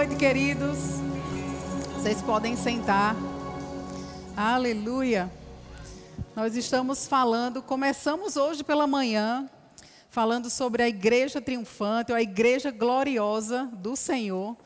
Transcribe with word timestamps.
noite, 0.00 0.16
queridos. 0.16 0.78
Vocês 1.94 2.22
podem 2.22 2.56
sentar. 2.56 3.14
Aleluia. 4.34 5.30
Nós 6.34 6.56
estamos 6.56 7.06
falando, 7.06 7.60
começamos 7.60 8.34
hoje 8.34 8.64
pela 8.64 8.86
manhã, 8.86 9.46
falando 10.08 10.48
sobre 10.48 10.82
a 10.82 10.88
igreja 10.88 11.38
triunfante, 11.38 12.12
ou 12.12 12.16
a 12.16 12.22
igreja 12.22 12.70
gloriosa 12.70 13.68
do 13.74 13.94
Senhor. 13.94 14.56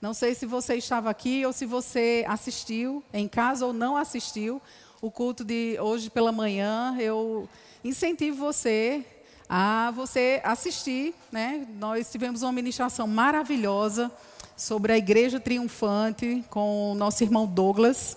Não 0.00 0.14
sei 0.14 0.34
se 0.34 0.46
você 0.46 0.76
estava 0.76 1.10
aqui 1.10 1.44
ou 1.44 1.52
se 1.52 1.66
você 1.66 2.24
assistiu 2.26 3.04
em 3.12 3.28
casa 3.28 3.66
ou 3.66 3.74
não 3.74 3.94
assistiu 3.94 4.58
o 5.02 5.10
culto 5.10 5.44
de 5.44 5.76
hoje 5.78 6.08
pela 6.08 6.32
manhã. 6.32 6.96
Eu 6.98 7.46
incentivo 7.84 8.38
você 8.38 9.04
a 9.46 9.90
você 9.94 10.40
assistir, 10.42 11.14
né? 11.30 11.66
Nós 11.78 12.10
tivemos 12.10 12.40
uma 12.40 12.52
ministração 12.52 13.06
maravilhosa 13.06 14.10
sobre 14.58 14.92
a 14.92 14.98
igreja 14.98 15.38
triunfante 15.38 16.44
com 16.50 16.90
o 16.90 16.94
nosso 16.96 17.22
irmão 17.22 17.46
Douglas. 17.46 18.16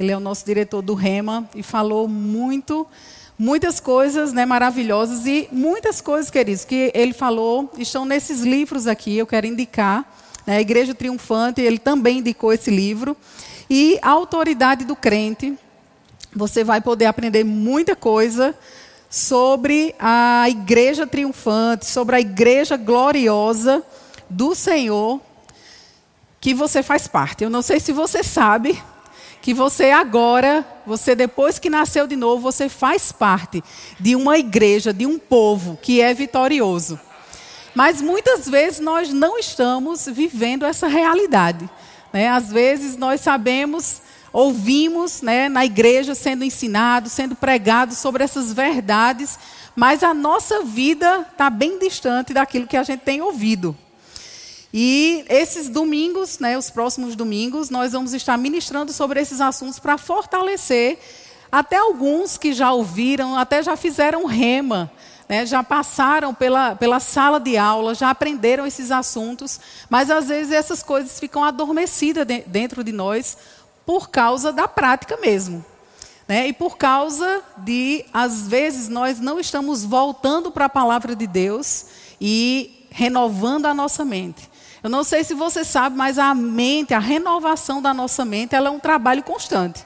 Ele 0.00 0.10
é 0.10 0.16
o 0.16 0.20
nosso 0.20 0.42
diretor 0.46 0.80
do 0.80 0.94
Rema 0.94 1.46
e 1.54 1.62
falou 1.62 2.08
muito, 2.08 2.86
muitas 3.38 3.80
coisas 3.80 4.32
né, 4.32 4.46
maravilhosas 4.46 5.26
e 5.26 5.46
muitas 5.52 6.00
coisas, 6.00 6.30
queridos, 6.30 6.64
que 6.64 6.90
ele 6.94 7.12
falou 7.12 7.70
estão 7.76 8.06
nesses 8.06 8.40
livros 8.40 8.86
aqui. 8.86 9.14
Eu 9.14 9.26
quero 9.26 9.46
indicar. 9.46 10.10
Né, 10.46 10.56
a 10.56 10.60
Igreja 10.60 10.94
Triunfante, 10.94 11.60
ele 11.60 11.78
também 11.78 12.20
indicou 12.20 12.50
esse 12.50 12.70
livro. 12.70 13.14
E 13.68 13.98
a 14.00 14.08
autoridade 14.08 14.86
do 14.86 14.96
crente. 14.96 15.54
Você 16.34 16.64
vai 16.64 16.80
poder 16.80 17.04
aprender 17.04 17.44
muita 17.44 17.94
coisa 17.94 18.56
sobre 19.10 19.94
a 20.00 20.46
igreja 20.48 21.06
triunfante, 21.06 21.86
sobre 21.86 22.16
a 22.16 22.20
igreja 22.20 22.76
gloriosa 22.76 23.84
do 24.28 24.54
Senhor, 24.54 25.20
que 26.44 26.52
você 26.52 26.82
faz 26.82 27.08
parte. 27.08 27.42
Eu 27.42 27.48
não 27.48 27.62
sei 27.62 27.80
se 27.80 27.90
você 27.90 28.22
sabe 28.22 28.78
que 29.40 29.54
você 29.54 29.92
agora, 29.92 30.62
você 30.86 31.14
depois 31.14 31.58
que 31.58 31.70
nasceu 31.70 32.06
de 32.06 32.16
novo, 32.16 32.42
você 32.42 32.68
faz 32.68 33.10
parte 33.10 33.64
de 33.98 34.14
uma 34.14 34.36
igreja, 34.36 34.92
de 34.92 35.06
um 35.06 35.18
povo 35.18 35.78
que 35.80 36.02
é 36.02 36.12
vitorioso. 36.12 37.00
Mas 37.74 38.02
muitas 38.02 38.46
vezes 38.46 38.78
nós 38.78 39.10
não 39.10 39.38
estamos 39.38 40.04
vivendo 40.04 40.66
essa 40.66 40.86
realidade. 40.86 41.66
Né? 42.12 42.28
Às 42.28 42.52
vezes 42.52 42.94
nós 42.94 43.22
sabemos 43.22 44.02
ouvimos 44.30 45.22
né, 45.22 45.48
na 45.48 45.64
igreja 45.64 46.14
sendo 46.14 46.44
ensinado, 46.44 47.08
sendo 47.08 47.34
pregado 47.34 47.94
sobre 47.94 48.22
essas 48.22 48.52
verdades, 48.52 49.38
mas 49.74 50.02
a 50.02 50.12
nossa 50.12 50.62
vida 50.62 51.26
está 51.32 51.48
bem 51.48 51.78
distante 51.78 52.34
daquilo 52.34 52.66
que 52.66 52.76
a 52.76 52.82
gente 52.82 53.00
tem 53.00 53.22
ouvido. 53.22 53.74
E 54.76 55.24
esses 55.28 55.68
domingos, 55.68 56.40
né, 56.40 56.58
os 56.58 56.68
próximos 56.68 57.14
domingos, 57.14 57.70
nós 57.70 57.92
vamos 57.92 58.12
estar 58.12 58.36
ministrando 58.36 58.92
sobre 58.92 59.20
esses 59.20 59.40
assuntos 59.40 59.78
para 59.78 59.96
fortalecer 59.96 60.98
até 61.52 61.76
alguns 61.76 62.36
que 62.36 62.52
já 62.52 62.72
ouviram, 62.72 63.38
até 63.38 63.62
já 63.62 63.76
fizeram 63.76 64.26
rema, 64.26 64.90
né, 65.28 65.46
já 65.46 65.62
passaram 65.62 66.34
pela, 66.34 66.74
pela 66.74 66.98
sala 66.98 67.38
de 67.38 67.56
aula, 67.56 67.94
já 67.94 68.10
aprenderam 68.10 68.66
esses 68.66 68.90
assuntos, 68.90 69.60
mas 69.88 70.10
às 70.10 70.26
vezes 70.26 70.52
essas 70.52 70.82
coisas 70.82 71.20
ficam 71.20 71.44
adormecidas 71.44 72.26
de, 72.26 72.40
dentro 72.40 72.82
de 72.82 72.90
nós 72.90 73.38
por 73.86 74.10
causa 74.10 74.50
da 74.50 74.66
prática 74.66 75.16
mesmo. 75.18 75.64
Né? 76.26 76.48
E 76.48 76.52
por 76.52 76.76
causa 76.76 77.44
de, 77.58 78.04
às 78.12 78.48
vezes, 78.48 78.88
nós 78.88 79.20
não 79.20 79.38
estamos 79.38 79.84
voltando 79.84 80.50
para 80.50 80.64
a 80.64 80.68
palavra 80.68 81.14
de 81.14 81.28
Deus 81.28 81.86
e 82.20 82.88
renovando 82.90 83.66
a 83.66 83.74
nossa 83.74 84.04
mente. 84.04 84.52
Eu 84.84 84.90
não 84.90 85.02
sei 85.02 85.24
se 85.24 85.32
você 85.32 85.64
sabe, 85.64 85.96
mas 85.96 86.18
a 86.18 86.34
mente, 86.34 86.92
a 86.92 86.98
renovação 86.98 87.80
da 87.80 87.94
nossa 87.94 88.22
mente, 88.22 88.54
ela 88.54 88.68
é 88.68 88.70
um 88.70 88.78
trabalho 88.78 89.22
constante. 89.22 89.82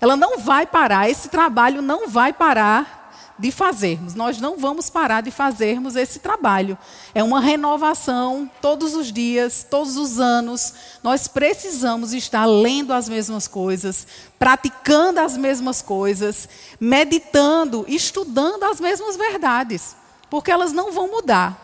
Ela 0.00 0.16
não 0.16 0.38
vai 0.38 0.66
parar, 0.66 1.08
esse 1.08 1.28
trabalho 1.28 1.80
não 1.80 2.08
vai 2.08 2.32
parar 2.32 3.12
de 3.38 3.52
fazermos. 3.52 4.16
Nós 4.16 4.40
não 4.40 4.58
vamos 4.58 4.90
parar 4.90 5.20
de 5.20 5.30
fazermos 5.30 5.94
esse 5.94 6.18
trabalho. 6.18 6.76
É 7.14 7.22
uma 7.22 7.40
renovação 7.40 8.50
todos 8.60 8.96
os 8.96 9.12
dias, 9.12 9.64
todos 9.70 9.96
os 9.96 10.18
anos. 10.18 10.74
Nós 11.00 11.28
precisamos 11.28 12.12
estar 12.12 12.44
lendo 12.44 12.92
as 12.92 13.08
mesmas 13.08 13.46
coisas, 13.46 14.04
praticando 14.36 15.20
as 15.20 15.36
mesmas 15.36 15.80
coisas, 15.80 16.48
meditando, 16.80 17.84
estudando 17.86 18.64
as 18.64 18.80
mesmas 18.80 19.16
verdades, 19.16 19.94
porque 20.28 20.50
elas 20.50 20.72
não 20.72 20.90
vão 20.90 21.08
mudar. 21.08 21.63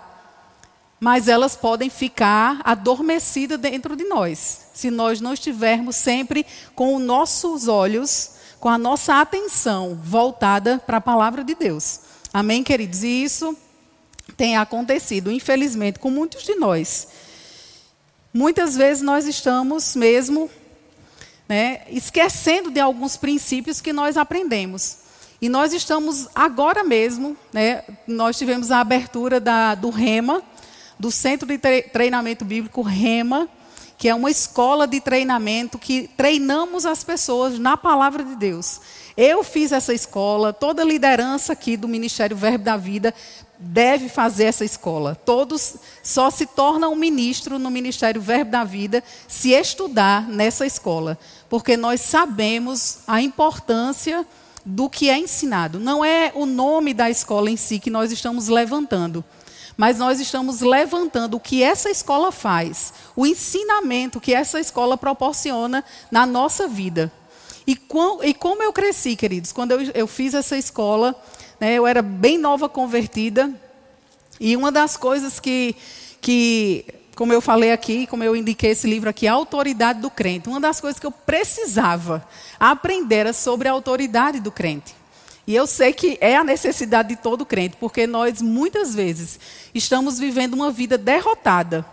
Mas 1.00 1.26
elas 1.26 1.56
podem 1.56 1.88
ficar 1.88 2.60
adormecidas 2.62 3.58
dentro 3.58 3.96
de 3.96 4.04
nós, 4.04 4.66
se 4.74 4.90
nós 4.90 5.20
não 5.20 5.32
estivermos 5.32 5.96
sempre 5.96 6.44
com 6.74 6.94
os 6.94 7.02
nossos 7.02 7.66
olhos 7.66 8.38
com 8.60 8.68
a 8.68 8.76
nossa 8.76 9.20
atenção 9.20 9.98
voltada 10.04 10.78
para 10.78 10.98
a 10.98 11.00
palavra 11.00 11.42
de 11.42 11.54
Deus. 11.54 12.00
Amém, 12.32 12.62
queridos? 12.62 13.02
E 13.02 13.24
isso 13.24 13.56
tem 14.36 14.56
acontecido, 14.56 15.32
infelizmente, 15.32 15.98
com 15.98 16.10
muitos 16.10 16.44
de 16.44 16.54
nós. 16.54 17.08
Muitas 18.32 18.76
vezes 18.76 19.02
nós 19.02 19.26
estamos 19.26 19.96
mesmo 19.96 20.48
né, 21.48 21.82
esquecendo 21.88 22.70
de 22.70 22.78
alguns 22.78 23.16
princípios 23.16 23.80
que 23.80 23.92
nós 23.92 24.18
aprendemos. 24.18 24.98
E 25.40 25.48
nós 25.48 25.72
estamos 25.72 26.28
agora 26.34 26.84
mesmo, 26.84 27.34
né, 27.50 27.82
nós 28.06 28.36
tivemos 28.36 28.70
a 28.70 28.80
abertura 28.80 29.40
da, 29.40 29.74
do 29.74 29.88
REMA, 29.88 30.42
do 31.00 31.10
Centro 31.10 31.48
de 31.48 31.56
Treinamento 31.58 32.44
Bíblico 32.44 32.82
REMA, 32.82 33.48
que 33.96 34.06
é 34.06 34.14
uma 34.14 34.30
escola 34.30 34.86
de 34.86 35.00
treinamento 35.00 35.78
que 35.78 36.10
treinamos 36.14 36.84
as 36.84 37.02
pessoas 37.02 37.58
na 37.58 37.74
palavra 37.74 38.22
de 38.22 38.36
Deus. 38.36 38.82
Eu 39.16 39.42
fiz 39.42 39.72
essa 39.72 39.94
escola, 39.94 40.52
toda 40.52 40.82
a 40.82 40.84
liderança 40.84 41.54
aqui 41.54 41.74
do 41.74 41.88
Ministério 41.88 42.36
Verbo 42.36 42.64
da 42.64 42.76
Vida 42.76 43.14
deve 43.58 44.10
fazer 44.10 44.44
essa 44.44 44.62
escola. 44.62 45.14
Todos 45.14 45.76
só 46.02 46.30
se 46.30 46.44
tornam 46.44 46.94
ministro 46.94 47.58
no 47.58 47.70
Ministério 47.70 48.20
Verbo 48.20 48.50
da 48.50 48.62
Vida 48.62 49.02
se 49.26 49.52
estudar 49.52 50.28
nessa 50.28 50.66
escola, 50.66 51.18
porque 51.48 51.78
nós 51.78 52.02
sabemos 52.02 52.98
a 53.06 53.22
importância 53.22 54.26
do 54.66 54.90
que 54.90 55.08
é 55.08 55.18
ensinado. 55.18 55.80
Não 55.80 56.04
é 56.04 56.30
o 56.34 56.44
nome 56.44 56.92
da 56.92 57.08
escola 57.08 57.50
em 57.50 57.56
si 57.56 57.78
que 57.78 57.88
nós 57.88 58.12
estamos 58.12 58.48
levantando 58.48 59.24
mas 59.80 59.96
nós 59.96 60.20
estamos 60.20 60.60
levantando 60.60 61.38
o 61.38 61.40
que 61.40 61.62
essa 61.62 61.88
escola 61.88 62.30
faz, 62.30 62.92
o 63.16 63.26
ensinamento 63.26 64.20
que 64.20 64.34
essa 64.34 64.60
escola 64.60 64.94
proporciona 64.94 65.82
na 66.10 66.26
nossa 66.26 66.68
vida. 66.68 67.10
E, 67.66 67.74
com, 67.74 68.22
e 68.22 68.34
como 68.34 68.62
eu 68.62 68.74
cresci, 68.74 69.16
queridos, 69.16 69.52
quando 69.52 69.72
eu, 69.72 69.80
eu 69.94 70.06
fiz 70.06 70.34
essa 70.34 70.54
escola, 70.54 71.18
né, 71.58 71.72
eu 71.76 71.86
era 71.86 72.02
bem 72.02 72.36
nova 72.36 72.68
convertida, 72.68 73.50
e 74.38 74.54
uma 74.54 74.70
das 74.70 74.98
coisas 74.98 75.40
que, 75.40 75.74
que, 76.20 76.84
como 77.16 77.32
eu 77.32 77.40
falei 77.40 77.72
aqui, 77.72 78.06
como 78.06 78.22
eu 78.22 78.36
indiquei 78.36 78.72
esse 78.72 78.86
livro 78.86 79.08
aqui, 79.08 79.26
a 79.26 79.32
autoridade 79.32 80.02
do 80.02 80.10
crente, 80.10 80.46
uma 80.50 80.60
das 80.60 80.78
coisas 80.78 81.00
que 81.00 81.06
eu 81.06 81.10
precisava 81.10 82.22
aprender 82.58 83.16
era 83.16 83.32
sobre 83.32 83.66
a 83.66 83.72
autoridade 83.72 84.40
do 84.40 84.52
crente. 84.52 84.99
E 85.50 85.56
eu 85.56 85.66
sei 85.66 85.92
que 85.92 86.16
é 86.20 86.36
a 86.36 86.44
necessidade 86.44 87.08
de 87.08 87.16
todo 87.16 87.44
crente, 87.44 87.76
porque 87.80 88.06
nós 88.06 88.40
muitas 88.40 88.94
vezes 88.94 89.40
estamos 89.74 90.16
vivendo 90.16 90.54
uma 90.54 90.70
vida 90.70 90.96
derrotada. 90.96 91.84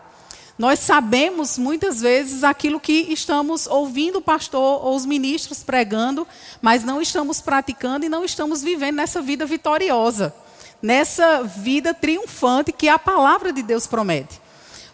Nós 0.60 0.78
sabemos 0.78 1.58
muitas 1.58 2.00
vezes 2.00 2.44
aquilo 2.44 2.80
que 2.80 3.12
estamos 3.12 3.66
ouvindo 3.66 4.20
o 4.20 4.22
pastor 4.22 4.86
ou 4.86 4.96
os 4.96 5.08
ministros 5.08 5.64
pregando, 5.64 6.28
mas 6.62 6.84
não 6.84 7.02
estamos 7.02 7.42
praticando 7.42 8.06
e 8.06 8.10
não 8.10 8.24
estamos 8.24 8.62
vivendo 8.62 8.98
nessa 8.98 9.24
vida 9.24 9.44
vitoriosa, 9.44 10.36
nessa 10.80 11.42
vida 11.42 11.96
triunfante 11.96 12.72
que 12.72 12.88
a 12.88 13.00
palavra 13.00 13.52
de 13.52 13.64
Deus 13.64 13.88
promete. 13.88 14.40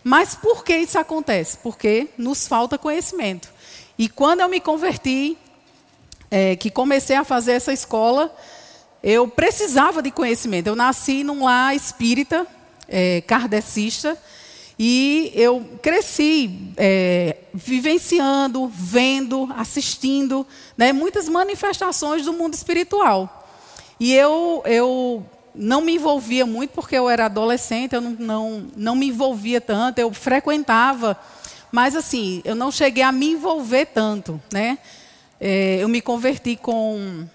Mas 0.01 0.35
por 0.35 0.63
que 0.63 0.77
isso 0.77 0.97
acontece? 0.97 1.57
Porque 1.57 2.07
nos 2.17 2.47
falta 2.47 2.77
conhecimento. 2.77 3.49
E 3.97 4.07
quando 4.07 4.39
eu 4.39 4.47
me 4.47 4.61
converti, 4.61 5.37
é, 6.35 6.55
que 6.55 6.71
comecei 6.71 7.15
a 7.15 7.23
fazer 7.23 7.51
essa 7.51 7.71
escola, 7.71 8.35
eu 9.03 9.27
precisava 9.27 10.01
de 10.01 10.09
conhecimento. 10.09 10.67
Eu 10.67 10.75
nasci 10.75 11.23
num 11.23 11.43
lar 11.43 11.75
espírita, 11.75 12.47
é, 12.87 13.21
kardecista, 13.21 14.17
e 14.79 15.31
eu 15.35 15.63
cresci 15.81 16.71
é, 16.77 17.37
vivenciando, 17.53 18.67
vendo, 18.73 19.49
assistindo 19.57 20.47
né, 20.77 20.93
muitas 20.93 21.27
manifestações 21.27 22.25
do 22.25 22.33
mundo 22.33 22.53
espiritual. 22.53 23.47
E 23.99 24.13
eu, 24.13 24.63
eu 24.65 25.25
não 25.53 25.81
me 25.81 25.95
envolvia 25.95 26.45
muito, 26.45 26.71
porque 26.71 26.97
eu 26.97 27.09
era 27.09 27.25
adolescente, 27.25 27.93
eu 27.93 28.01
não, 28.01 28.11
não, 28.11 28.67
não 28.75 28.95
me 28.95 29.09
envolvia 29.09 29.61
tanto, 29.61 29.99
eu 29.99 30.11
frequentava, 30.13 31.19
mas 31.71 31.95
assim, 31.95 32.41
eu 32.43 32.55
não 32.55 32.71
cheguei 32.71 33.03
a 33.03 33.11
me 33.11 33.31
envolver 33.31 33.85
tanto. 33.85 34.41
Né? 34.51 34.77
É, 35.39 35.77
eu 35.81 35.87
me 35.87 36.01
converti 36.01 36.55
com 36.55 37.27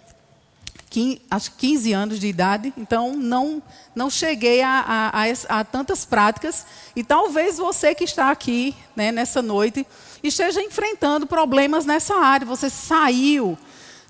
acho 1.31 1.53
15 1.53 1.93
anos 1.93 2.21
de 2.21 2.27
idade, 2.27 2.73
então 2.77 3.15
não, 3.15 3.63
não 3.95 4.09
cheguei 4.09 4.63
a, 4.63 4.85
a, 4.87 5.23
a, 5.23 5.61
a 5.61 5.65
tantas 5.65 6.05
práticas. 6.05 6.67
E 6.97 7.05
talvez 7.05 7.59
você 7.59 7.95
que 7.95 8.05
está 8.05 8.31
aqui 8.31 8.75
né, 8.97 9.13
nessa 9.13 9.43
noite 9.43 9.87
esteja 10.23 10.63
enfrentando 10.63 11.27
problemas 11.27 11.85
nessa 11.85 12.15
área. 12.17 12.47
Você 12.47 12.71
saiu 12.71 13.57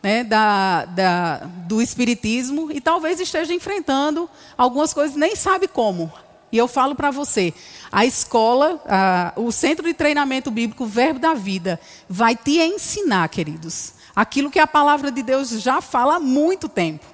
né, 0.02 0.24
da, 0.24 0.84
da, 0.84 1.36
do 1.66 1.82
Espiritismo 1.82 2.70
e 2.70 2.80
talvez 2.80 3.20
esteja 3.20 3.52
enfrentando 3.52 4.28
algumas 4.56 4.94
coisas, 4.94 5.16
nem 5.16 5.34
sabe 5.34 5.68
como. 5.68 6.12
E 6.50 6.56
eu 6.56 6.66
falo 6.66 6.94
para 6.94 7.10
você, 7.10 7.52
a 7.92 8.06
escola, 8.06 8.82
a, 8.86 9.32
o 9.36 9.52
Centro 9.52 9.86
de 9.86 9.92
Treinamento 9.92 10.50
Bíblico 10.50 10.86
Verbo 10.86 11.20
da 11.20 11.34
Vida, 11.34 11.78
vai 12.08 12.34
te 12.34 12.58
ensinar, 12.58 13.28
queridos, 13.28 13.92
aquilo 14.18 14.50
que 14.50 14.58
a 14.58 14.66
palavra 14.66 15.12
de 15.12 15.22
Deus 15.22 15.48
já 15.48 15.80
fala 15.80 16.16
há 16.16 16.18
muito 16.18 16.68
tempo. 16.68 17.06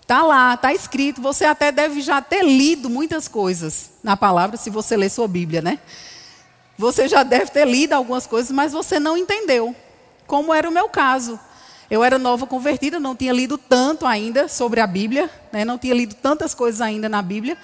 Está 0.00 0.22
lá, 0.22 0.54
está 0.54 0.72
escrito. 0.72 1.20
Você 1.20 1.44
até 1.44 1.70
deve 1.70 2.00
já 2.00 2.22
ter 2.22 2.42
lido 2.42 2.88
muitas 2.88 3.28
coisas 3.28 3.90
na 4.02 4.16
palavra, 4.16 4.56
se 4.56 4.70
você 4.70 4.96
ler 4.96 5.10
sua 5.10 5.28
Bíblia, 5.28 5.60
né? 5.60 5.78
Você 6.78 7.06
já 7.08 7.22
deve 7.22 7.50
ter 7.50 7.66
lido 7.66 7.92
algumas 7.92 8.26
coisas, 8.26 8.50
mas 8.50 8.72
você 8.72 8.98
não 8.98 9.18
entendeu. 9.18 9.76
Como 10.26 10.54
era 10.54 10.66
o 10.66 10.72
meu 10.72 10.88
caso. 10.88 11.38
Eu 11.90 12.02
era 12.02 12.18
nova 12.18 12.46
convertida, 12.46 12.98
não 12.98 13.14
tinha 13.14 13.34
lido 13.34 13.58
tanto 13.58 14.06
ainda 14.06 14.48
sobre 14.48 14.80
a 14.80 14.86
Bíblia, 14.86 15.28
né? 15.52 15.62
não 15.62 15.76
tinha 15.76 15.92
lido 15.92 16.14
tantas 16.14 16.54
coisas 16.54 16.80
ainda 16.80 17.06
na 17.06 17.20
Bíblia. 17.20 17.58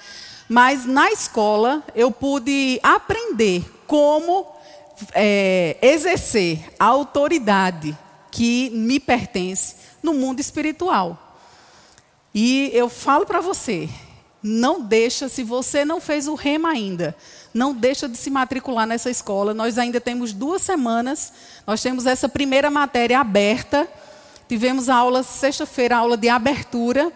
Mas 0.47 0.85
na 0.85 1.11
escola 1.11 1.83
eu 1.95 2.11
pude 2.11 2.79
aprender 2.83 3.65
como 3.87 4.45
é, 5.15 5.77
exercer 5.81 6.63
a 6.77 6.85
autoridade 6.85 7.97
que 8.37 8.69
me 8.69 8.99
pertence 8.99 9.77
no 10.03 10.13
mundo 10.13 10.39
espiritual. 10.39 11.39
E 12.35 12.69
eu 12.71 12.87
falo 12.87 13.25
para 13.25 13.41
você, 13.41 13.89
não 14.43 14.79
deixa, 14.79 15.27
se 15.27 15.43
você 15.43 15.83
não 15.83 15.99
fez 15.99 16.27
o 16.27 16.35
rema 16.35 16.69
ainda, 16.69 17.17
não 17.51 17.73
deixa 17.73 18.07
de 18.07 18.15
se 18.15 18.29
matricular 18.29 18.85
nessa 18.85 19.09
escola. 19.09 19.55
Nós 19.55 19.79
ainda 19.79 19.99
temos 19.99 20.33
duas 20.33 20.61
semanas, 20.61 21.33
nós 21.65 21.81
temos 21.81 22.05
essa 22.05 22.29
primeira 22.29 22.69
matéria 22.69 23.19
aberta. 23.19 23.87
Tivemos 24.47 24.87
a 24.87 24.95
aula 24.97 25.23
sexta-feira, 25.23 25.97
aula 25.97 26.15
de 26.15 26.29
abertura, 26.29 27.11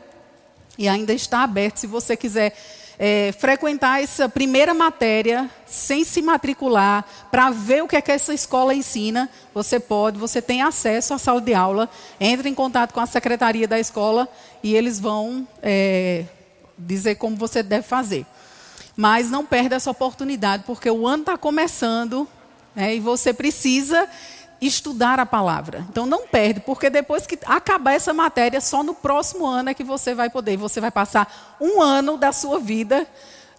e 0.76 0.88
ainda 0.88 1.14
está 1.14 1.44
aberto. 1.44 1.78
Se 1.78 1.86
você 1.86 2.18
quiser 2.18 2.58
é, 3.04 3.32
frequentar 3.32 4.04
essa 4.04 4.30
primeira 4.30 4.76
matéria 4.76 5.50
sem 5.66 6.04
se 6.04 6.22
matricular, 6.22 7.04
para 7.32 7.50
ver 7.50 7.82
o 7.82 7.88
que 7.88 7.96
é 7.96 8.02
que 8.02 8.12
essa 8.12 8.32
escola 8.32 8.76
ensina, 8.76 9.28
você 9.56 9.80
pode, 9.80 10.20
você 10.20 10.40
tem 10.40 10.62
acesso 10.62 11.12
à 11.12 11.18
sala 11.18 11.42
de 11.42 11.52
aula, 11.52 11.90
entre 12.20 12.48
em 12.48 12.54
contato 12.54 12.94
com 12.94 13.00
a 13.00 13.08
secretaria 13.08 13.68
da 13.68 13.80
escola 13.80 14.30
e 14.62 14.76
eles 14.76 15.00
vão 15.00 15.48
é, 15.64 16.26
dizer 16.78 17.16
como 17.16 17.36
você 17.36 17.64
deve 17.64 17.88
fazer. 17.88 18.24
Mas 18.96 19.32
não 19.32 19.44
perde 19.44 19.74
essa 19.74 19.90
oportunidade, 19.90 20.62
porque 20.68 20.92
o 20.92 21.08
ano 21.08 21.24
está 21.24 21.36
começando 21.36 22.28
né, 22.76 22.96
e 22.96 23.00
você 23.00 23.34
precisa 23.34 24.08
estudar 24.62 25.20
a 25.20 25.26
palavra. 25.26 25.86
Então 25.90 26.06
não 26.06 26.28
perde, 26.28 26.60
porque 26.60 26.90
depois 26.90 27.26
que 27.26 27.38
acabar 27.46 27.94
essa 27.94 28.14
matéria, 28.14 28.62
só 28.62 28.84
no 28.84 28.94
próximo 28.94 29.46
ano 29.46 29.70
é 29.70 29.74
que 29.74 29.84
você 29.84 30.14
vai 30.14 30.30
poder. 30.30 30.56
Você 30.58 30.80
vai 30.80 30.92
passar 30.92 31.58
um 31.60 31.82
ano 31.82 32.16
da 32.16 32.32
sua 32.32 32.60
vida 32.60 33.08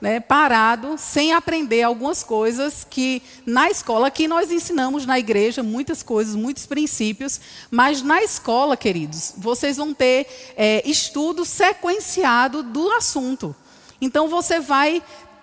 né, 0.03 0.19
parado, 0.19 0.97
sem 0.99 1.33
aprender 1.33 1.85
algumas 1.85 2.25
coisas 2.25 2.85
que 2.89 3.23
na 3.47 3.71
escola, 3.71 4.09
aqui 4.09 4.27
nós 4.27 4.51
ensinamos 4.51 5.07
na 5.07 5.17
igreja 5.17 5.63
muitas 5.63 6.03
coisas, 6.03 6.35
muitos 6.35 6.67
princípios, 6.67 7.41
mas 7.71 8.03
na 8.03 8.21
escola, 8.21 8.77
queridos, 8.77 9.33
vocês 9.37 9.77
vão 9.77 9.95
ter 9.95 10.27
é, 10.57 10.83
estudo 10.85 11.45
sequenciado 11.45 12.65
do 12.65 12.91
assunto. 12.91 13.55
Então 14.01 14.27
você 14.27 14.59
vai 14.59 15.01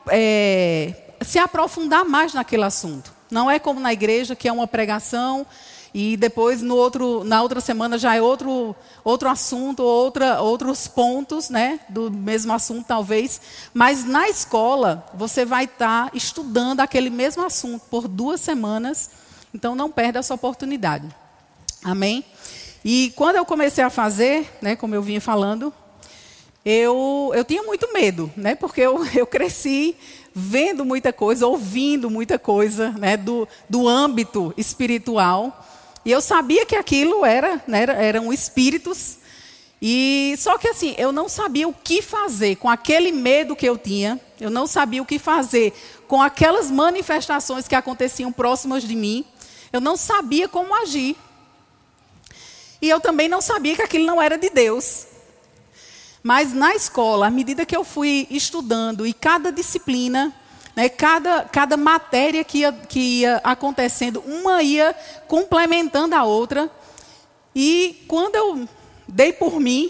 é, 0.07 0.93
se 1.21 1.39
aprofundar 1.39 2.03
mais 2.03 2.33
naquele 2.33 2.63
assunto. 2.63 3.18
Não 3.29 3.49
é 3.49 3.59
como 3.59 3.79
na 3.79 3.93
igreja, 3.93 4.35
que 4.35 4.47
é 4.47 4.51
uma 4.51 4.67
pregação 4.67 5.45
e 5.93 6.15
depois 6.15 6.61
no 6.61 6.75
outro, 6.75 7.23
na 7.23 7.41
outra 7.41 7.59
semana 7.59 7.97
já 7.97 8.15
é 8.15 8.21
outro, 8.21 8.75
outro 9.03 9.27
assunto, 9.27 9.81
outra, 9.81 10.39
outros 10.39 10.87
pontos 10.87 11.49
né, 11.49 11.79
do 11.89 12.11
mesmo 12.11 12.53
assunto, 12.53 12.85
talvez. 12.87 13.41
Mas 13.73 14.05
na 14.05 14.29
escola, 14.29 15.05
você 15.13 15.45
vai 15.45 15.65
estar 15.65 16.09
tá 16.09 16.11
estudando 16.15 16.81
aquele 16.81 17.09
mesmo 17.09 17.43
assunto 17.43 17.81
por 17.89 18.07
duas 18.07 18.39
semanas. 18.39 19.09
Então 19.53 19.73
não 19.73 19.89
perde 19.89 20.19
essa 20.19 20.33
oportunidade. 20.33 21.07
Amém? 21.83 22.23
E 22.85 23.11
quando 23.15 23.37
eu 23.37 23.45
comecei 23.45 23.83
a 23.83 23.89
fazer, 23.89 24.57
né, 24.61 24.75
como 24.75 24.93
eu 24.93 25.01
vinha 25.01 25.19
falando, 25.19 25.73
eu, 26.69 27.31
eu 27.33 27.43
tinha 27.43 27.63
muito 27.63 27.91
medo, 27.91 28.31
né, 28.37 28.53
porque 28.53 28.81
eu, 28.81 29.03
eu 29.15 29.25
cresci 29.25 29.95
vendo 30.33 30.85
muita 30.85 31.11
coisa, 31.11 31.47
ouvindo 31.47 32.09
muita 32.09 32.37
coisa 32.37 32.91
né, 32.91 33.17
do, 33.17 33.47
do 33.67 33.87
âmbito 33.87 34.53
espiritual. 34.55 35.65
E 36.05 36.11
eu 36.11 36.21
sabia 36.21 36.65
que 36.65 36.75
aquilo 36.75 37.25
era, 37.25 37.61
né, 37.67 37.85
eram 37.97 38.31
espíritos. 38.31 39.17
E 39.81 40.35
só 40.37 40.57
que 40.57 40.67
assim, 40.67 40.93
eu 40.97 41.11
não 41.11 41.27
sabia 41.27 41.67
o 41.67 41.73
que 41.73 42.01
fazer 42.01 42.55
com 42.57 42.69
aquele 42.69 43.11
medo 43.11 43.55
que 43.55 43.67
eu 43.67 43.77
tinha. 43.77 44.19
Eu 44.39 44.49
não 44.49 44.67
sabia 44.67 45.01
o 45.01 45.05
que 45.05 45.17
fazer 45.17 45.73
com 46.07 46.21
aquelas 46.21 46.69
manifestações 46.69 47.67
que 47.67 47.75
aconteciam 47.75 48.31
próximas 48.31 48.83
de 48.83 48.95
mim. 48.95 49.25
Eu 49.73 49.81
não 49.81 49.97
sabia 49.97 50.47
como 50.47 50.75
agir. 50.75 51.15
E 52.81 52.87
eu 52.89 52.99
também 52.99 53.27
não 53.27 53.41
sabia 53.41 53.75
que 53.75 53.81
aquilo 53.81 54.05
não 54.05 54.21
era 54.21 54.37
de 54.37 54.49
Deus. 54.49 55.08
Mas 56.29 56.53
na 56.53 56.75
escola, 56.75 57.25
à 57.25 57.31
medida 57.31 57.65
que 57.65 57.75
eu 57.75 57.83
fui 57.83 58.27
estudando 58.29 59.03
e 59.03 59.13
cada 59.13 59.51
disciplina, 59.51 60.31
né, 60.75 60.87
cada, 60.87 61.41
cada 61.45 61.75
matéria 61.75 62.43
que 62.43 62.59
ia, 62.59 62.71
que 62.71 62.99
ia 62.99 63.37
acontecendo, 63.43 64.23
uma 64.27 64.61
ia 64.61 64.95
complementando 65.27 66.13
a 66.13 66.23
outra. 66.23 66.69
E 67.55 68.05
quando 68.07 68.35
eu 68.35 68.69
dei 69.07 69.33
por 69.33 69.59
mim, 69.59 69.89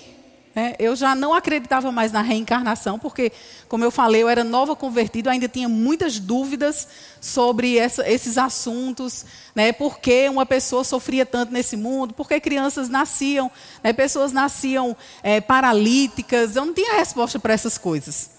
né, 0.60 0.76
eu 0.78 0.94
já 0.94 1.16
não 1.16 1.34
acreditava 1.34 1.90
mais 1.90 2.12
na 2.12 2.22
reencarnação, 2.22 3.00
porque, 3.00 3.32
como 3.70 3.86
eu 3.86 3.90
falei, 3.92 4.22
eu 4.22 4.28
era 4.28 4.44
nova 4.44 4.76
convertida, 4.76 5.32
ainda 5.32 5.48
tinha 5.48 5.70
muitas 5.70 6.20
dúvidas 6.20 6.86
sobre 7.22 7.78
essa, 7.78 8.08
esses 8.10 8.38
assuntos, 8.38 9.26
né, 9.56 9.72
por 9.72 10.00
que 10.00 10.28
uma 10.28 10.46
pessoa 10.46 10.84
sofria 10.84 11.26
tanto 11.26 11.54
nesse 11.54 11.78
mundo, 11.78 12.14
por 12.14 12.28
que 12.28 12.40
crianças 12.42 12.90
nasciam, 12.90 13.50
né, 13.82 13.94
pessoas 13.94 14.34
nasciam 14.34 14.98
é, 15.24 15.40
paralíticas, 15.40 16.58
eu 16.58 16.66
não 16.66 16.74
tinha 16.74 16.96
resposta 16.96 17.40
para 17.40 17.54
essas 17.54 17.78
coisas. 17.78 18.32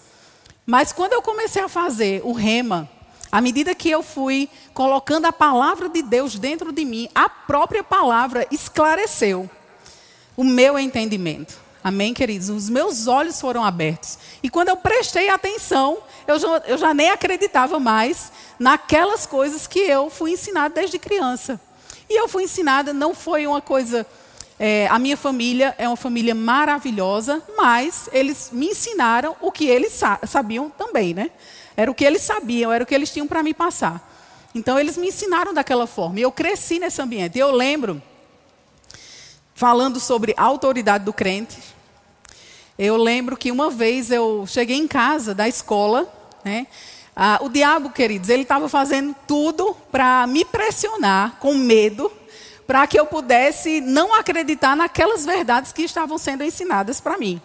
Mas 0.63 0.91
quando 0.91 1.13
eu 1.13 1.23
comecei 1.23 1.63
a 1.63 1.67
fazer 1.67 2.21
o 2.23 2.33
rema, 2.33 2.87
à 3.31 3.41
medida 3.41 3.73
que 3.73 3.89
eu 3.89 4.03
fui 4.03 4.47
colocando 4.75 5.25
a 5.25 5.33
palavra 5.33 5.89
de 5.89 6.03
Deus 6.03 6.37
dentro 6.37 6.71
de 6.71 6.85
mim, 6.85 7.09
a 7.15 7.27
própria 7.27 7.83
palavra 7.83 8.45
esclareceu 8.51 9.49
o 10.37 10.43
meu 10.43 10.77
entendimento. 10.77 11.70
Amém, 11.83 12.13
queridos? 12.13 12.49
Os 12.49 12.69
meus 12.69 13.07
olhos 13.07 13.41
foram 13.41 13.63
abertos. 13.63 14.19
E 14.43 14.49
quando 14.49 14.69
eu 14.69 14.77
prestei 14.77 15.29
atenção, 15.29 15.97
eu 16.27 16.37
já, 16.37 16.47
eu 16.67 16.77
já 16.77 16.93
nem 16.93 17.09
acreditava 17.09 17.79
mais 17.79 18.31
naquelas 18.59 19.25
coisas 19.25 19.65
que 19.65 19.79
eu 19.79 20.09
fui 20.09 20.33
ensinada 20.33 20.75
desde 20.75 20.99
criança. 20.99 21.59
E 22.07 22.19
eu 22.19 22.27
fui 22.27 22.43
ensinada, 22.43 22.93
não 22.93 23.15
foi 23.15 23.47
uma 23.47 23.61
coisa. 23.61 24.05
É, 24.59 24.87
a 24.89 24.99
minha 24.99 25.17
família 25.17 25.73
é 25.79 25.87
uma 25.87 25.97
família 25.97 26.35
maravilhosa, 26.35 27.41
mas 27.57 28.07
eles 28.13 28.49
me 28.51 28.67
ensinaram 28.67 29.35
o 29.41 29.51
que 29.51 29.65
eles 29.65 29.93
sa 29.93 30.19
sabiam 30.27 30.69
também, 30.69 31.15
né? 31.15 31.31
Era 31.75 31.89
o 31.89 31.95
que 31.95 32.05
eles 32.05 32.21
sabiam, 32.21 32.71
era 32.71 32.83
o 32.83 32.87
que 32.87 32.93
eles 32.93 33.11
tinham 33.11 33.27
para 33.27 33.41
me 33.41 33.55
passar. 33.55 34.07
Então, 34.53 34.77
eles 34.77 34.97
me 34.97 35.07
ensinaram 35.07 35.51
daquela 35.51 35.87
forma. 35.87 36.19
E 36.19 36.21
eu 36.21 36.31
cresci 36.31 36.77
nesse 36.77 37.01
ambiente. 37.01 37.39
Eu 37.39 37.51
lembro 37.51 38.01
falando 39.61 39.99
sobre 39.99 40.33
a 40.37 40.43
autoridade 40.43 41.05
do 41.05 41.13
crente. 41.13 41.57
Eu 42.77 42.97
lembro 42.97 43.37
que 43.37 43.51
uma 43.51 43.69
vez 43.69 44.11
eu 44.11 44.45
cheguei 44.47 44.77
em 44.77 44.87
casa 44.87 45.35
da 45.35 45.47
escola, 45.47 46.11
né? 46.43 46.67
Ah, 47.15 47.39
o 47.41 47.49
diabo, 47.49 47.89
queridos, 47.89 48.29
ele 48.29 48.43
estava 48.43 48.69
fazendo 48.69 49.15
tudo 49.27 49.75
para 49.91 50.25
me 50.27 50.45
pressionar 50.45 51.35
com 51.39 51.53
medo, 51.53 52.11
para 52.65 52.87
que 52.87 52.97
eu 52.97 53.05
pudesse 53.05 53.81
não 53.81 54.15
acreditar 54.15 54.75
naquelas 54.75 55.25
verdades 55.25 55.73
que 55.73 55.81
estavam 55.81 56.17
sendo 56.17 56.43
ensinadas 56.43 57.01
para 57.01 57.17
mim. 57.17 57.41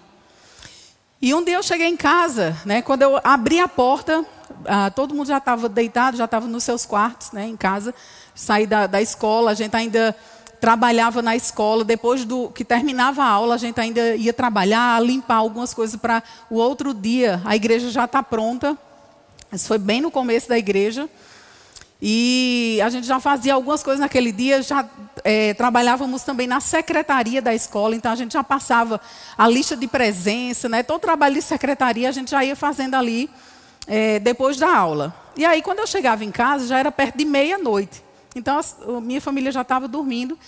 E 1.20 1.34
um 1.34 1.42
dia 1.42 1.56
eu 1.56 1.62
cheguei 1.62 1.88
em 1.88 1.96
casa, 1.96 2.56
né, 2.64 2.80
quando 2.80 3.02
eu 3.02 3.20
abri 3.24 3.58
a 3.58 3.66
porta, 3.66 4.24
ah, 4.64 4.90
todo 4.90 5.14
mundo 5.14 5.26
já 5.26 5.38
estava 5.38 5.68
deitado, 5.68 6.16
já 6.16 6.26
estava 6.26 6.46
nos 6.46 6.62
seus 6.62 6.86
quartos, 6.86 7.32
né, 7.32 7.46
em 7.46 7.56
casa. 7.56 7.94
Saí 8.34 8.66
da, 8.66 8.86
da 8.86 9.02
escola, 9.02 9.50
a 9.50 9.54
gente 9.54 9.74
ainda 9.74 10.14
trabalhava 10.66 11.22
na 11.22 11.36
escola, 11.36 11.84
depois 11.84 12.24
do 12.24 12.48
que 12.48 12.64
terminava 12.64 13.22
a 13.22 13.28
aula, 13.28 13.54
a 13.54 13.56
gente 13.56 13.80
ainda 13.80 14.16
ia 14.16 14.32
trabalhar, 14.32 15.00
limpar 15.00 15.36
algumas 15.36 15.72
coisas 15.72 15.94
para 15.94 16.20
o 16.50 16.56
outro 16.56 16.92
dia. 16.92 17.40
A 17.44 17.54
igreja 17.54 17.88
já 17.88 18.04
está 18.04 18.20
pronta. 18.20 18.76
Isso 19.52 19.68
foi 19.68 19.78
bem 19.78 20.00
no 20.00 20.10
começo 20.10 20.48
da 20.48 20.58
igreja. 20.58 21.08
E 22.02 22.80
a 22.84 22.88
gente 22.88 23.06
já 23.06 23.20
fazia 23.20 23.54
algumas 23.54 23.80
coisas 23.80 24.00
naquele 24.00 24.32
dia, 24.32 24.60
já 24.60 24.84
é, 25.22 25.54
trabalhávamos 25.54 26.24
também 26.24 26.48
na 26.48 26.58
secretaria 26.58 27.40
da 27.40 27.54
escola, 27.54 27.94
então 27.94 28.10
a 28.10 28.16
gente 28.16 28.32
já 28.32 28.42
passava 28.42 29.00
a 29.38 29.46
lista 29.46 29.76
de 29.76 29.86
presença, 29.86 30.68
né? 30.68 30.82
Todo 30.82 31.00
trabalho 31.00 31.36
de 31.36 31.42
secretaria 31.42 32.08
a 32.08 32.12
gente 32.12 32.32
já 32.32 32.44
ia 32.44 32.56
fazendo 32.56 32.96
ali 32.96 33.30
é, 33.86 34.18
depois 34.18 34.56
da 34.56 34.76
aula. 34.76 35.14
E 35.36 35.44
aí, 35.44 35.62
quando 35.62 35.78
eu 35.78 35.86
chegava 35.86 36.24
em 36.24 36.32
casa, 36.32 36.66
já 36.66 36.76
era 36.76 36.90
perto 36.90 37.18
de 37.18 37.24
meia-noite. 37.24 38.04
Então, 38.36 38.60
a 38.60 39.00
minha 39.00 39.20
família 39.20 39.50
já 39.50 39.62
estava 39.62 39.88
dormindo. 39.88 40.38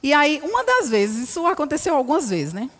E 0.00 0.12
aí, 0.12 0.40
uma 0.44 0.62
das 0.64 0.88
vezes, 0.88 1.28
isso 1.28 1.44
aconteceu 1.46 1.94
algumas 1.96 2.30
vezes, 2.30 2.52
né? 2.52 2.70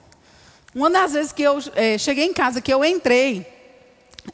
Uma 0.72 0.88
das 0.88 1.12
vezes 1.12 1.32
que 1.32 1.42
eu 1.42 1.58
é, 1.74 1.98
cheguei 1.98 2.26
em 2.26 2.32
casa, 2.32 2.60
que 2.60 2.72
eu 2.72 2.84
entrei, 2.84 3.44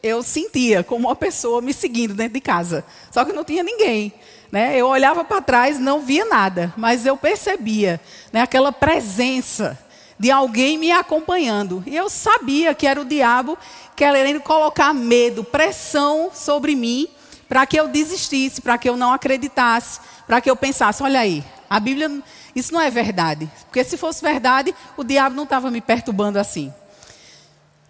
eu 0.02 0.22
sentia 0.22 0.84
como 0.84 1.08
uma 1.08 1.16
pessoa 1.16 1.62
me 1.62 1.72
seguindo 1.72 2.12
dentro 2.12 2.34
de 2.34 2.40
casa. 2.40 2.84
Só 3.10 3.24
que 3.24 3.32
não 3.32 3.42
tinha 3.42 3.62
ninguém. 3.62 4.12
Né? 4.52 4.76
Eu 4.76 4.86
olhava 4.86 5.24
para 5.24 5.40
trás, 5.40 5.78
não 5.80 6.00
via 6.00 6.26
nada, 6.26 6.72
mas 6.76 7.06
eu 7.06 7.16
percebia 7.16 7.98
né, 8.30 8.42
aquela 8.42 8.70
presença 8.70 9.78
de 10.18 10.30
alguém 10.30 10.76
me 10.76 10.92
acompanhando. 10.92 11.82
E 11.86 11.96
eu 11.96 12.10
sabia 12.10 12.74
que 12.74 12.86
era 12.86 13.00
o 13.00 13.04
diabo 13.04 13.56
querendo 13.96 14.40
colocar 14.40 14.92
medo, 14.92 15.42
pressão 15.42 16.30
sobre 16.32 16.74
mim, 16.74 17.08
para 17.48 17.66
que 17.66 17.78
eu 17.78 17.88
desistisse, 17.88 18.60
para 18.60 18.76
que 18.76 18.88
eu 18.88 18.96
não 18.96 19.12
acreditasse, 19.12 20.00
para 20.26 20.40
que 20.40 20.50
eu 20.50 20.56
pensasse: 20.56 21.02
olha 21.02 21.20
aí, 21.20 21.44
a 21.68 21.80
Bíblia, 21.80 22.22
isso 22.54 22.72
não 22.72 22.80
é 22.80 22.90
verdade. 22.90 23.50
Porque 23.64 23.82
se 23.84 23.96
fosse 23.96 24.22
verdade, 24.22 24.74
o 24.96 25.04
diabo 25.04 25.34
não 25.34 25.44
estava 25.44 25.70
me 25.70 25.80
perturbando 25.80 26.38
assim. 26.38 26.72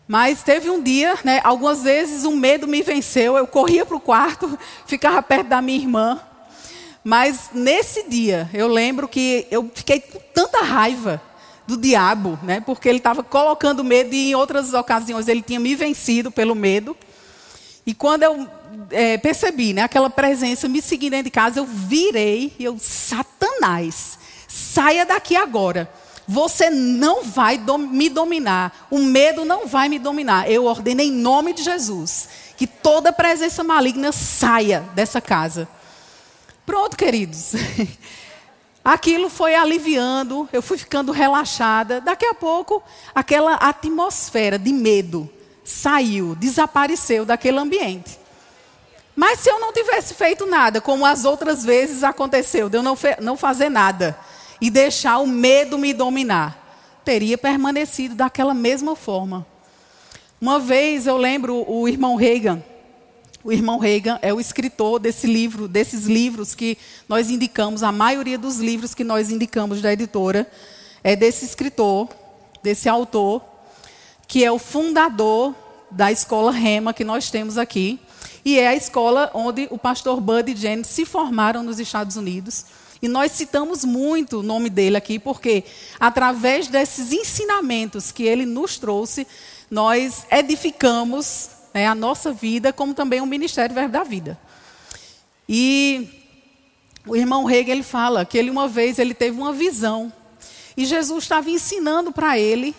Mas 0.07 0.43
teve 0.43 0.71
um 0.71 0.83
dia, 0.83 1.19
né, 1.23 1.41
algumas 1.45 1.83
vezes 1.83 2.25
o 2.25 2.35
medo 2.35 2.67
me 2.67 2.81
venceu, 2.83 3.37
eu 3.37 3.47
corria 3.47 3.85
para 3.85 3.97
o 3.97 4.01
quarto, 4.01 4.59
ficava 4.87 5.23
perto 5.23 5.49
da 5.49 5.61
minha 5.61 5.79
irmã. 5.79 6.21
Mas 7.05 7.51
nesse 7.53 8.09
dia, 8.09 8.49
eu 8.55 8.69
lembro 8.69 9.07
que 9.07 9.47
eu 9.51 9.71
fiquei 9.75 10.01
com 10.01 10.19
tanta 10.33 10.63
raiva 10.63 11.21
do 11.67 11.77
diabo, 11.77 12.39
né, 12.43 12.63
porque 12.63 12.89
ele 12.89 12.97
estava 12.97 13.23
colocando 13.23 13.85
medo 13.85 14.15
e 14.15 14.31
em 14.31 14.35
outras 14.35 14.73
ocasiões 14.73 15.29
ele 15.29 15.43
tinha 15.43 15.61
me 15.61 15.75
vencido 15.75 16.31
pelo 16.31 16.55
medo. 16.55 16.97
E 17.85 17.93
quando 17.93 18.23
eu 18.23 18.49
é, 18.91 19.19
percebi 19.19 19.73
né, 19.73 19.83
aquela 19.83 20.11
presença 20.11 20.69
me 20.69 20.81
seguindo 20.83 21.13
dentro 21.13 21.25
de 21.25 21.31
casa, 21.31 21.61
eu 21.61 21.67
virei 21.67 22.55
e 22.59 22.65
eu, 22.65 22.77
Satanás, 22.79 24.19
saia 24.47 25.05
daqui 25.05 25.37
agora. 25.37 25.91
Você 26.27 26.69
não 26.69 27.25
vai 27.25 27.59
me 27.79 28.11
dominar. 28.11 28.87
O 28.91 28.99
medo 28.99 29.47
não 29.47 29.67
vai 29.67 29.89
me 29.89 29.99
dominar. 29.99 30.51
Eu 30.51 30.67
ordeno 30.67 31.01
em 31.01 31.11
nome 31.11 31.55
de 31.55 31.63
Jesus 31.63 32.29
que 32.57 32.67
toda 32.67 33.13
presença 33.13 33.65
maligna 33.65 34.13
saia 34.13 34.81
dessa 34.95 35.21
casa. 35.21 35.69
Pronto, 36.67 36.97
queridos. 36.97 37.53
Aquilo 38.85 39.31
foi 39.31 39.55
aliviando, 39.55 40.49
eu 40.53 40.61
fui 40.61 40.77
ficando 40.77 41.13
relaxada. 41.13 42.01
Daqui 42.01 42.27
a 42.27 42.35
pouco, 42.35 42.83
aquela 43.15 43.55
atmosfera 43.55 44.59
de 44.59 44.73
medo 44.73 45.31
saiu, 45.65 46.35
desapareceu 46.35 47.25
daquele 47.25 47.59
ambiente. 47.59 48.18
Mas 49.19 49.41
se 49.41 49.51
eu 49.51 49.59
não 49.59 49.73
tivesse 49.73 50.15
feito 50.15 50.47
nada, 50.47 50.81
como 50.81 51.05
as 51.05 51.25
outras 51.25 51.65
vezes 51.65 52.05
aconteceu, 52.05 52.69
de 52.69 52.79
eu 52.79 52.85
não, 52.85 52.97
não 53.21 53.37
fazer 53.37 53.69
nada, 53.69 54.17
e 54.61 54.71
deixar 54.71 55.19
o 55.19 55.27
medo 55.27 55.77
me 55.77 55.93
dominar, 55.93 57.01
teria 57.05 57.37
permanecido 57.37 58.15
daquela 58.15 58.55
mesma 58.55 58.95
forma. 58.95 59.45
Uma 60.41 60.61
vez 60.61 61.09
eu 61.09 61.17
lembro 61.17 61.69
o 61.69 61.89
irmão 61.89 62.15
Reagan, 62.15 62.63
o 63.43 63.51
irmão 63.51 63.81
Reagan 63.81 64.21
é 64.23 64.33
o 64.33 64.39
escritor 64.39 65.01
desse 65.01 65.27
livro, 65.27 65.67
desses 65.67 66.07
livros 66.07 66.55
que 66.55 66.79
nós 67.09 67.29
indicamos, 67.29 67.83
a 67.83 67.91
maioria 67.91 68.39
dos 68.39 68.59
livros 68.59 68.95
que 68.95 69.03
nós 69.03 69.33
indicamos 69.33 69.83
da 69.83 69.93
editora 69.93 70.49
é 71.03 71.17
desse 71.17 71.45
escritor, 71.45 72.09
desse 72.63 72.89
autor, 72.89 73.43
que 74.29 74.45
é 74.45 74.53
o 74.53 74.61
fundador 74.61 75.57
da 75.91 76.13
escola 76.13 76.53
Rema 76.53 76.95
que 76.95 77.03
nós 77.03 77.33
temos 77.33 77.59
aqui, 77.59 77.99
e 78.49 78.59
é 78.59 78.69
a 78.69 78.75
escola 78.75 79.31
onde 79.35 79.69
o 79.71 79.77
pastor 79.77 80.23
Bud 80.23 80.51
e 80.51 80.57
Jenny 80.57 80.83
se 80.83 81.05
formaram 81.05 81.63
nos 81.63 81.79
Estados 81.79 82.17
Unidos. 82.17 82.65
E 83.03 83.07
nós 83.07 83.33
citamos 83.33 83.85
muito 83.85 84.39
o 84.39 84.43
nome 84.43 84.71
dele 84.71 84.97
aqui, 84.97 85.19
porque 85.19 85.65
através 86.01 86.67
desses 86.67 87.13
ensinamentos 87.13 88.11
que 88.11 88.23
ele 88.23 88.47
nos 88.47 88.79
trouxe, 88.79 89.27
nós 89.71 90.25
edificamos 90.31 91.51
né, 91.75 91.87
a 91.87 91.95
nossa 91.95 92.33
vida, 92.33 92.73
como 92.73 92.95
também 92.95 93.21
o 93.21 93.27
Ministério 93.27 93.75
Verbo 93.75 93.93
da 93.93 94.03
Vida. 94.03 94.41
E 95.47 96.09
o 97.07 97.15
irmão 97.15 97.51
Hegel 97.51 97.75
ele 97.75 97.83
fala 97.83 98.25
que 98.25 98.39
ele 98.39 98.49
uma 98.49 98.67
vez 98.67 98.99
ele 98.99 99.13
teve 99.13 99.39
uma 99.39 99.53
visão 99.53 100.11
e 100.75 100.87
Jesus 100.87 101.25
estava 101.25 101.51
ensinando 101.51 102.13
para 102.13 102.39
ele 102.39 102.75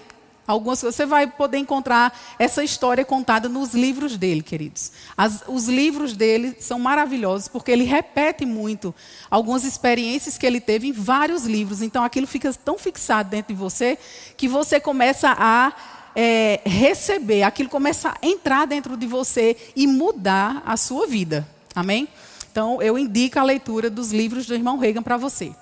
Algumas 0.49 0.81
você 0.81 1.05
vai 1.05 1.27
poder 1.27 1.59
encontrar 1.59 2.11
essa 2.39 2.63
história 2.63 3.05
contada 3.05 3.47
nos 3.47 3.75
livros 3.75 4.17
dele, 4.17 4.41
queridos. 4.41 4.91
As, 5.15 5.43
os 5.47 5.67
livros 5.67 6.13
dele 6.13 6.57
são 6.59 6.79
maravilhosos 6.79 7.47
porque 7.47 7.69
ele 7.69 7.83
repete 7.83 8.47
muito 8.47 8.95
algumas 9.29 9.63
experiências 9.63 10.39
que 10.39 10.47
ele 10.47 10.59
teve 10.59 10.87
em 10.87 10.91
vários 10.91 11.45
livros. 11.45 11.83
Então 11.83 12.03
aquilo 12.03 12.25
fica 12.25 12.51
tão 12.51 12.79
fixado 12.79 13.29
dentro 13.29 13.53
de 13.53 13.59
você 13.59 13.95
que 14.35 14.47
você 14.47 14.79
começa 14.79 15.35
a 15.37 15.71
é, 16.15 16.61
receber, 16.65 17.43
aquilo 17.43 17.69
começa 17.69 18.09
a 18.09 18.17
entrar 18.23 18.65
dentro 18.65 18.97
de 18.97 19.05
você 19.05 19.55
e 19.75 19.85
mudar 19.85 20.63
a 20.65 20.75
sua 20.75 21.05
vida. 21.05 21.47
Amém? 21.75 22.07
Então 22.51 22.81
eu 22.81 22.97
indico 22.97 23.37
a 23.37 23.43
leitura 23.43 23.87
dos 23.87 24.11
livros 24.11 24.47
do 24.47 24.55
irmão 24.55 24.79
Reagan 24.79 25.03
para 25.03 25.15
você. 25.15 25.53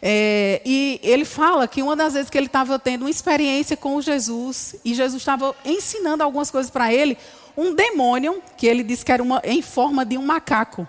É, 0.00 0.60
e 0.64 1.00
ele 1.02 1.24
fala 1.24 1.66
que 1.66 1.82
uma 1.82 1.96
das 1.96 2.12
vezes 2.14 2.30
que 2.30 2.36
ele 2.36 2.46
estava 2.46 2.78
tendo 2.78 3.02
uma 3.02 3.10
experiência 3.10 3.76
com 3.76 4.00
Jesus, 4.00 4.76
e 4.84 4.94
Jesus 4.94 5.22
estava 5.22 5.54
ensinando 5.64 6.22
algumas 6.22 6.50
coisas 6.50 6.70
para 6.70 6.92
ele, 6.92 7.16
um 7.56 7.74
demônio, 7.74 8.42
que 8.56 8.66
ele 8.66 8.82
disse 8.82 9.04
que 9.04 9.12
era 9.12 9.22
uma, 9.22 9.40
em 9.42 9.62
forma 9.62 10.04
de 10.04 10.18
um 10.18 10.22
macaco, 10.22 10.86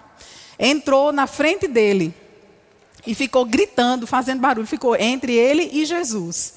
entrou 0.59 1.11
na 1.11 1.25
frente 1.25 1.67
dele 1.67 2.13
e 3.05 3.15
ficou 3.15 3.45
gritando, 3.45 4.05
fazendo 4.05 4.41
barulho, 4.41 4.67
ficou 4.67 4.95
entre 4.95 5.33
ele 5.33 5.69
e 5.71 5.85
Jesus. 5.85 6.55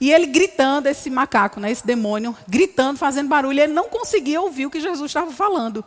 E 0.00 0.12
ele 0.12 0.26
gritando, 0.26 0.88
esse 0.88 1.08
macaco, 1.08 1.60
né, 1.60 1.70
esse 1.70 1.86
demônio, 1.86 2.36
gritando, 2.48 2.98
fazendo 2.98 3.28
barulho, 3.28 3.60
ele 3.60 3.72
não 3.72 3.88
conseguia 3.88 4.40
ouvir 4.40 4.66
o 4.66 4.70
que 4.70 4.80
Jesus 4.80 5.10
estava 5.10 5.30
falando. 5.30 5.84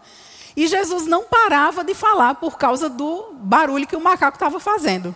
E 0.55 0.67
Jesus 0.67 1.05
não 1.05 1.25
parava 1.25 1.83
de 1.83 1.93
falar 1.93 2.35
por 2.35 2.57
causa 2.57 2.89
do 2.89 3.33
barulho 3.33 3.85
que 3.85 3.95
o 3.95 4.01
macaco 4.01 4.37
estava 4.37 4.59
fazendo. 4.59 5.15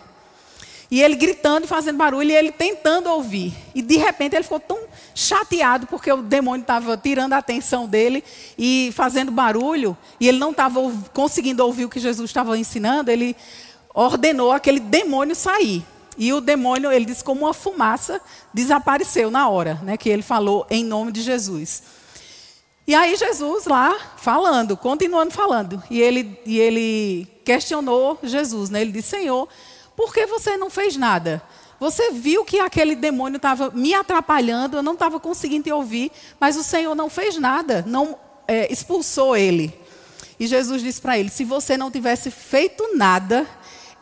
E 0.94 1.02
ele 1.02 1.16
gritando 1.16 1.64
e 1.64 1.66
fazendo 1.66 1.96
barulho, 1.96 2.30
e 2.30 2.36
ele 2.36 2.52
tentando 2.52 3.10
ouvir. 3.10 3.52
E 3.74 3.82
de 3.82 3.96
repente 3.96 4.36
ele 4.36 4.44
ficou 4.44 4.60
tão 4.60 4.78
chateado 5.12 5.88
porque 5.88 6.12
o 6.12 6.22
demônio 6.22 6.60
estava 6.60 6.96
tirando 6.96 7.32
a 7.32 7.38
atenção 7.38 7.88
dele 7.88 8.22
e 8.56 8.92
fazendo 8.94 9.32
barulho, 9.32 9.98
e 10.20 10.28
ele 10.28 10.38
não 10.38 10.52
estava 10.52 10.80
conseguindo 11.12 11.64
ouvir 11.64 11.84
o 11.84 11.88
que 11.88 11.98
Jesus 11.98 12.30
estava 12.30 12.56
ensinando, 12.56 13.10
ele 13.10 13.34
ordenou 13.92 14.52
aquele 14.52 14.78
demônio 14.78 15.34
sair. 15.34 15.84
E 16.16 16.32
o 16.32 16.40
demônio, 16.40 16.92
ele 16.92 17.06
disse 17.06 17.24
como 17.24 17.40
uma 17.40 17.52
fumaça, 17.52 18.20
desapareceu 18.52 19.32
na 19.32 19.48
hora, 19.48 19.80
né, 19.82 19.96
que 19.96 20.08
ele 20.08 20.22
falou 20.22 20.64
em 20.70 20.84
nome 20.84 21.10
de 21.10 21.22
Jesus. 21.22 21.82
E 22.86 22.94
aí 22.94 23.16
Jesus 23.16 23.64
lá 23.64 23.96
falando, 24.16 24.76
continuando 24.76 25.32
falando, 25.32 25.82
e 25.90 26.00
ele, 26.00 26.38
e 26.46 26.60
ele 26.60 27.26
questionou 27.44 28.16
Jesus, 28.22 28.70
né? 28.70 28.82
Ele 28.82 28.92
disse: 28.92 29.08
Senhor, 29.08 29.48
por 29.96 30.12
que 30.12 30.26
você 30.26 30.56
não 30.56 30.70
fez 30.70 30.96
nada? 30.96 31.42
Você 31.78 32.12
viu 32.12 32.44
que 32.44 32.60
aquele 32.60 32.94
demônio 32.94 33.36
estava 33.36 33.70
me 33.70 33.94
atrapalhando, 33.94 34.76
eu 34.76 34.82
não 34.82 34.94
estava 34.94 35.20
conseguindo 35.20 35.64
te 35.64 35.72
ouvir, 35.72 36.10
mas 36.38 36.56
o 36.56 36.62
Senhor 36.62 36.94
não 36.94 37.10
fez 37.10 37.36
nada, 37.36 37.84
não 37.86 38.18
é, 38.48 38.72
expulsou 38.72 39.36
ele. 39.36 39.78
E 40.38 40.46
Jesus 40.46 40.82
disse 40.82 41.00
para 41.00 41.18
ele: 41.18 41.28
se 41.28 41.44
você 41.44 41.76
não 41.76 41.90
tivesse 41.90 42.30
feito 42.30 42.96
nada, 42.96 43.46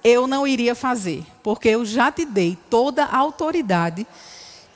eu 0.04 0.26
não 0.26 0.46
iria 0.46 0.74
fazer, 0.74 1.24
porque 1.42 1.68
eu 1.68 1.84
já 1.84 2.10
te 2.10 2.24
dei 2.24 2.58
toda 2.68 3.04
a 3.04 3.16
autoridade 3.16 4.06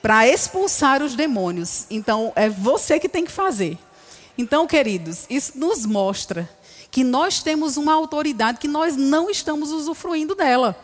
para 0.01 0.27
expulsar 0.27 1.03
os 1.03 1.15
demônios. 1.15 1.87
Então 1.91 2.33
é 2.37 2.49
você 2.49 2.99
que 2.99 3.09
tem 3.09 3.25
que 3.25 3.33
fazer. 3.33 3.79
Então, 4.39 4.67
queridos, 4.67 5.25
isso 5.31 5.53
nos 5.59 5.87
mostra 5.87 6.49
que 6.91 7.03
nós 7.03 7.43
temos 7.43 7.77
uma 7.77 7.95
autoridade 7.95 8.59
que 8.59 8.69
nós 8.69 8.97
não 8.97 9.31
estamos 9.31 9.71
usufruindo 9.71 10.35
dela. 10.35 10.79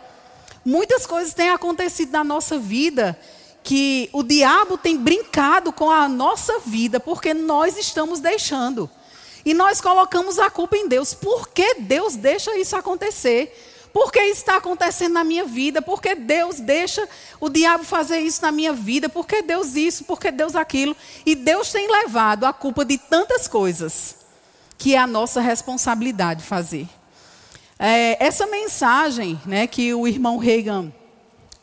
Muitas 0.65 1.07
coisas 1.07 1.35
têm 1.35 1.51
acontecido 1.51 2.13
na 2.13 2.23
nossa 2.23 2.59
vida 2.59 3.19
que 3.63 4.09
o 4.13 4.23
diabo 4.23 4.77
tem 4.77 4.97
brincado 4.97 5.73
com 5.73 5.91
a 5.91 6.09
nossa 6.09 6.59
vida 6.61 6.99
porque 6.99 7.33
nós 7.33 7.77
estamos 7.77 8.21
deixando. 8.21 8.91
E 9.45 9.55
nós 9.55 9.81
colocamos 9.81 10.39
a 10.39 10.51
culpa 10.51 10.77
em 10.77 10.89
Deus. 10.89 11.15
Por 11.15 11.49
que 11.49 11.75
Deus 11.81 12.15
deixa 12.15 12.57
isso 12.57 12.77
acontecer? 12.77 13.91
Por 13.93 14.11
que 14.11 14.21
isso 14.21 14.41
está 14.41 14.57
acontecendo 14.57 15.13
na 15.13 15.25
minha 15.25 15.45
vida? 15.45 15.83
Por 15.83 16.01
que 16.01 16.15
Deus 16.15 16.61
deixa 16.61 17.07
o 17.41 17.51
diabo 17.51 17.85
fazer 17.85 18.21
isso 18.21 18.41
na 18.41 18.51
minha 18.51 18.73
vida? 18.73 19.09
Por 19.09 19.27
que 19.27 19.43
Deus 19.43 19.75
isso? 19.75 20.05
Por 20.05 20.19
que 20.19 20.31
Deus 20.31 20.57
aquilo? 20.57 20.97
E 21.27 21.35
Deus 21.35 21.71
tem 21.71 21.91
levado 21.91 22.45
a 22.45 22.53
culpa 22.53 22.85
de 22.85 22.97
tantas 22.97 23.47
coisas 23.47 24.17
que 24.79 24.95
é 24.95 24.99
a 24.99 25.07
nossa 25.07 25.41
responsabilidade 25.41 26.43
fazer. 26.43 26.89
É, 27.85 28.25
essa 28.25 28.47
mensagem 28.47 29.41
né, 29.45 29.67
que 29.67 29.93
o 29.93 30.07
irmão 30.07 30.39
Reagan 30.39 30.93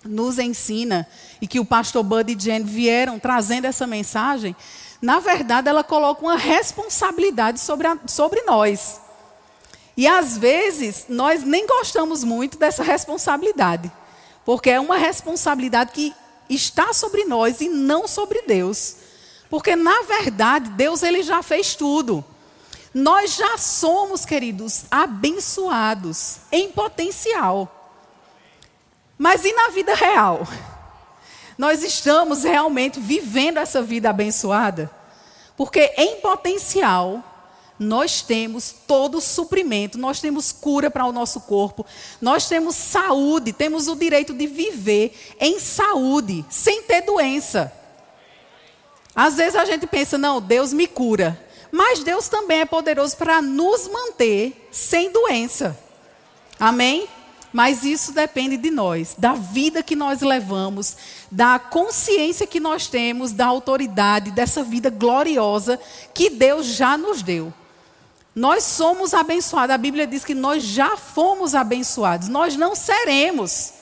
nos 0.03 0.37
ensina 0.37 1.07
e 1.39 1.47
que 1.47 1.61
o 1.61 1.65
pastor 1.65 2.03
Bud 2.03 2.33
e 2.33 2.37
Jen 2.37 2.61
vieram 2.61 3.17
trazendo 3.17 3.63
essa 3.63 3.87
mensagem, 3.87 4.53
na 5.01 5.21
verdade 5.21 5.69
ela 5.69 5.81
coloca 5.81 6.21
uma 6.21 6.35
responsabilidade 6.35 7.61
sobre, 7.61 7.87
a, 7.87 7.97
sobre 8.05 8.41
nós. 8.41 8.99
E 9.95 10.05
às 10.07 10.37
vezes 10.37 11.05
nós 11.07 11.41
nem 11.45 11.65
gostamos 11.65 12.21
muito 12.25 12.57
dessa 12.57 12.83
responsabilidade, 12.83 13.89
porque 14.43 14.71
é 14.71 14.79
uma 14.79 14.97
responsabilidade 14.97 15.93
que 15.93 16.13
está 16.49 16.91
sobre 16.91 17.23
nós 17.23 17.61
e 17.61 17.69
não 17.69 18.09
sobre 18.09 18.41
Deus. 18.41 18.97
Porque 19.49 19.73
na 19.73 20.01
verdade 20.01 20.69
Deus 20.71 21.01
ele 21.01 21.23
já 21.23 21.41
fez 21.41 21.75
tudo. 21.75 22.25
Nós 22.93 23.35
já 23.35 23.57
somos, 23.57 24.25
queridos, 24.25 24.85
abençoados 24.89 26.37
em 26.51 26.71
potencial. 26.71 27.75
Mas 29.17 29.43
e 29.43 29.53
na 29.53 29.69
vida 29.69 29.93
real? 29.93 30.47
Nós 31.57 31.83
estamos 31.83 32.43
realmente 32.43 32.99
vivendo 32.99 33.57
essa 33.57 33.81
vida 33.81 34.09
abençoada? 34.09 34.89
Porque 35.57 35.93
em 35.97 36.21
potencial, 36.21 37.21
nós 37.77 38.21
temos 38.21 38.73
todo 38.87 39.17
o 39.17 39.21
suprimento, 39.21 39.97
nós 39.97 40.19
temos 40.19 40.51
cura 40.51 40.89
para 40.89 41.05
o 41.05 41.11
nosso 41.11 41.41
corpo, 41.41 41.85
nós 42.19 42.47
temos 42.47 42.75
saúde, 42.75 43.53
temos 43.53 43.87
o 43.87 43.95
direito 43.95 44.33
de 44.33 44.47
viver 44.47 45.35
em 45.39 45.59
saúde, 45.59 46.45
sem 46.49 46.83
ter 46.83 47.01
doença. 47.01 47.71
Às 49.15 49.35
vezes 49.35 49.55
a 49.55 49.65
gente 49.65 49.85
pensa, 49.85 50.17
não, 50.17 50.41
Deus 50.41 50.73
me 50.73 50.87
cura. 50.87 51.39
Mas 51.71 52.03
Deus 52.03 52.27
também 52.27 52.61
é 52.61 52.65
poderoso 52.65 53.15
para 53.15 53.41
nos 53.41 53.87
manter 53.87 54.67
sem 54.71 55.11
doença. 55.11 55.77
Amém? 56.59 57.07
Mas 57.51 57.83
isso 57.83 58.11
depende 58.11 58.57
de 58.57 58.69
nós, 58.69 59.15
da 59.17 59.33
vida 59.33 59.81
que 59.81 59.95
nós 59.95 60.21
levamos, 60.21 60.95
da 61.31 61.57
consciência 61.57 62.45
que 62.45 62.59
nós 62.59 62.87
temos, 62.87 63.31
da 63.31 63.47
autoridade, 63.47 64.31
dessa 64.31 64.63
vida 64.63 64.89
gloriosa 64.89 65.79
que 66.13 66.29
Deus 66.29 66.67
já 66.67 66.97
nos 66.97 67.23
deu. 67.23 67.51
Nós 68.35 68.63
somos 68.63 69.13
abençoados. 69.13 69.73
A 69.73 69.77
Bíblia 69.77 70.05
diz 70.05 70.23
que 70.23 70.35
nós 70.35 70.63
já 70.63 70.95
fomos 70.95 71.55
abençoados. 71.55 72.27
Nós 72.27 72.55
não 72.55 72.75
seremos. 72.75 73.73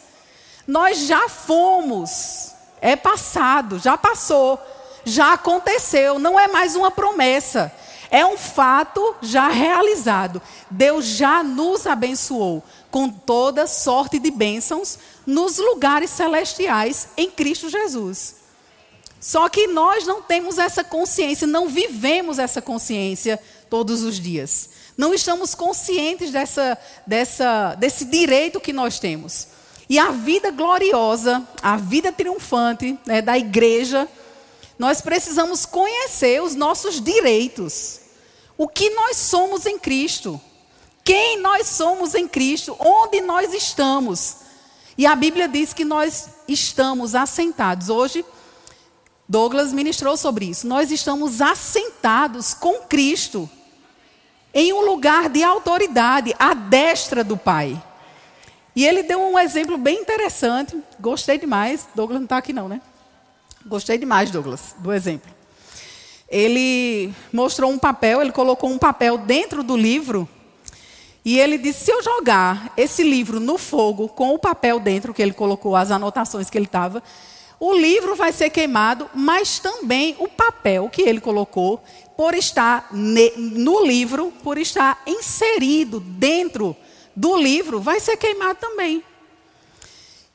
Nós 0.65 0.99
já 0.99 1.27
fomos. 1.27 2.53
É 2.79 2.95
passado, 2.95 3.79
já 3.79 3.97
passou, 3.97 4.59
já 5.07 5.33
aconteceu. 5.33 6.19
Não 6.19 6.39
é 6.39 6.47
mais 6.47 6.75
uma 6.75 6.91
promessa. 6.91 7.71
É 8.09 8.25
um 8.25 8.37
fato 8.37 9.15
já 9.21 9.49
realizado. 9.49 10.41
Deus 10.69 11.05
já 11.05 11.43
nos 11.43 11.85
abençoou 11.87 12.63
com 12.89 13.09
toda 13.09 13.67
sorte 13.67 14.19
de 14.19 14.31
bênçãos 14.31 14.97
nos 15.25 15.57
lugares 15.57 16.09
celestiais 16.09 17.09
em 17.17 17.29
Cristo 17.29 17.69
Jesus. 17.69 18.35
Só 19.19 19.49
que 19.49 19.67
nós 19.67 20.05
não 20.05 20.21
temos 20.21 20.57
essa 20.57 20.83
consciência, 20.83 21.47
não 21.47 21.67
vivemos 21.67 22.39
essa 22.39 22.61
consciência 22.61 23.39
todos 23.69 24.03
os 24.03 24.19
dias. 24.19 24.69
Não 24.95 25.13
estamos 25.13 25.53
conscientes 25.53 26.31
dessa, 26.31 26.77
dessa, 27.05 27.75
desse 27.75 28.05
direito 28.05 28.59
que 28.59 28.73
nós 28.73 28.99
temos. 28.99 29.47
E 29.89 29.97
a 29.97 30.11
vida 30.11 30.51
gloriosa, 30.51 31.47
a 31.61 31.77
vida 31.77 32.11
triunfante 32.11 32.97
né, 33.05 33.21
da 33.21 33.37
igreja, 33.37 34.07
nós 34.77 35.01
precisamos 35.01 35.65
conhecer 35.65 36.41
os 36.41 36.55
nossos 36.55 37.01
direitos. 37.01 38.01
O 38.57 38.67
que 38.67 38.89
nós 38.91 39.17
somos 39.17 39.65
em 39.65 39.77
Cristo 39.77 40.41
quem 41.07 41.39
nós 41.39 41.67
somos 41.67 42.13
em 42.15 42.27
Cristo, 42.27 42.75
onde 42.77 43.21
nós 43.21 43.53
estamos. 43.53 44.39
E 44.97 45.05
a 45.05 45.15
Bíblia 45.15 45.47
diz 45.47 45.71
que 45.71 45.85
nós 45.85 46.27
estamos 46.49 47.15
assentados. 47.15 47.87
Hoje, 47.87 48.25
Douglas 49.25 49.71
ministrou 49.71 50.17
sobre 50.17 50.47
isso. 50.47 50.67
Nós 50.67 50.91
estamos 50.91 51.39
assentados 51.39 52.53
com 52.53 52.81
Cristo 52.81 53.49
em 54.53 54.73
um 54.73 54.81
lugar 54.81 55.29
de 55.29 55.41
autoridade, 55.41 56.35
à 56.37 56.53
destra 56.53 57.23
do 57.23 57.37
Pai. 57.37 57.81
E 58.75 58.85
ele 58.85 59.01
deu 59.01 59.21
um 59.21 59.39
exemplo 59.39 59.77
bem 59.77 60.01
interessante. 60.01 60.77
Gostei 60.99 61.37
demais. 61.37 61.87
Douglas 61.95 62.19
não 62.19 62.25
está 62.25 62.35
aqui, 62.35 62.51
não, 62.51 62.67
né? 62.67 62.81
Gostei 63.67 63.97
demais, 63.97 64.31
Douglas, 64.31 64.75
do 64.79 64.93
exemplo. 64.93 65.29
Ele 66.29 67.13
mostrou 67.33 67.69
um 67.69 67.77
papel, 67.77 68.21
ele 68.21 68.31
colocou 68.31 68.69
um 68.69 68.77
papel 68.77 69.17
dentro 69.17 69.61
do 69.61 69.75
livro 69.75 70.27
e 71.25 71.37
ele 71.37 71.57
disse: 71.57 71.85
se 71.85 71.91
eu 71.91 72.01
jogar 72.01 72.71
esse 72.77 73.03
livro 73.03 73.41
no 73.41 73.57
fogo, 73.57 74.07
com 74.07 74.33
o 74.33 74.39
papel 74.39 74.79
dentro, 74.79 75.13
que 75.13 75.21
ele 75.21 75.33
colocou, 75.33 75.75
as 75.75 75.91
anotações 75.91 76.49
que 76.49 76.57
ele 76.57 76.65
estava, 76.65 77.03
o 77.59 77.73
livro 77.73 78.15
vai 78.15 78.31
ser 78.31 78.49
queimado, 78.49 79.09
mas 79.13 79.59
também 79.59 80.15
o 80.17 80.29
papel 80.29 80.89
que 80.89 81.01
ele 81.01 81.19
colocou, 81.19 81.83
por 82.15 82.33
estar 82.35 82.87
no 82.93 83.85
livro, 83.85 84.31
por 84.43 84.57
estar 84.57 85.01
inserido 85.05 85.99
dentro 85.99 86.73
do 87.13 87.35
livro, 87.35 87.81
vai 87.81 87.99
ser 87.99 88.15
queimado 88.15 88.59
também. 88.61 89.03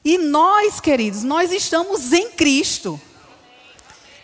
E 0.05 0.19
nós, 0.19 0.81
queridos, 0.81 1.23
nós 1.23 1.51
estamos 1.51 2.13
em 2.13 2.31
Cristo. 2.31 3.01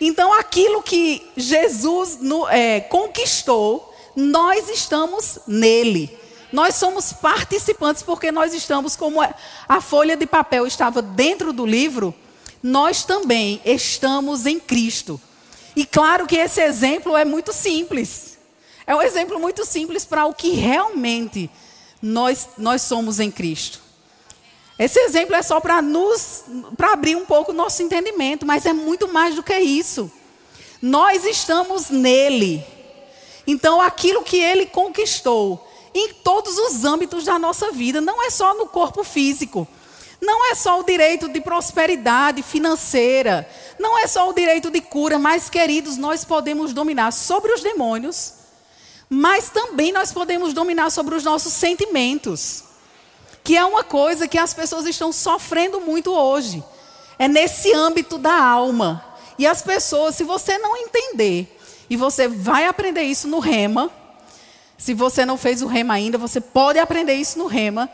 Então, 0.01 0.33
aquilo 0.33 0.81
que 0.81 1.29
Jesus 1.35 2.19
no, 2.21 2.47
é, 2.47 2.79
conquistou, 2.79 3.93
nós 4.15 4.69
estamos 4.69 5.39
nele. 5.47 6.17
Nós 6.51 6.75
somos 6.75 7.13
participantes 7.13 8.01
porque 8.01 8.31
nós 8.31 8.53
estamos, 8.53 8.95
como 8.95 9.21
a 9.21 9.81
folha 9.81 10.17
de 10.17 10.25
papel 10.25 10.65
estava 10.65 11.01
dentro 11.01 11.53
do 11.53 11.65
livro, 11.65 12.13
nós 12.61 13.03
também 13.03 13.61
estamos 13.63 14.45
em 14.45 14.59
Cristo. 14.59 15.19
E 15.75 15.85
claro 15.85 16.25
que 16.25 16.35
esse 16.35 16.61
exemplo 16.61 17.15
é 17.15 17.23
muito 17.23 17.53
simples. 17.53 18.37
É 18.87 18.95
um 18.95 19.01
exemplo 19.01 19.39
muito 19.39 19.65
simples 19.65 20.05
para 20.05 20.25
o 20.25 20.33
que 20.33 20.51
realmente 20.51 21.49
nós, 22.01 22.49
nós 22.57 22.81
somos 22.81 23.19
em 23.19 23.29
Cristo. 23.29 23.88
Esse 24.79 24.97
exemplo 25.01 25.35
é 25.35 25.41
só 25.41 25.59
para 25.59 25.81
nos 25.81 26.45
para 26.77 26.93
abrir 26.93 27.17
um 27.17 27.25
pouco 27.25 27.51
o 27.51 27.53
nosso 27.53 27.83
entendimento, 27.83 28.45
mas 28.45 28.65
é 28.65 28.71
muito 28.71 29.09
mais 29.09 29.35
do 29.35 29.43
que 29.43 29.59
isso. 29.59 30.09
Nós 30.81 31.25
estamos 31.25 31.89
nele. 31.89 32.63
Então 33.45 33.81
aquilo 33.81 34.23
que 34.23 34.37
ele 34.37 34.65
conquistou, 34.65 35.67
em 35.93 36.13
todos 36.13 36.57
os 36.57 36.85
âmbitos 36.85 37.25
da 37.25 37.37
nossa 37.37 37.71
vida, 37.71 37.99
não 37.99 38.23
é 38.23 38.29
só 38.29 38.53
no 38.53 38.67
corpo 38.67 39.03
físico. 39.03 39.67
Não 40.21 40.51
é 40.51 40.55
só 40.55 40.79
o 40.79 40.83
direito 40.83 41.29
de 41.29 41.39
prosperidade 41.39 42.41
financeira, 42.43 43.49
não 43.79 43.97
é 43.97 44.05
só 44.05 44.29
o 44.29 44.33
direito 44.33 44.69
de 44.69 44.81
cura, 44.81 45.17
mas, 45.17 45.49
queridos, 45.49 45.95
nós 45.95 46.25
podemos 46.25 46.73
dominar 46.73 47.13
sobre 47.13 47.53
os 47.53 47.61
demônios, 47.61 48.33
mas 49.09 49.49
também 49.49 49.93
nós 49.93 50.11
podemos 50.11 50.53
dominar 50.53 50.89
sobre 50.89 51.15
os 51.15 51.23
nossos 51.23 51.53
sentimentos, 51.53 52.65
que 53.49 53.57
é 53.57 53.65
uma 53.65 53.83
coisa 53.83 54.27
que 54.27 54.37
as 54.37 54.53
pessoas 54.53 54.85
estão 54.85 55.11
sofrendo 55.11 55.81
muito 55.81 56.13
hoje. 56.13 56.63
É 57.17 57.27
nesse 57.27 57.73
âmbito 57.73 58.19
da 58.19 58.39
alma. 58.39 59.03
E 59.39 59.47
as 59.47 59.63
pessoas, 59.63 60.13
se 60.13 60.23
você 60.23 60.59
não 60.59 60.77
entender, 60.77 61.59
e 61.89 61.97
você 61.97 62.27
vai 62.27 62.67
aprender 62.67 63.01
isso 63.01 63.27
no 63.27 63.39
rema, 63.39 63.89
se 64.77 64.93
você 64.93 65.25
não 65.25 65.35
fez 65.35 65.63
o 65.63 65.65
rema 65.65 65.95
ainda, 65.95 66.15
você 66.15 66.39
pode 66.39 66.77
aprender 66.77 67.15
isso 67.15 67.39
no 67.39 67.47
rema. 67.47 67.89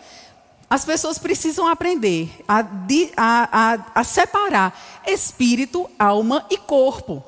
As 0.70 0.84
pessoas 0.84 1.18
precisam 1.18 1.65
aprender 1.65 2.30
a, 2.46 2.60
a, 3.15 3.50
a, 3.54 3.80
a 4.02 4.04
separar 4.04 4.78
espírito, 5.08 5.89
alma 5.98 6.46
e 6.50 6.58
corpo. 6.58 7.24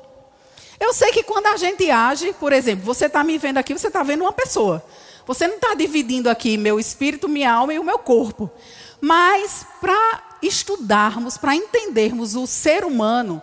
Eu 0.78 0.92
sei 0.92 1.12
que 1.12 1.22
quando 1.22 1.46
a 1.46 1.56
gente 1.56 1.90
age, 1.90 2.34
por 2.34 2.52
exemplo, 2.52 2.84
você 2.84 3.06
está 3.06 3.24
me 3.24 3.38
vendo 3.38 3.56
aqui, 3.56 3.72
você 3.72 3.86
está 3.86 4.02
vendo 4.02 4.20
uma 4.20 4.34
pessoa. 4.34 4.84
Você 5.28 5.46
não 5.46 5.56
está 5.56 5.74
dividindo 5.74 6.30
aqui 6.30 6.56
meu 6.56 6.80
espírito, 6.80 7.28
minha 7.28 7.52
alma 7.52 7.74
e 7.74 7.78
o 7.78 7.84
meu 7.84 7.98
corpo. 7.98 8.50
Mas 8.98 9.66
para 9.78 10.38
estudarmos, 10.42 11.36
para 11.36 11.54
entendermos 11.54 12.34
o 12.34 12.46
ser 12.46 12.82
humano, 12.82 13.42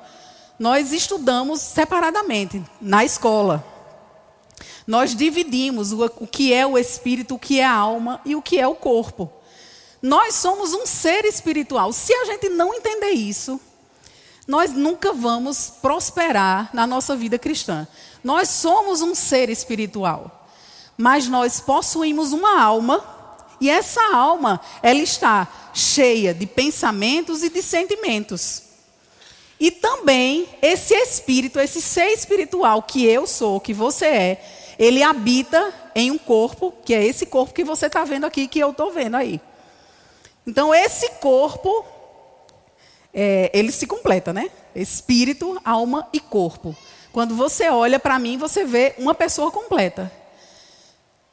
nós 0.57 0.91
estudamos 0.91 1.61
separadamente 1.61 2.61
na 2.81 3.05
escola. 3.05 3.63
Nós 4.87 5.15
dividimos 5.15 5.91
o, 5.93 6.09
que 6.25 6.51
é 6.51 6.65
o 6.65 6.75
espírito, 6.75 7.35
o 7.35 7.39
que 7.39 7.59
é 7.59 7.65
a 7.65 7.73
alma 7.73 8.19
e 8.25 8.35
o 8.35 8.41
que 8.41 8.59
é 8.59 8.67
o 8.67 8.73
corpo. 8.73 9.31
Nós 10.01 10.33
somos 10.33 10.73
um 10.73 10.87
ser 10.87 11.23
espiritual. 11.23 11.93
Se 11.93 12.13
a 12.13 12.25
gente 12.25 12.49
não 12.49 12.73
entender 12.73 13.11
isso, 13.11 13.61
nós 14.47 14.71
nunca 14.71 15.13
vamos 15.13 15.71
prosperar 15.81 16.71
na 16.73 16.87
nossa 16.87 17.15
vida 17.15 17.37
cristã. 17.37 17.87
Nós 18.23 18.49
somos 18.49 19.03
um 19.03 19.13
ser 19.13 19.49
espiritual, 19.49 20.44
mas 20.97 21.27
nós 21.27 21.59
possuímos 21.59 22.31
uma 22.31 22.61
alma 22.61 23.03
e 23.59 23.69
essa 23.69 24.01
alma, 24.13 24.59
ela 24.81 24.99
está 24.99 25.47
cheia 25.73 26.33
de 26.33 26.45
pensamentos 26.45 27.43
e 27.43 27.49
de 27.49 27.61
sentimentos. 27.61 28.63
E 29.59 29.71
também 29.71 30.47
esse 30.61 30.93
espírito, 30.93 31.59
esse 31.59 31.81
ser 31.81 32.07
espiritual 32.07 32.83
que 32.83 33.05
eu 33.05 33.25
sou, 33.25 33.59
que 33.59 33.73
você 33.73 34.05
é, 34.05 34.45
ele 34.77 35.01
habita 35.01 35.73
em 35.95 36.11
um 36.11 36.17
corpo, 36.17 36.73
que 36.83 36.93
é 36.93 37.03
esse 37.05 37.25
corpo 37.25 37.53
que 37.53 37.63
você 37.63 37.85
está 37.87 38.03
vendo 38.03 38.25
aqui, 38.25 38.47
que 38.47 38.59
eu 38.59 38.71
estou 38.71 38.91
vendo 38.91 39.15
aí. 39.15 39.39
Então, 40.45 40.75
esse 40.75 41.09
corpo, 41.13 41.85
é, 43.13 43.49
ele 43.53 43.71
se 43.71 43.87
completa, 43.87 44.33
né? 44.33 44.51
Espírito, 44.75 45.59
alma 45.63 46.07
e 46.11 46.19
corpo. 46.19 46.75
Quando 47.13 47.33
você 47.33 47.69
olha 47.69 47.97
para 47.97 48.19
mim, 48.19 48.37
você 48.37 48.65
vê 48.65 48.93
uma 48.97 49.15
pessoa 49.15 49.49
completa. 49.49 50.11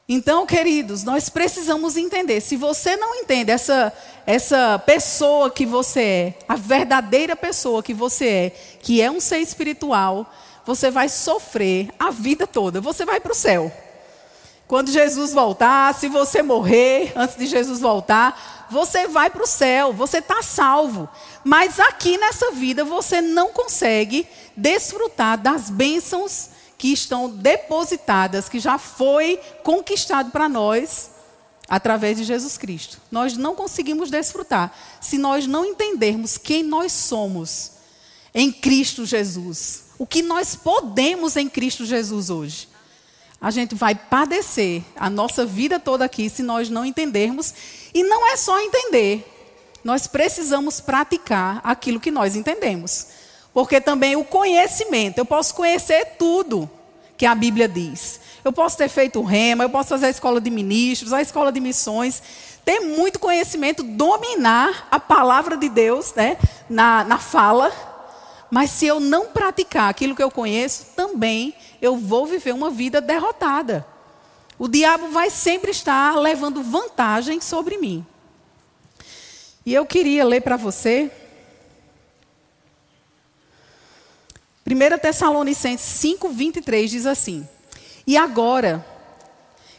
Então, 0.09 0.45
queridos, 0.45 1.05
nós 1.05 1.29
precisamos 1.29 1.97
entender. 1.97 2.41
Se 2.41 2.57
você 2.57 2.97
não 2.97 3.15
entende 3.15 3.51
essa, 3.51 3.93
essa 4.27 4.79
pessoa 4.85 5.51
que 5.51 5.65
você 5.65 6.01
é, 6.01 6.35
a 6.49 6.57
verdadeira 6.57 7.37
pessoa 7.37 7.83
que 7.83 7.95
você 7.95 8.27
é, 8.27 8.51
que 8.81 9.01
é 9.01 9.11
um 9.11 9.21
ser 9.21 9.39
espiritual, 9.39 10.31
você 10.67 10.91
vai 10.91 11.09
sofrer 11.09 11.91
a 11.99 12.11
vida 12.11 12.47
toda. 12.47 12.81
Você 12.81 13.05
vai 13.05 13.21
para 13.21 13.33
o 13.33 13.35
céu. 13.35 13.73
Quando 14.67 14.91
Jesus 14.91 15.33
voltar, 15.33 15.95
se 15.95 16.09
você 16.09 16.43
morrer 16.43 17.13
antes 17.15 17.37
de 17.37 17.47
Jesus 17.47 17.81
voltar, 17.81 18.67
você 18.71 19.07
vai 19.07 19.29
para 19.29 19.43
o 19.43 19.47
céu, 19.47 19.93
você 19.93 20.19
está 20.19 20.43
salvo. 20.43 21.09
Mas 21.45 21.79
aqui 21.79 22.17
nessa 22.17 22.53
vida 22.53 22.85
você 22.85 23.21
não 23.21 23.53
consegue 23.53 24.27
desfrutar 24.57 25.37
das 25.37 25.69
bênçãos 25.69 26.51
que 26.83 26.93
estão 26.93 27.31
depositadas, 27.31 28.49
que 28.49 28.59
já 28.59 28.77
foi 28.77 29.37
conquistado 29.63 30.33
para 30.33 30.49
nós 30.49 31.13
através 31.69 32.17
de 32.17 32.25
Jesus 32.25 32.59
Cristo. 32.59 33.01
Nós 33.09 33.37
não 33.37 33.55
conseguimos 33.55 34.11
desfrutar 34.11 34.77
se 35.01 35.17
nós 35.17 35.47
não 35.47 35.65
entendermos 35.65 36.37
quem 36.37 36.65
nós 36.65 36.91
somos 36.91 37.71
em 38.35 38.51
Cristo 38.51 39.07
Jesus. 39.07 39.85
O 39.97 40.05
que 40.05 40.23
nós 40.23 40.57
podemos 40.57 41.37
em 41.37 41.49
Cristo 41.49 41.85
Jesus 41.85 42.31
hoje. 42.31 42.69
A 43.41 43.53
gente 43.53 43.77
vai 43.77 43.95
padecer 43.95 44.83
a 44.97 45.09
nossa 45.09 45.47
vida 45.47 45.79
toda 45.79 46.05
aqui 46.05 46.29
se 46.29 46.43
nós 46.43 46.69
não 46.69 46.85
entendermos. 46.85 47.55
E 47.95 48.03
não 48.03 48.27
é 48.27 48.37
só 48.37 48.61
entender, 48.61 49.25
nós 49.85 50.09
precisamos 50.09 50.81
praticar 50.81 51.61
aquilo 51.63 52.01
que 52.01 52.11
nós 52.11 52.35
entendemos. 52.35 53.22
Porque 53.53 53.81
também 53.81 54.17
o 54.17 54.25
conhecimento, 54.25 55.19
eu 55.19 55.25
posso 55.25 55.55
conhecer 55.55 56.17
tudo 56.19 56.71
que 57.17 57.27
a 57.27 57.35
Bíblia 57.35 57.69
diz. 57.69 58.21
Eu 58.45 58.53
posso 58.53 58.77
ter 58.77 58.89
feito 58.89 59.23
rema, 59.23 59.65
eu 59.65 59.71
posso 59.71 59.91
fazer 59.91 60.07
a 60.07 60.11
escola 60.11 60.41
de 60.41 60.51
ministros, 60.51 61.13
a 61.13 61.23
escola 61.23 61.53
de 61.53 61.61
missões, 61.61 62.23
ter 62.65 62.81
muito 62.81 63.19
conhecimento, 63.19 63.83
dominar 63.83 64.89
a 64.91 64.99
palavra 64.99 65.57
de 65.57 65.69
Deus 65.69 66.15
né, 66.15 66.37
na, 66.69 67.05
na 67.05 67.19
fala. 67.19 67.71
Mas 68.51 68.71
se 68.71 68.87
eu 68.87 68.99
não 68.99 69.27
praticar 69.27 69.89
aquilo 69.89 70.17
que 70.17 70.23
eu 70.23 70.31
conheço, 70.31 70.87
também 70.97 71.55
eu 71.81 71.97
vou 71.97 72.27
viver 72.27 72.53
uma 72.53 72.71
vida 72.71 73.01
derrotada. 73.01 73.87
O 74.59 74.69
diabo 74.69 75.09
vai 75.09 75.31
sempre 75.31 75.71
estar 75.71 76.17
levando 76.17 76.63
vantagem 76.63 77.41
sobre 77.41 77.79
mim. 77.79 78.05
E 79.65 79.73
eu 79.73 79.87
queria 79.87 80.25
ler 80.25 80.41
para 80.41 80.57
você 80.57 81.11
1 84.73 84.99
Tessalonicenses 84.99 85.87
5, 85.87 86.29
23 86.31 86.91
diz 86.91 87.07
assim: 87.07 87.47
E 88.07 88.17
agora, 88.17 88.85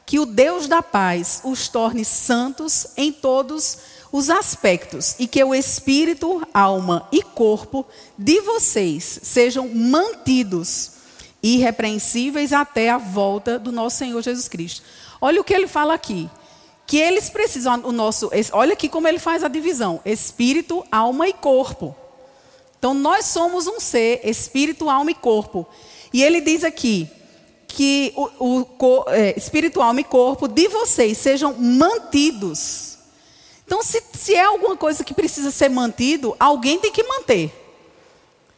que 0.05 0.19
o 0.19 0.25
Deus 0.25 0.67
da 0.67 0.83
paz 0.83 1.41
os 1.43 1.67
torne 1.67 2.05
santos 2.05 2.87
em 2.95 3.11
todos 3.11 3.77
os 4.11 4.29
aspectos, 4.29 5.15
e 5.17 5.25
que 5.25 5.43
o 5.43 5.55
espírito, 5.55 6.47
alma 6.53 7.07
e 7.11 7.23
corpo 7.23 7.85
de 8.17 8.39
vocês 8.41 9.19
sejam 9.23 9.67
mantidos 9.67 10.91
irrepreensíveis 11.41 12.53
até 12.53 12.91
a 12.91 12.97
volta 12.97 13.57
do 13.57 13.71
nosso 13.71 13.97
Senhor 13.97 14.21
Jesus 14.21 14.47
Cristo. 14.47 14.83
Olha 15.19 15.41
o 15.41 15.43
que 15.43 15.53
ele 15.53 15.67
fala 15.67 15.95
aqui. 15.95 16.29
Que 16.85 16.97
eles 16.97 17.29
precisam, 17.29 17.81
o 17.85 17.91
nosso, 17.91 18.29
olha 18.51 18.73
aqui 18.73 18.87
como 18.87 19.07
ele 19.07 19.17
faz 19.17 19.43
a 19.43 19.47
divisão: 19.47 20.01
espírito, 20.05 20.85
alma 20.91 21.27
e 21.27 21.33
corpo. 21.33 21.95
Então, 22.83 22.93
nós 22.93 23.27
somos 23.27 23.65
um 23.65 23.79
ser, 23.79 24.19
espírito, 24.25 24.89
alma 24.89 25.09
e 25.09 25.15
corpo. 25.15 25.65
E 26.11 26.21
ele 26.21 26.41
diz 26.41 26.65
aqui 26.65 27.09
que 27.65 28.11
o, 28.13 28.67
o 28.77 29.05
é, 29.07 29.33
espírito, 29.37 29.81
alma 29.81 30.01
e 30.01 30.03
corpo 30.03 30.49
de 30.49 30.67
vocês 30.67 31.17
sejam 31.17 31.53
mantidos. 31.53 32.97
Então, 33.65 33.81
se, 33.81 34.03
se 34.11 34.35
é 34.35 34.43
alguma 34.43 34.75
coisa 34.75 35.01
que 35.01 35.13
precisa 35.13 35.49
ser 35.49 35.69
mantido, 35.69 36.35
alguém 36.37 36.77
tem 36.77 36.91
que 36.91 37.03
manter. 37.03 37.53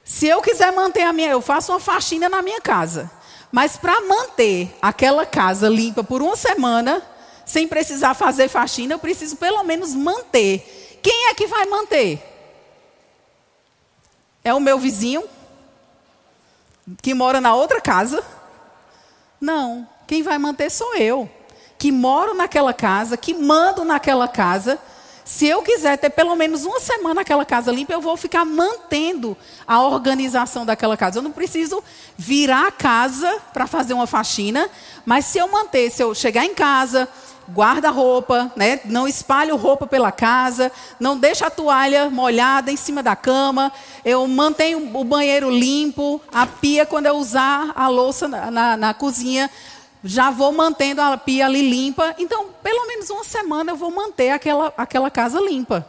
Se 0.04 0.26
eu 0.26 0.42
quiser 0.42 0.72
manter 0.72 1.04
a 1.04 1.14
minha, 1.14 1.30
eu 1.30 1.40
faço 1.40 1.72
uma 1.72 1.80
faxina 1.80 2.28
na 2.28 2.42
minha 2.42 2.60
casa. 2.60 3.12
Mas 3.52 3.78
para 3.78 4.02
manter 4.08 4.76
aquela 4.82 5.28
casa 5.28 5.70
limpa 5.70 6.04
por 6.04 6.24
uma 6.24 6.36
semana, 6.36 7.00
sem 7.46 7.68
precisar 7.68 8.16
fazer 8.16 8.48
faxina, 8.48 8.96
eu 8.96 9.00
preciso 9.00 9.36
pelo 9.36 9.64
menos 9.64 9.94
manter. 9.94 10.98
Quem 11.04 11.30
é 11.30 11.36
que 11.36 11.46
vai 11.46 11.68
manter? 11.68 12.35
É 14.46 14.54
o 14.54 14.60
meu 14.60 14.78
vizinho 14.78 15.24
que 17.02 17.16
mora 17.16 17.42
na 17.42 17.56
outra 17.56 17.82
casa? 17.82 18.24
Não. 19.42 19.88
Quem 20.06 20.22
vai 20.22 20.38
manter 20.38 20.70
sou 20.70 20.96
eu, 20.96 21.28
que 21.80 21.92
moro 21.92 22.36
naquela 22.36 22.72
casa, 22.72 23.18
que 23.18 23.34
mando 23.34 23.84
naquela 23.84 24.28
casa. 24.28 24.78
Se 25.24 25.48
eu 25.48 25.64
quiser 25.64 25.98
ter 25.98 26.12
pelo 26.12 26.36
menos 26.36 26.64
uma 26.64 26.80
semana 26.80 27.22
aquela 27.22 27.44
casa 27.44 27.72
limpa, 27.72 27.94
eu 27.94 28.02
vou 28.02 28.16
ficar 28.16 28.46
mantendo 28.46 29.36
a 29.66 29.82
organização 29.82 30.64
daquela 30.64 30.96
casa. 30.96 31.18
Eu 31.18 31.24
não 31.24 31.32
preciso 31.32 31.84
virar 32.16 32.68
a 32.68 32.72
casa 32.72 33.42
para 33.52 33.66
fazer 33.66 33.96
uma 33.96 34.06
faxina, 34.06 34.70
mas 35.04 35.26
se 35.26 35.40
eu 35.40 35.48
manter, 35.48 35.90
se 35.90 36.04
eu 36.04 36.14
chegar 36.14 36.46
em 36.46 36.54
casa, 36.54 37.10
guarda-roupa, 37.50 38.52
né? 38.56 38.80
não 38.86 39.08
espalho 39.08 39.56
roupa 39.56 39.86
pela 39.86 40.12
casa, 40.12 40.72
não 41.00 41.18
deixo 41.18 41.46
a 41.46 41.50
toalha 41.50 42.10
molhada 42.10 42.72
em 42.72 42.78
cima 42.78 43.04
da 43.04 43.16
cama, 43.16 43.72
eu 44.04 44.28
mantenho 44.28 44.92
o 44.96 45.04
banheiro 45.04 45.50
limpo, 45.50 46.22
a 46.34 46.48
pia, 46.48 46.86
quando 46.86 47.06
eu 47.06 47.16
usar 47.16 47.72
a 47.76 47.88
louça 47.88 48.28
na, 48.28 48.50
na, 48.50 48.78
na 48.78 48.94
cozinha, 48.94 49.50
já 50.04 50.30
vou 50.30 50.52
mantendo 50.52 51.02
a 51.02 51.18
pia 51.18 51.46
ali 51.46 51.68
limpa. 51.68 52.14
Então, 52.20 52.50
pelo 52.62 52.86
menos 52.88 53.10
uma 53.10 53.24
semana 53.24 53.72
eu 53.72 53.76
vou 53.76 53.90
manter 53.90 54.30
aquela, 54.30 54.72
aquela 54.78 55.10
casa 55.10 55.40
limpa. 55.40 55.86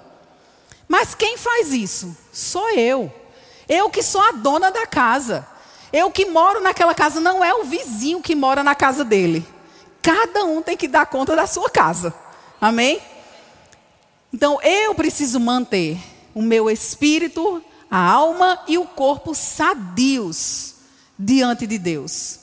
Mas 0.89 1.15
quem 1.15 1.37
faz 1.37 1.73
isso? 1.73 2.17
Sou 2.33 2.71
eu. 2.71 3.13
Eu 3.69 3.91
que 3.91 4.03
sou 4.03 4.21
a 4.21 4.33
dona 4.33 4.71
da 4.71 4.87
casa. 4.87 5.47
Eu 5.93 6.11
que 6.11 6.27
moro 6.27 6.61
naquela 6.61 6.95
casa, 6.95 7.21
não 7.21 7.45
é 7.45 7.55
o 7.55 7.65
vizinho 7.65 8.23
que 8.23 8.35
mora 8.35 8.63
na 8.63 8.75
casa 8.75 9.05
dele. 9.05 9.47
Cada 10.07 10.45
um 10.45 10.63
tem 10.63 10.77
que 10.77 10.87
dar 10.87 11.05
conta 11.07 11.35
da 11.35 11.49
sua 11.49 11.69
casa. 11.69 12.15
Amém? 12.61 13.01
Então 14.33 14.63
eu 14.63 14.95
preciso 14.95 15.41
manter 15.41 15.99
o 16.33 16.41
meu 16.41 16.71
espírito, 16.71 17.61
a 17.91 17.99
alma 17.99 18.63
e 18.69 18.79
o 18.79 18.85
corpo 18.85 19.35
sadios 19.35 20.75
diante 21.19 21.67
de 21.67 21.77
Deus. 21.77 22.39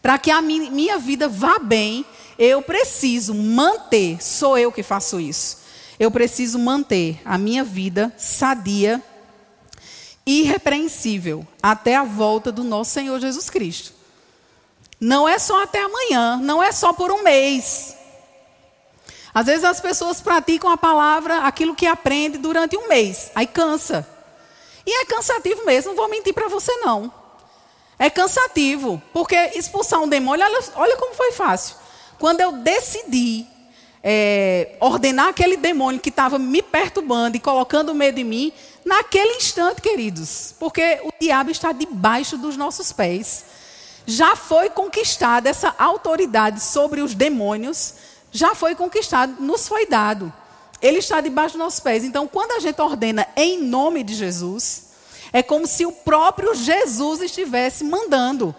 Para 0.00 0.18
que 0.18 0.30
a 0.30 0.40
minha 0.40 0.98
vida 0.98 1.28
vá 1.28 1.58
bem, 1.58 2.06
eu 2.38 2.62
preciso 2.62 3.34
manter, 3.34 4.16
sou 4.24 4.56
eu 4.56 4.72
que 4.72 4.82
faço 4.82 5.20
isso. 5.20 5.58
Eu 6.00 6.10
preciso 6.10 6.58
manter 6.58 7.20
a 7.26 7.36
minha 7.36 7.62
vida 7.62 8.10
sadia, 8.16 9.02
irrepreensível, 10.24 11.46
até 11.62 11.94
a 11.94 12.04
volta 12.04 12.50
do 12.50 12.64
nosso 12.64 12.92
Senhor 12.92 13.20
Jesus 13.20 13.50
Cristo. 13.50 14.01
Não 15.02 15.28
é 15.28 15.36
só 15.36 15.64
até 15.64 15.80
amanhã, 15.80 16.36
não 16.36 16.62
é 16.62 16.70
só 16.70 16.92
por 16.92 17.10
um 17.10 17.24
mês. 17.24 17.96
Às 19.34 19.46
vezes 19.46 19.64
as 19.64 19.80
pessoas 19.80 20.20
praticam 20.20 20.70
a 20.70 20.76
palavra, 20.76 21.38
aquilo 21.38 21.74
que 21.74 21.88
aprende 21.88 22.38
durante 22.38 22.76
um 22.76 22.86
mês, 22.86 23.28
aí 23.34 23.48
cansa. 23.48 24.06
E 24.86 25.02
é 25.02 25.04
cansativo 25.04 25.66
mesmo, 25.66 25.90
não 25.90 25.96
vou 25.96 26.08
mentir 26.08 26.32
para 26.32 26.46
você 26.46 26.72
não. 26.76 27.12
É 27.98 28.08
cansativo, 28.08 29.02
porque 29.12 29.34
expulsar 29.56 30.00
um 30.00 30.08
demônio, 30.08 30.46
olha, 30.46 30.60
olha 30.76 30.96
como 30.96 31.16
foi 31.16 31.32
fácil. 31.32 31.74
Quando 32.16 32.40
eu 32.40 32.52
decidi 32.52 33.44
é, 34.04 34.76
ordenar 34.78 35.30
aquele 35.30 35.56
demônio 35.56 36.00
que 36.00 36.10
estava 36.10 36.38
me 36.38 36.62
perturbando 36.62 37.36
e 37.36 37.40
colocando 37.40 37.92
medo 37.92 38.20
em 38.20 38.24
mim, 38.24 38.52
naquele 38.84 39.34
instante, 39.34 39.82
queridos, 39.82 40.54
porque 40.60 41.00
o 41.02 41.10
diabo 41.20 41.50
está 41.50 41.72
debaixo 41.72 42.38
dos 42.38 42.56
nossos 42.56 42.92
pés 42.92 43.50
já 44.06 44.34
foi 44.34 44.70
conquistada, 44.70 45.48
essa 45.48 45.74
autoridade 45.78 46.60
sobre 46.60 47.00
os 47.00 47.14
demônios 47.14 47.94
já 48.30 48.54
foi 48.54 48.74
conquistada, 48.74 49.34
nos 49.38 49.68
foi 49.68 49.86
dado. 49.86 50.32
Ele 50.80 50.98
está 50.98 51.20
debaixo 51.20 51.56
dos 51.56 51.64
nossos 51.64 51.80
pés. 51.80 52.02
Então, 52.02 52.26
quando 52.26 52.52
a 52.52 52.58
gente 52.58 52.80
ordena 52.80 53.26
em 53.36 53.62
nome 53.62 54.02
de 54.02 54.14
Jesus, 54.14 54.90
é 55.32 55.42
como 55.42 55.66
se 55.66 55.86
o 55.86 55.92
próprio 55.92 56.54
Jesus 56.54 57.20
estivesse 57.20 57.84
mandando. 57.84 58.54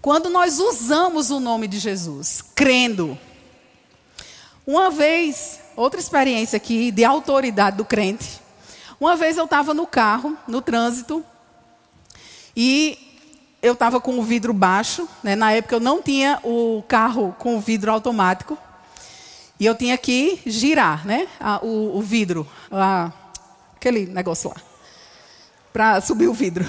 Quando 0.00 0.30
nós 0.30 0.60
usamos 0.60 1.30
o 1.30 1.40
nome 1.40 1.66
de 1.66 1.78
Jesus, 1.78 2.42
crendo. 2.54 3.18
Uma 4.66 4.90
vez, 4.90 5.58
outra 5.74 5.98
experiência 5.98 6.56
aqui 6.56 6.90
de 6.90 7.04
autoridade 7.04 7.76
do 7.76 7.84
crente. 7.84 8.40
Uma 9.00 9.16
vez 9.16 9.36
eu 9.36 9.44
estava 9.44 9.74
no 9.74 9.86
carro, 9.86 10.36
no 10.46 10.62
trânsito, 10.62 11.24
e 12.54 13.09
eu 13.62 13.74
estava 13.74 14.00
com 14.00 14.18
o 14.18 14.22
vidro 14.22 14.52
baixo, 14.52 15.08
né? 15.22 15.36
na 15.36 15.52
época 15.52 15.76
eu 15.76 15.80
não 15.80 16.02
tinha 16.02 16.38
o 16.42 16.82
carro 16.88 17.34
com 17.38 17.56
o 17.56 17.60
vidro 17.60 17.92
automático, 17.92 18.56
e 19.58 19.66
eu 19.66 19.74
tinha 19.74 19.98
que 19.98 20.40
girar 20.46 21.06
né? 21.06 21.28
A, 21.38 21.62
o, 21.62 21.98
o, 21.98 22.00
vidro, 22.00 22.48
a, 22.72 23.12
aquele 23.76 24.06
negócio 24.06 24.48
lá, 24.48 24.56
para 25.72 26.00
subir 26.00 26.28
o 26.28 26.32
vidro. 26.32 26.64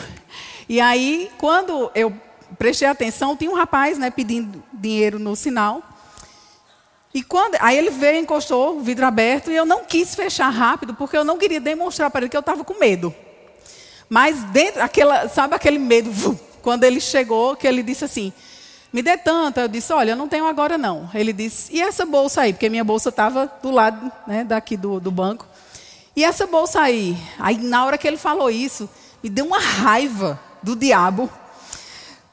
E 0.68 0.80
aí, 0.80 1.32
quando 1.38 1.90
eu 1.96 2.14
prestei 2.58 2.88
atenção, 2.88 3.36
tinha 3.36 3.50
um 3.50 3.56
rapaz 3.56 3.98
né, 3.98 4.10
pedindo 4.10 4.62
dinheiro 4.74 5.20
no 5.20 5.36
sinal. 5.36 5.82
E 7.14 7.24
quando, 7.24 7.56
aí 7.60 7.78
ele 7.78 7.90
veio, 7.90 8.20
encostou 8.20 8.78
o 8.78 8.82
vidro 8.82 9.06
aberto 9.06 9.52
e 9.52 9.56
eu 9.56 9.66
não 9.66 9.84
quis 9.84 10.16
fechar 10.16 10.50
rápido, 10.50 10.94
porque 10.94 11.18
eu 11.18 11.24
não 11.24 11.38
queria 11.38 11.60
demonstrar 11.60 12.10
para 12.10 12.22
ele 12.22 12.30
que 12.30 12.38
eu 12.38 12.42
estava 12.42 12.64
com 12.64 12.80
medo. 12.80 13.14
Mas 14.10 14.44
dentro, 14.44 14.82
aquela, 14.82 15.28
sabe 15.28 15.56
aquele 15.56 15.80
medo, 15.80 16.10
quando 16.62 16.84
ele 16.84 17.00
chegou, 17.00 17.56
que 17.56 17.68
ele 17.68 17.84
disse 17.84 18.06
assim, 18.06 18.32
me 18.92 19.02
dê 19.02 19.18
tanto. 19.18 19.60
Eu 19.60 19.68
disse, 19.68 19.92
olha, 19.94 20.12
eu 20.12 20.16
não 20.16 20.28
tenho 20.28 20.46
agora 20.46 20.78
não. 20.78 21.10
Ele 21.14 21.34
disse, 21.34 21.74
e 21.74 21.82
essa 21.82 22.06
bolsa 22.06 22.42
aí? 22.42 22.54
Porque 22.54 22.70
minha 22.70 22.84
bolsa 22.84 23.10
estava 23.10 23.52
do 23.62 23.72
lado 23.72 24.12
né, 24.28 24.44
daqui 24.44 24.76
do, 24.76 25.00
do 25.00 25.12
banco. 25.12 25.46
E 26.16 26.24
essa 26.24 26.46
bolsa 26.46 26.82
aí? 26.82 27.18
Aí 27.40 27.58
na 27.58 27.86
hora 27.86 27.98
que 27.98 28.08
ele 28.08 28.18
falou 28.18 28.50
isso, 28.50 28.90
me 29.24 29.30
deu 29.30 29.46
uma 29.46 29.60
raiva 29.60 30.40
do 30.62 30.76
diabo, 30.76 31.30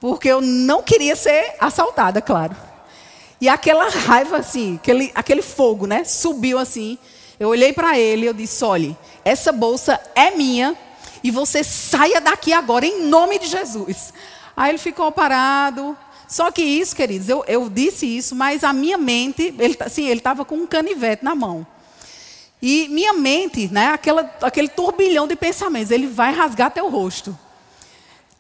porque 0.00 0.28
eu 0.28 0.40
não 0.40 0.82
queria 0.82 1.14
ser 1.14 1.54
assaltada, 1.60 2.20
claro. 2.20 2.56
E 3.40 3.48
aquela 3.48 3.88
raiva 3.88 4.38
assim, 4.38 4.76
aquele, 4.76 5.12
aquele 5.14 5.42
fogo, 5.42 5.86
né? 5.86 6.04
Subiu 6.04 6.58
assim. 6.58 6.98
Eu 7.38 7.50
olhei 7.50 7.72
para 7.72 7.98
ele 7.98 8.24
e 8.24 8.26
eu 8.26 8.34
disse: 8.34 8.64
olhe, 8.64 8.96
essa 9.24 9.52
bolsa 9.52 10.00
é 10.14 10.32
minha 10.32 10.76
e 11.22 11.31
você 11.31 11.64
saia 11.64 12.20
daqui 12.20 12.52
agora 12.52 12.87
em 12.87 13.07
nome 13.07 13.38
de 13.38 13.46
Jesus. 13.46 14.12
Aí 14.57 14.70
ele 14.70 14.78
ficou 14.78 15.11
parado. 15.12 15.96
Só 16.26 16.50
que 16.50 16.62
isso, 16.62 16.94
queridos, 16.94 17.28
eu, 17.28 17.42
eu 17.48 17.70
disse 17.70 18.04
isso, 18.04 18.35
mas 18.35 18.62
a 18.62 18.72
minha 18.72 18.98
mente, 18.98 19.54
ele, 19.59 19.76
assim, 19.81 20.07
ele 20.07 20.20
estava 20.20 20.44
com 20.44 20.57
um 20.57 20.66
canivete 20.66 21.24
na 21.24 21.35
mão. 21.35 21.66
E 22.61 22.88
minha 22.88 23.12
mente, 23.12 23.68
né, 23.72 23.92
aquela, 23.92 24.31
aquele 24.42 24.68
turbilhão 24.68 25.26
de 25.26 25.37
pensamentos, 25.37 25.90
ele 25.90 26.07
vai 26.07 26.35
rasgar 26.35 26.70
teu 26.70 26.90
rosto. 26.90 27.38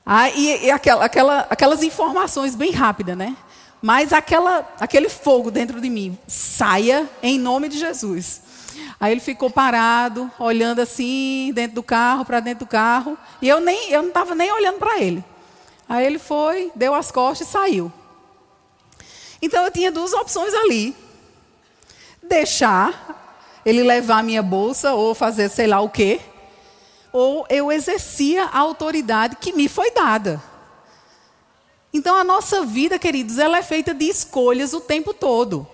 Ah, 0.04 0.28
e, 0.30 0.66
e 0.66 0.70
aquela, 0.70 1.04
aquela, 1.04 1.46
aquelas 1.48 1.82
informações 1.82 2.54
bem 2.54 2.72
rápidas, 2.72 3.16
né? 3.16 3.36
Mas 3.80 4.12
aquela, 4.12 4.68
aquele 4.80 5.08
fogo 5.08 5.50
dentro 5.50 5.80
de 5.80 5.88
mim, 5.88 6.18
saia 6.26 7.08
em 7.22 7.38
nome 7.38 7.68
de 7.68 7.78
Jesus. 7.78 8.42
Aí 9.00 9.12
ele 9.12 9.20
ficou 9.20 9.48
parado, 9.48 10.30
olhando 10.38 10.80
assim, 10.80 11.52
dentro 11.54 11.76
do 11.76 11.82
carro, 11.82 12.24
para 12.24 12.40
dentro 12.40 12.66
do 12.66 12.68
carro. 12.68 13.16
E 13.40 13.48
eu, 13.48 13.60
nem, 13.60 13.90
eu 13.90 14.02
não 14.02 14.08
estava 14.08 14.34
nem 14.34 14.50
olhando 14.52 14.78
para 14.78 14.98
ele. 14.98 15.24
Aí 15.88 16.04
ele 16.04 16.18
foi, 16.18 16.72
deu 16.74 16.94
as 16.94 17.12
costas 17.12 17.46
e 17.46 17.50
saiu. 17.50 17.92
Então 19.40 19.64
eu 19.64 19.70
tinha 19.70 19.92
duas 19.92 20.12
opções 20.12 20.52
ali: 20.52 20.96
deixar 22.22 23.60
ele 23.64 23.82
levar 23.82 24.18
a 24.18 24.22
minha 24.22 24.42
bolsa 24.42 24.92
ou 24.94 25.14
fazer 25.14 25.48
sei 25.48 25.66
lá 25.66 25.80
o 25.80 25.88
quê, 25.88 26.20
ou 27.12 27.46
eu 27.48 27.70
exercia 27.70 28.44
a 28.46 28.58
autoridade 28.58 29.36
que 29.36 29.52
me 29.52 29.68
foi 29.68 29.92
dada. 29.92 30.42
Então 31.92 32.16
a 32.16 32.24
nossa 32.24 32.64
vida, 32.64 32.98
queridos, 32.98 33.38
ela 33.38 33.58
é 33.58 33.62
feita 33.62 33.94
de 33.94 34.06
escolhas 34.06 34.72
o 34.72 34.80
tempo 34.80 35.14
todo. 35.14 35.66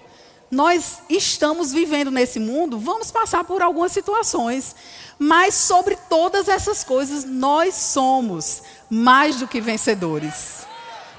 Nós 0.54 0.98
estamos 1.10 1.72
vivendo 1.72 2.12
nesse 2.12 2.38
mundo, 2.38 2.78
vamos 2.78 3.10
passar 3.10 3.42
por 3.42 3.60
algumas 3.60 3.90
situações, 3.90 4.76
mas 5.18 5.52
sobre 5.52 5.96
todas 6.08 6.46
essas 6.46 6.84
coisas 6.84 7.24
nós 7.24 7.74
somos 7.74 8.62
mais 8.88 9.34
do 9.34 9.48
que 9.48 9.60
vencedores. 9.60 10.64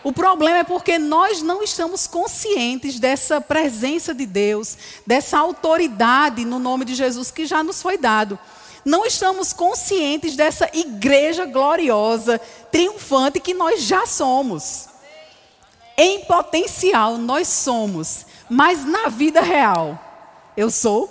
O 0.05 0.13
problema 0.13 0.59
é 0.59 0.63
porque 0.63 0.97
nós 0.97 1.41
não 1.41 1.61
estamos 1.61 2.07
conscientes 2.07 2.97
dessa 2.97 3.41
presença 3.41 4.13
de 4.13 4.25
Deus, 4.25 4.77
dessa 5.05 5.37
autoridade 5.37 6.45
no 6.45 6.57
nome 6.57 6.85
de 6.85 6.95
Jesus 6.95 7.29
que 7.29 7.45
já 7.45 7.61
nos 7.61 7.81
foi 7.81 7.97
dado. 7.97 8.39
Não 8.85 9.05
estamos 9.05 9.51
conscientes 9.51 10.37
dessa 10.37 10.69
igreja 10.73 11.45
gloriosa, 11.45 12.39
triunfante 12.71 13.41
que 13.41 13.53
nós 13.53 13.81
já 13.81 14.05
somos. 14.05 14.87
Em 15.97 16.23
potencial, 16.25 17.17
nós 17.17 17.49
somos, 17.49 18.25
mas 18.49 18.85
na 18.85 19.07
vida 19.07 19.41
real, 19.41 19.99
eu 20.55 20.69
sou? 20.69 21.09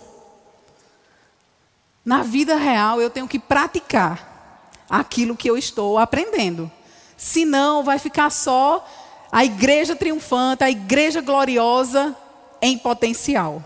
Na 2.05 2.23
vida 2.23 2.57
real, 2.57 3.01
eu 3.01 3.11
tenho 3.11 3.27
que 3.27 3.39
praticar 3.39 4.71
aquilo 4.89 5.37
que 5.37 5.49
eu 5.49 5.57
estou 5.57 5.99
aprendendo. 5.99 6.71
Senão, 7.17 7.83
vai 7.83 7.99
ficar 7.99 8.31
só 8.31 8.87
a 9.33 9.45
igreja 9.45 9.97
triunfante, 9.97 10.63
a 10.63 10.71
igreja 10.71 11.21
gloriosa 11.21 12.15
em 12.61 12.79
potencial. 12.79 13.63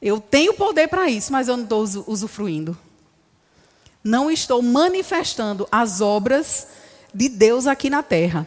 Eu 0.00 0.20
tenho 0.20 0.54
poder 0.54 0.88
para 0.88 1.08
isso, 1.08 1.32
mas 1.32 1.48
eu 1.48 1.56
não 1.56 1.64
estou 1.64 1.82
usufruindo. 2.06 2.76
Não 4.02 4.30
estou 4.30 4.60
manifestando 4.60 5.66
as 5.70 6.00
obras 6.00 6.66
de 7.12 7.28
Deus 7.28 7.66
aqui 7.66 7.88
na 7.88 8.02
terra. 8.02 8.46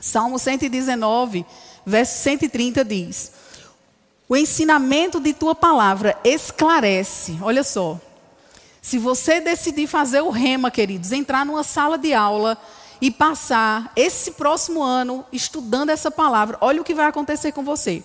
Salmo 0.00 0.38
119, 0.38 1.46
verso 1.84 2.22
130 2.22 2.84
diz: 2.84 3.32
O 4.28 4.36
ensinamento 4.36 5.20
de 5.20 5.32
tua 5.32 5.54
palavra 5.54 6.18
esclarece. 6.24 7.38
Olha 7.42 7.62
só, 7.62 8.00
se 8.80 8.98
você 8.98 9.40
decidir 9.40 9.86
fazer 9.86 10.20
o 10.20 10.30
rema, 10.30 10.70
queridos, 10.70 11.10
entrar 11.10 11.46
numa 11.46 11.64
sala 11.64 11.96
de 11.96 12.12
aula 12.12 12.58
e 13.00 13.10
passar 13.10 13.90
esse 13.96 14.32
próximo 14.32 14.82
ano 14.82 15.24
estudando 15.32 15.90
essa 15.90 16.10
palavra, 16.10 16.58
olha 16.60 16.80
o 16.80 16.84
que 16.84 16.94
vai 16.94 17.06
acontecer 17.06 17.52
com 17.52 17.64
você. 17.64 18.04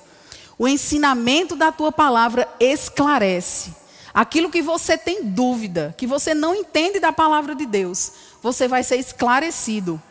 O 0.57 0.67
ensinamento 0.67 1.55
da 1.55 1.71
tua 1.71 1.91
palavra 1.91 2.47
esclarece. 2.59 3.73
Aquilo 4.13 4.49
que 4.49 4.61
você 4.61 4.97
tem 4.97 5.23
dúvida, 5.23 5.93
que 5.97 6.07
você 6.07 6.33
não 6.33 6.55
entende 6.55 6.99
da 6.99 7.11
palavra 7.11 7.55
de 7.55 7.65
Deus, 7.65 8.11
você 8.41 8.67
vai 8.67 8.83
ser 8.83 8.97
esclarecido. 8.97 10.01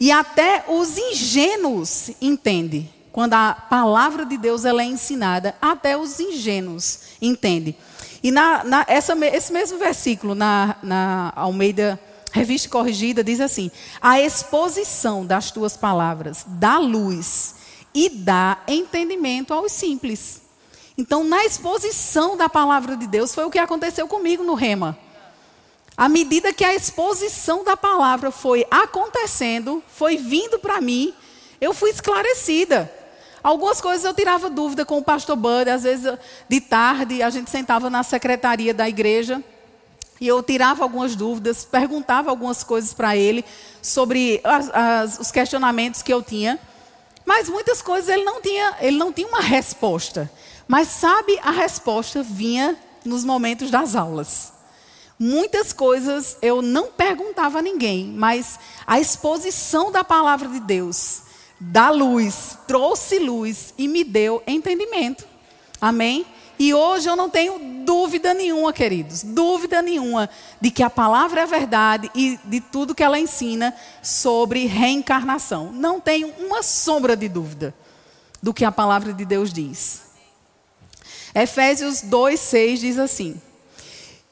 E 0.00 0.10
até 0.10 0.64
os 0.66 0.96
ingênuos 0.96 2.10
entendem. 2.22 2.88
Quando 3.12 3.34
a 3.34 3.52
palavra 3.52 4.24
de 4.24 4.38
Deus 4.38 4.64
ela 4.64 4.82
é 4.82 4.86
ensinada, 4.86 5.54
até 5.60 5.98
os 5.98 6.18
ingênuos 6.18 7.00
entendem. 7.20 7.76
E 8.22 8.30
na, 8.30 8.64
na, 8.64 8.84
essa, 8.88 9.14
esse 9.26 9.52
mesmo 9.52 9.78
versículo, 9.78 10.34
na, 10.34 10.76
na 10.82 11.32
Almeida 11.36 12.00
Revista 12.32 12.68
Corrigida, 12.68 13.22
diz 13.22 13.40
assim: 13.40 13.70
A 14.00 14.20
exposição 14.20 15.26
das 15.26 15.50
tuas 15.50 15.76
palavras 15.76 16.44
dá 16.46 16.78
luz 16.78 17.56
e 17.92 18.08
dá 18.08 18.58
entendimento 18.68 19.52
aos 19.52 19.72
simples. 19.72 20.40
Então, 20.96 21.24
na 21.24 21.44
exposição 21.44 22.36
da 22.36 22.48
palavra 22.48 22.96
de 22.96 23.06
Deus, 23.06 23.34
foi 23.34 23.44
o 23.44 23.50
que 23.50 23.58
aconteceu 23.58 24.06
comigo 24.06 24.44
no 24.44 24.54
Rema. 24.54 24.96
À 26.00 26.08
medida 26.08 26.50
que 26.50 26.64
a 26.64 26.74
exposição 26.74 27.62
da 27.62 27.76
palavra 27.76 28.30
foi 28.30 28.66
acontecendo, 28.70 29.82
foi 29.86 30.16
vindo 30.16 30.58
para 30.58 30.80
mim, 30.80 31.12
eu 31.60 31.74
fui 31.74 31.90
esclarecida. 31.90 32.90
Algumas 33.42 33.82
coisas 33.82 34.06
eu 34.06 34.14
tirava 34.14 34.48
dúvida 34.48 34.82
com 34.86 34.96
o 34.96 35.04
pastor 35.04 35.36
Bud, 35.36 35.68
às 35.68 35.82
vezes 35.82 36.10
de 36.48 36.58
tarde 36.58 37.22
a 37.22 37.28
gente 37.28 37.50
sentava 37.50 37.90
na 37.90 38.02
secretaria 38.02 38.72
da 38.72 38.88
igreja 38.88 39.44
e 40.18 40.26
eu 40.26 40.42
tirava 40.42 40.82
algumas 40.82 41.14
dúvidas, 41.14 41.66
perguntava 41.66 42.30
algumas 42.30 42.64
coisas 42.64 42.94
para 42.94 43.14
ele 43.14 43.44
sobre 43.82 44.40
as, 44.42 44.70
as, 44.72 45.18
os 45.18 45.30
questionamentos 45.30 46.00
que 46.00 46.14
eu 46.14 46.22
tinha. 46.22 46.58
Mas 47.26 47.46
muitas 47.50 47.82
coisas 47.82 48.08
ele 48.08 48.24
não 48.24 48.40
tinha, 48.40 48.74
ele 48.80 48.96
não 48.96 49.12
tinha 49.12 49.28
uma 49.28 49.42
resposta. 49.42 50.32
Mas 50.66 50.88
sabe, 50.88 51.38
a 51.42 51.50
resposta 51.50 52.22
vinha 52.22 52.74
nos 53.04 53.22
momentos 53.22 53.70
das 53.70 53.94
aulas. 53.94 54.59
Muitas 55.22 55.70
coisas 55.70 56.38
eu 56.40 56.62
não 56.62 56.86
perguntava 56.86 57.58
a 57.58 57.62
ninguém, 57.62 58.06
mas 58.06 58.58
a 58.86 58.98
exposição 58.98 59.92
da 59.92 60.02
palavra 60.02 60.48
de 60.48 60.60
Deus 60.60 61.24
da 61.60 61.90
luz, 61.90 62.56
trouxe 62.66 63.18
luz 63.18 63.74
e 63.76 63.86
me 63.86 64.02
deu 64.02 64.42
entendimento. 64.46 65.26
Amém? 65.78 66.24
E 66.58 66.72
hoje 66.72 67.08
eu 67.08 67.16
não 67.16 67.28
tenho 67.28 67.84
dúvida 67.84 68.32
nenhuma, 68.32 68.72
queridos, 68.72 69.22
dúvida 69.22 69.82
nenhuma 69.82 70.28
de 70.58 70.70
que 70.70 70.82
a 70.82 70.88
palavra 70.88 71.42
é 71.42 71.46
verdade 71.46 72.10
e 72.14 72.38
de 72.44 72.60
tudo 72.60 72.94
que 72.94 73.02
ela 73.02 73.18
ensina 73.18 73.74
sobre 74.02 74.64
reencarnação. 74.66 75.70
Não 75.70 76.00
tenho 76.00 76.32
uma 76.38 76.62
sombra 76.62 77.14
de 77.14 77.28
dúvida 77.28 77.74
do 78.42 78.54
que 78.54 78.64
a 78.64 78.72
palavra 78.72 79.12
de 79.12 79.24
Deus 79.26 79.52
diz. 79.52 80.02
Efésios 81.34 82.02
2:6 82.02 82.80
diz 82.80 82.98
assim: 82.98 83.40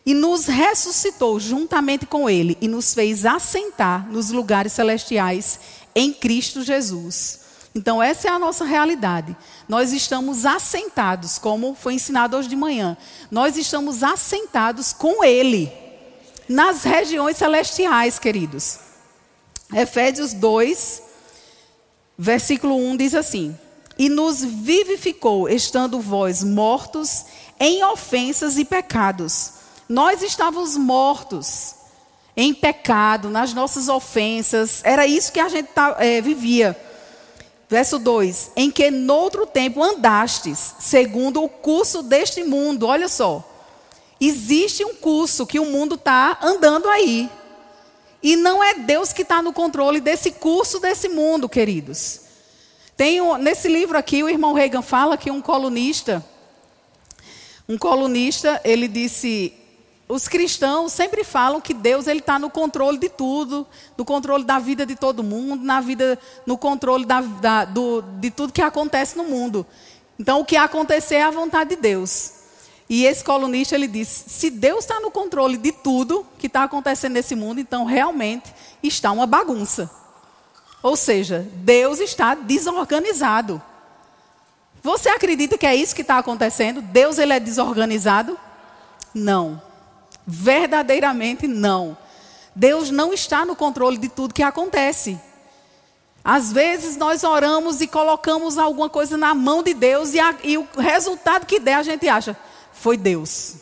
E 0.08 0.14
nos 0.14 0.46
ressuscitou 0.46 1.38
juntamente 1.38 2.06
com 2.06 2.30
ele 2.30 2.56
e 2.62 2.66
nos 2.66 2.94
fez 2.94 3.26
assentar 3.26 4.10
nos 4.10 4.30
lugares 4.30 4.72
celestiais 4.72 5.60
em 5.94 6.14
Cristo 6.14 6.62
Jesus. 6.62 7.40
Então, 7.74 8.02
essa 8.02 8.26
é 8.26 8.30
a 8.30 8.38
nossa 8.38 8.64
realidade. 8.64 9.36
Nós 9.68 9.92
estamos 9.92 10.46
assentados, 10.46 11.36
como 11.36 11.74
foi 11.74 11.92
ensinado 11.92 12.38
hoje 12.38 12.48
de 12.48 12.56
manhã, 12.56 12.96
nós 13.30 13.58
estamos 13.58 14.02
assentados 14.02 14.94
com 14.94 15.22
Ele, 15.22 15.70
nas 16.48 16.84
regiões 16.84 17.36
celestiais, 17.36 18.18
queridos. 18.18 18.78
Efésios 19.74 20.32
2, 20.32 21.02
versículo 22.16 22.76
1 22.76 22.96
diz 22.96 23.14
assim: 23.14 23.54
E 23.98 24.08
nos 24.08 24.42
vivificou, 24.42 25.50
estando 25.50 26.00
vós 26.00 26.42
mortos 26.42 27.26
em 27.60 27.84
ofensas 27.84 28.56
e 28.56 28.64
pecados, 28.64 29.57
Nós 29.88 30.22
estávamos 30.22 30.77
mortos 30.77 31.74
em 32.37 32.55
pecado, 32.55 33.31
nas 33.31 33.53
nossas 33.55 33.88
ofensas, 33.88 34.81
era 34.85 35.07
isso 35.07 35.33
que 35.33 35.40
a 35.40 35.48
gente 35.48 35.70
é, 35.98 36.20
vivia. 36.20 36.79
Verso 37.68 37.98
2: 37.98 38.53
Em 38.55 38.70
que 38.70 38.90
noutro 38.90 39.46
tempo 39.46 39.83
andastes, 39.83 40.74
segundo 40.79 41.42
o 41.42 41.48
curso 41.48 42.03
deste 42.03 42.44
mundo. 42.44 42.87
Olha 42.87 43.09
só. 43.09 43.44
Existe 44.20 44.85
um 44.85 44.94
curso 44.94 45.46
que 45.46 45.61
o 45.61 45.64
mundo 45.64 45.94
está 45.94 46.38
andando 46.42 46.88
aí. 46.88 47.31
E 48.22 48.37
não 48.37 48.62
é 48.62 48.74
Deus 48.74 49.12
que 49.12 49.22
está 49.22 49.40
no 49.40 49.53
controle 49.53 50.01
desse 50.01 50.33
curso 50.33 50.81
desse 50.81 51.09
mundo, 51.09 51.48
queridos. 51.48 52.20
Tem 52.96 53.20
um, 53.20 53.37
nesse 53.37 53.68
livro 53.68 53.96
aqui, 53.96 54.22
o 54.24 54.29
irmão 54.29 54.53
Reagan 54.53 54.83
fala 54.83 55.16
que 55.16 55.31
um 55.31 55.40
colunista, 55.40 56.24
um 57.68 57.79
colunista, 57.79 58.61
ele 58.64 58.88
disse, 58.88 59.53
os 60.08 60.26
cristãos 60.26 60.92
sempre 60.92 61.22
falam 61.22 61.60
que 61.60 61.74
Deus 61.74 62.06
ele 62.06 62.20
está 62.20 62.38
no 62.38 62.48
controle 62.48 62.96
de 62.96 63.10
tudo, 63.10 63.66
no 63.96 64.04
controle 64.06 64.42
da 64.42 64.58
vida 64.58 64.86
de 64.86 64.96
todo 64.96 65.22
mundo, 65.22 65.62
na 65.62 65.82
vida, 65.82 66.18
no 66.46 66.56
controle 66.56 67.04
da, 67.04 67.20
da, 67.20 67.64
do, 67.66 68.00
de 68.18 68.30
tudo 68.30 68.52
que 68.52 68.62
acontece 68.62 69.18
no 69.18 69.24
mundo. 69.24 69.66
Então, 70.18 70.40
o 70.40 70.44
que 70.46 70.56
acontecer 70.56 71.16
é 71.16 71.22
a 71.22 71.30
vontade 71.30 71.70
de 71.70 71.76
Deus. 71.76 72.32
E 72.88 73.04
esse 73.04 73.22
colunista 73.22 73.74
ele 73.74 73.86
disse: 73.86 74.30
se 74.30 74.48
Deus 74.48 74.80
está 74.80 74.98
no 74.98 75.10
controle 75.10 75.58
de 75.58 75.72
tudo 75.72 76.26
que 76.38 76.46
está 76.46 76.64
acontecendo 76.64 77.12
nesse 77.12 77.36
mundo, 77.36 77.60
então 77.60 77.84
realmente 77.84 78.50
está 78.82 79.12
uma 79.12 79.26
bagunça. 79.26 79.90
Ou 80.82 80.96
seja, 80.96 81.46
Deus 81.56 82.00
está 82.00 82.34
desorganizado. 82.34 83.60
Você 84.82 85.10
acredita 85.10 85.58
que 85.58 85.66
é 85.66 85.74
isso 85.74 85.94
que 85.94 86.00
está 86.00 86.16
acontecendo? 86.16 86.80
Deus 86.80 87.18
ele 87.18 87.34
é 87.34 87.40
desorganizado? 87.40 88.38
Não. 89.12 89.67
Verdadeiramente 90.30 91.48
não. 91.48 91.96
Deus 92.54 92.90
não 92.90 93.14
está 93.14 93.46
no 93.46 93.56
controle 93.56 93.96
de 93.96 94.10
tudo 94.10 94.34
que 94.34 94.42
acontece. 94.42 95.18
Às 96.22 96.52
vezes 96.52 96.98
nós 96.98 97.24
oramos 97.24 97.80
e 97.80 97.86
colocamos 97.86 98.58
alguma 98.58 98.90
coisa 98.90 99.16
na 99.16 99.34
mão 99.34 99.62
de 99.62 99.72
Deus 99.72 100.12
e, 100.12 100.20
a, 100.20 100.34
e 100.44 100.58
o 100.58 100.68
resultado 100.76 101.46
que 101.46 101.58
der 101.58 101.76
a 101.76 101.82
gente 101.82 102.06
acha, 102.06 102.36
foi 102.74 102.98
Deus. 102.98 103.54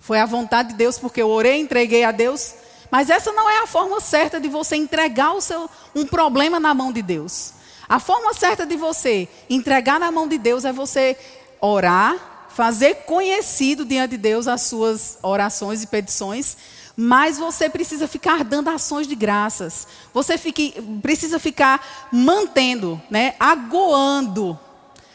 Foi 0.00 0.18
a 0.18 0.24
vontade 0.24 0.70
de 0.70 0.76
Deus, 0.76 0.98
porque 0.98 1.20
eu 1.20 1.28
orei, 1.28 1.60
entreguei 1.60 2.02
a 2.02 2.12
Deus. 2.12 2.54
Mas 2.90 3.10
essa 3.10 3.30
não 3.32 3.50
é 3.50 3.58
a 3.58 3.66
forma 3.66 4.00
certa 4.00 4.40
de 4.40 4.48
você 4.48 4.74
entregar 4.74 5.34
o 5.34 5.42
seu, 5.42 5.68
um 5.94 6.06
problema 6.06 6.58
na 6.58 6.72
mão 6.72 6.90
de 6.90 7.02
Deus. 7.02 7.52
A 7.86 8.00
forma 8.00 8.32
certa 8.32 8.64
de 8.64 8.74
você 8.74 9.28
entregar 9.50 10.00
na 10.00 10.10
mão 10.10 10.26
de 10.26 10.38
Deus 10.38 10.64
é 10.64 10.72
você 10.72 11.14
orar, 11.60 12.35
fazer 12.56 13.02
conhecido 13.04 13.84
diante 13.84 14.12
de 14.12 14.16
Deus 14.16 14.48
as 14.48 14.62
suas 14.62 15.18
orações 15.22 15.82
e 15.82 15.86
petições, 15.86 16.56
mas 16.96 17.36
você 17.36 17.68
precisa 17.68 18.08
ficar 18.08 18.42
dando 18.42 18.70
ações 18.70 19.06
de 19.06 19.14
graças. 19.14 19.86
Você 20.14 20.38
fique, 20.38 20.72
precisa 21.02 21.38
ficar 21.38 22.08
mantendo, 22.10 22.98
né, 23.10 23.34
agoando 23.38 24.58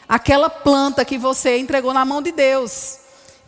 aquela 0.08 0.51
planta 0.51 1.04
que 1.04 1.17
você 1.17 1.58
entregou 1.58 1.91
na 1.95 2.06
mão 2.06 2.21
de 2.21 2.32
Deus 2.32 2.99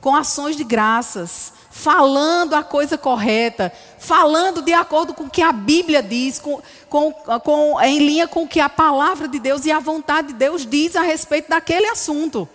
com 0.01 0.15
ações 0.15 0.55
de 0.55 0.63
graças, 0.63 1.53
falando 1.69 2.55
a 2.55 2.63
coisa 2.63 2.97
correta, 2.97 3.71
falando 3.99 4.63
de 4.63 4.73
acordo 4.73 5.13
com 5.13 5.25
o 5.25 5.29
que 5.29 5.43
a 5.43 5.51
Bíblia 5.51 6.01
diz, 6.01 6.39
com, 6.39 6.59
com, 6.89 7.13
com, 7.13 7.79
em 7.79 7.99
linha 7.99 8.27
com 8.27 8.43
o 8.43 8.47
que 8.47 8.59
a 8.59 8.67
palavra 8.67 9.27
de 9.27 9.37
Deus 9.37 9.65
e 9.65 9.71
a 9.71 9.79
vontade 9.79 10.29
de 10.29 10.33
Deus 10.33 10.65
diz 10.65 10.95
a 10.95 11.03
respeito 11.03 11.47
daquele 11.47 11.85
assunto. 11.85 12.49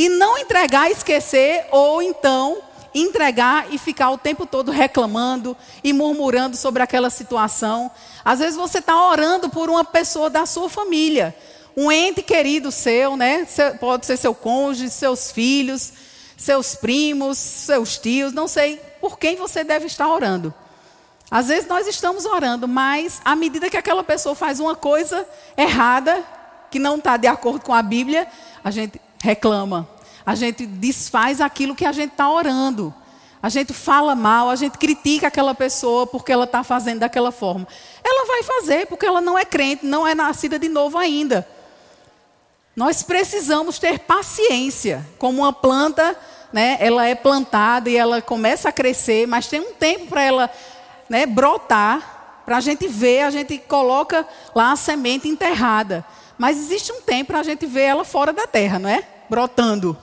E 0.00 0.08
não 0.08 0.38
entregar 0.38 0.88
e 0.88 0.92
esquecer, 0.92 1.66
ou 1.70 2.00
então 2.00 2.62
entregar 2.94 3.66
e 3.70 3.76
ficar 3.76 4.10
o 4.10 4.16
tempo 4.16 4.46
todo 4.46 4.72
reclamando 4.72 5.54
e 5.84 5.92
murmurando 5.92 6.56
sobre 6.56 6.82
aquela 6.82 7.10
situação. 7.10 7.90
Às 8.24 8.38
vezes 8.38 8.56
você 8.56 8.78
está 8.78 9.08
orando 9.10 9.50
por 9.50 9.68
uma 9.68 9.84
pessoa 9.84 10.30
da 10.30 10.46
sua 10.46 10.70
família, 10.70 11.36
um 11.76 11.92
ente 11.92 12.22
querido 12.22 12.72
seu, 12.72 13.14
né? 13.14 13.46
Pode 13.78 14.06
ser 14.06 14.16
seu 14.16 14.34
cônjuge, 14.34 14.88
seus 14.88 15.30
filhos 15.30 15.92
seus 16.40 16.74
primos, 16.74 17.36
seus 17.36 17.98
tios, 17.98 18.32
não 18.32 18.48
sei 18.48 18.78
por 18.98 19.18
quem 19.18 19.36
você 19.36 19.62
deve 19.62 19.84
estar 19.84 20.08
orando. 20.08 20.54
Às 21.30 21.48
vezes 21.48 21.68
nós 21.68 21.86
estamos 21.86 22.24
orando, 22.24 22.66
mas 22.66 23.20
à 23.22 23.36
medida 23.36 23.68
que 23.68 23.76
aquela 23.76 24.02
pessoa 24.02 24.34
faz 24.34 24.58
uma 24.58 24.74
coisa 24.74 25.28
errada, 25.54 26.24
que 26.70 26.78
não 26.78 26.96
está 26.96 27.18
de 27.18 27.26
acordo 27.26 27.60
com 27.60 27.74
a 27.74 27.82
Bíblia, 27.82 28.26
a 28.64 28.70
gente 28.70 28.98
reclama, 29.22 29.88
a 30.24 30.34
gente 30.34 30.66
desfaz 30.66 31.40
aquilo 31.40 31.74
que 31.74 31.84
a 31.84 31.92
gente 31.92 32.12
está 32.12 32.30
orando. 32.30 32.94
A 33.42 33.48
gente 33.48 33.72
fala 33.72 34.14
mal, 34.14 34.50
a 34.50 34.56
gente 34.56 34.76
critica 34.76 35.28
aquela 35.28 35.54
pessoa 35.54 36.06
porque 36.06 36.30
ela 36.30 36.44
está 36.44 36.62
fazendo 36.62 37.00
daquela 37.00 37.32
forma. 37.32 37.66
Ela 38.04 38.26
vai 38.26 38.42
fazer 38.42 38.86
porque 38.86 39.06
ela 39.06 39.20
não 39.20 39.38
é 39.38 39.44
crente, 39.44 39.86
não 39.86 40.06
é 40.06 40.14
nascida 40.14 40.58
de 40.58 40.68
novo 40.68 40.98
ainda. 40.98 41.48
Nós 42.76 43.02
precisamos 43.02 43.78
ter 43.78 43.98
paciência, 44.00 45.06
como 45.18 45.42
uma 45.42 45.52
planta, 45.52 46.16
né, 46.52 46.76
ela 46.80 47.06
é 47.06 47.14
plantada 47.14 47.88
e 47.88 47.96
ela 47.96 48.20
começa 48.20 48.68
a 48.68 48.72
crescer, 48.72 49.26
mas 49.26 49.46
tem 49.46 49.60
um 49.60 49.72
tempo 49.72 50.06
para 50.06 50.22
ela 50.22 50.50
né, 51.08 51.26
brotar, 51.26 52.42
para 52.44 52.58
a 52.58 52.60
gente 52.60 52.86
ver, 52.88 53.22
a 53.22 53.30
gente 53.30 53.58
coloca 53.58 54.26
lá 54.54 54.72
a 54.72 54.76
semente 54.76 55.28
enterrada. 55.28 56.04
Mas 56.40 56.56
existe 56.56 56.90
um 56.90 57.02
tempo 57.02 57.32
para 57.32 57.40
a 57.40 57.42
gente 57.42 57.66
ver 57.66 57.82
ela 57.82 58.02
fora 58.02 58.32
da 58.32 58.46
terra, 58.46 58.78
não 58.78 58.88
é? 58.88 59.06
Brotando. 59.28 59.94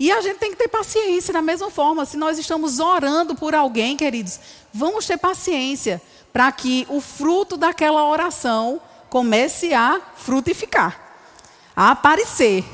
E 0.00 0.10
a 0.10 0.22
gente 0.22 0.38
tem 0.38 0.50
que 0.50 0.56
ter 0.56 0.68
paciência, 0.68 1.34
da 1.34 1.42
mesma 1.42 1.70
forma, 1.70 2.06
se 2.06 2.16
nós 2.16 2.38
estamos 2.38 2.80
orando 2.80 3.34
por 3.34 3.54
alguém, 3.54 3.94
queridos, 3.94 4.40
vamos 4.72 5.06
ter 5.06 5.18
paciência 5.18 6.00
para 6.32 6.50
que 6.50 6.86
o 6.88 6.98
fruto 6.98 7.58
daquela 7.58 8.08
oração 8.08 8.80
comece 9.10 9.74
a 9.74 10.00
frutificar 10.16 10.98
a 11.76 11.90
aparecer. 11.90 12.64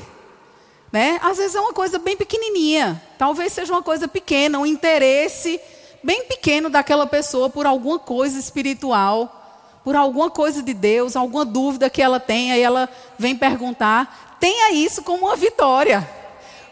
Né? 0.93 1.19
Às 1.21 1.39
vezes 1.39 1.55
é 1.55 1.59
uma 1.59 1.73
coisa 1.73 1.99
bem 1.99 2.15
pequenininha, 2.15 3.03
talvez 3.17 3.51
seja 3.51 3.73
uma 3.73 3.83
coisa 3.83 4.07
pequena, 4.07 4.57
um 4.59 4.65
interesse 4.65 5.59
bem 6.01 6.23
pequeno 6.23 6.69
daquela 6.69 7.05
pessoa 7.05 7.49
por 7.49 7.65
alguma 7.65 7.99
coisa 7.99 8.39
espiritual, 8.39 9.40
por 9.83 9.95
alguma 9.95 10.29
coisa 10.29 10.61
de 10.61 10.73
Deus, 10.73 11.15
alguma 11.15 11.43
dúvida 11.43 11.89
que 11.89 12.01
ela 12.01 12.19
tenha 12.19 12.57
e 12.57 12.61
ela 12.61 12.89
vem 13.17 13.35
perguntar. 13.35 14.37
Tenha 14.39 14.71
isso 14.73 15.03
como 15.03 15.27
uma 15.27 15.35
vitória, 15.35 16.07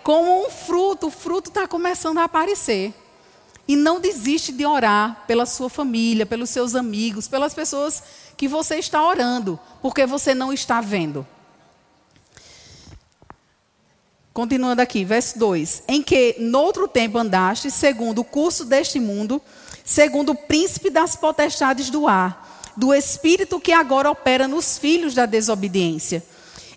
como 0.04 0.45
um 0.45 0.50
fruto. 0.50 1.08
O 1.08 1.12
fruto 1.12 1.50
está 1.50 1.67
começando 1.67 2.19
a 2.19 2.24
aparecer. 2.24 2.93
E 3.67 3.76
não 3.76 4.00
desiste 4.00 4.52
de 4.52 4.65
orar 4.65 5.24
pela 5.28 5.45
sua 5.45 5.69
família, 5.69 6.26
pelos 6.26 6.50
seus 6.50 6.74
amigos, 6.74 7.28
pelas 7.28 7.54
pessoas 7.54 8.02
que 8.36 8.48
você 8.48 8.78
está 8.78 9.06
orando, 9.06 9.60
porque 9.82 10.06
você 10.08 10.34
não 10.34 10.52
está 10.52 10.82
vendo. 10.82 11.26
Continuando 14.34 14.82
aqui, 14.82 15.04
verso 15.04 15.38
2: 15.38 15.84
Em 15.88 16.02
que 16.02 16.36
noutro 16.39 16.88
tempo 16.88 17.17
andaste, 17.17 17.69
segundo 17.69 18.19
o 18.19 18.24
curso 18.24 18.65
deste 18.65 19.00
mundo, 19.00 19.41
segundo 19.84 20.32
o 20.32 20.36
príncipe 20.36 20.89
das 20.89 21.15
potestades 21.15 21.89
do 21.89 22.08
ar, 22.08 22.49
do 22.80 22.94
espírito 22.94 23.60
que 23.60 23.72
agora 23.72 24.10
opera 24.10 24.48
nos 24.48 24.78
filhos 24.78 25.13
da 25.13 25.26
desobediência, 25.26 26.24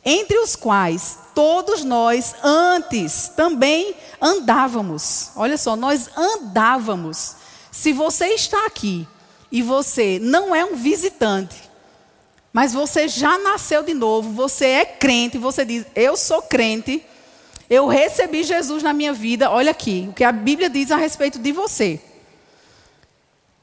entre 0.05 0.37
os 0.39 0.57
quais 0.57 1.19
todos 1.35 1.85
nós 1.85 2.35
antes 2.43 3.31
também 3.37 3.95
andávamos. 4.21 5.31
Olha 5.37 5.57
só, 5.57 5.77
nós 5.77 6.11
andávamos. 6.17 7.37
Se 7.71 7.93
você 7.93 8.27
está 8.35 8.67
aqui 8.67 9.07
e 9.51 9.63
você 9.63 10.19
não 10.21 10.55
é 10.55 10.65
um 10.65 10.75
visitante, 10.75 11.71
mas 12.53 12.75
você 12.75 13.09
já 13.09 13.39
nasceu 13.39 13.83
de 13.83 13.95
novo, 13.95 14.31
você 14.33 14.67
é 14.67 14.85
crente, 14.85 15.39
você 15.39 15.65
diz: 15.65 15.87
Eu 15.95 16.17
sou 16.17 16.43
crente 16.43 17.03
eu 17.73 17.87
recebi 17.87 18.43
Jesus 18.43 18.83
na 18.83 18.93
minha 18.93 19.15
vida, 19.15 19.51
olha 19.51 19.71
aqui, 19.71 20.07
o 20.11 20.13
que 20.13 20.25
a 20.25 20.31
Bíblia 20.31 20.69
diz 20.69 20.91
a 20.91 20.97
respeito 20.99 21.39
de 21.39 21.53
você. 21.53 21.99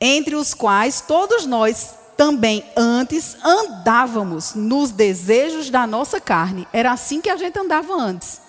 Entre 0.01 0.35
os 0.35 0.55
quais 0.55 0.99
todos 0.99 1.45
nós 1.45 1.93
também 2.19 2.65
antes 2.75 3.37
andávamos 3.41 4.53
nos 4.53 4.91
desejos 4.91 5.69
da 5.69 5.87
nossa 5.87 6.19
carne. 6.19 6.67
Era 6.73 6.91
assim 6.91 7.21
que 7.21 7.29
a 7.29 7.37
gente 7.37 7.57
andava 7.57 7.93
antes. 7.93 8.41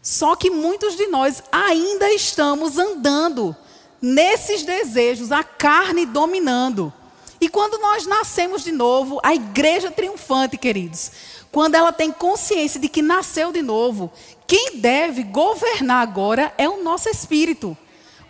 Só 0.00 0.36
que 0.36 0.50
muitos 0.50 0.96
de 0.96 1.08
nós 1.08 1.42
ainda 1.50 2.08
estamos 2.12 2.78
andando 2.78 3.56
nesses 4.00 4.62
desejos, 4.62 5.32
a 5.32 5.42
carne 5.42 6.06
dominando. 6.06 6.92
E 7.40 7.48
quando 7.48 7.76
nós 7.76 8.06
nascemos 8.06 8.62
de 8.62 8.70
novo, 8.70 9.18
a 9.24 9.34
igreja 9.34 9.90
triunfante, 9.90 10.56
queridos, 10.56 11.10
quando 11.50 11.74
ela 11.74 11.90
tem 11.92 12.12
consciência 12.12 12.78
de 12.78 12.88
que 12.88 13.02
nasceu 13.02 13.50
de 13.50 13.62
novo, 13.62 14.12
quem 14.46 14.76
deve 14.76 15.24
governar 15.24 16.06
agora 16.06 16.54
é 16.56 16.68
o 16.68 16.84
nosso 16.84 17.08
espírito. 17.08 17.76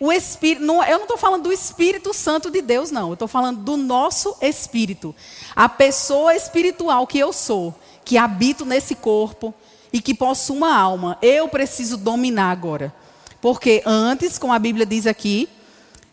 O 0.01 0.11
espírito, 0.11 0.63
eu 0.63 0.97
não 0.97 1.03
estou 1.03 1.15
falando 1.15 1.43
do 1.43 1.53
Espírito 1.53 2.11
Santo 2.11 2.49
de 2.49 2.59
Deus, 2.59 2.89
não. 2.89 3.09
Eu 3.09 3.13
estou 3.13 3.27
falando 3.27 3.59
do 3.59 3.77
nosso 3.77 4.35
espírito. 4.41 5.13
A 5.55 5.69
pessoa 5.69 6.35
espiritual 6.35 7.05
que 7.05 7.19
eu 7.19 7.31
sou, 7.31 7.71
que 8.03 8.17
habito 8.17 8.65
nesse 8.65 8.95
corpo 8.95 9.53
e 9.93 10.01
que 10.01 10.15
possuo 10.15 10.57
uma 10.57 10.75
alma. 10.75 11.19
Eu 11.21 11.47
preciso 11.47 11.97
dominar 11.97 12.49
agora. 12.49 12.91
Porque 13.39 13.83
antes, 13.85 14.39
como 14.39 14.51
a 14.51 14.57
Bíblia 14.57 14.87
diz 14.87 15.05
aqui, 15.05 15.47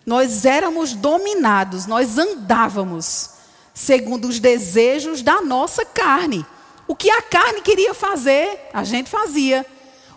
nós 0.05 0.45
éramos 0.45 0.93
dominados, 0.93 1.87
nós 1.87 2.19
andávamos 2.19 3.31
segundo 3.73 4.29
os 4.29 4.39
desejos 4.39 5.23
da 5.23 5.41
nossa 5.41 5.87
carne. 5.87 6.45
O 6.87 6.95
que 6.95 7.09
a 7.09 7.23
carne 7.23 7.63
queria 7.63 7.95
fazer, 7.95 8.69
a 8.71 8.85
gente 8.85 9.09
fazia. 9.09 9.65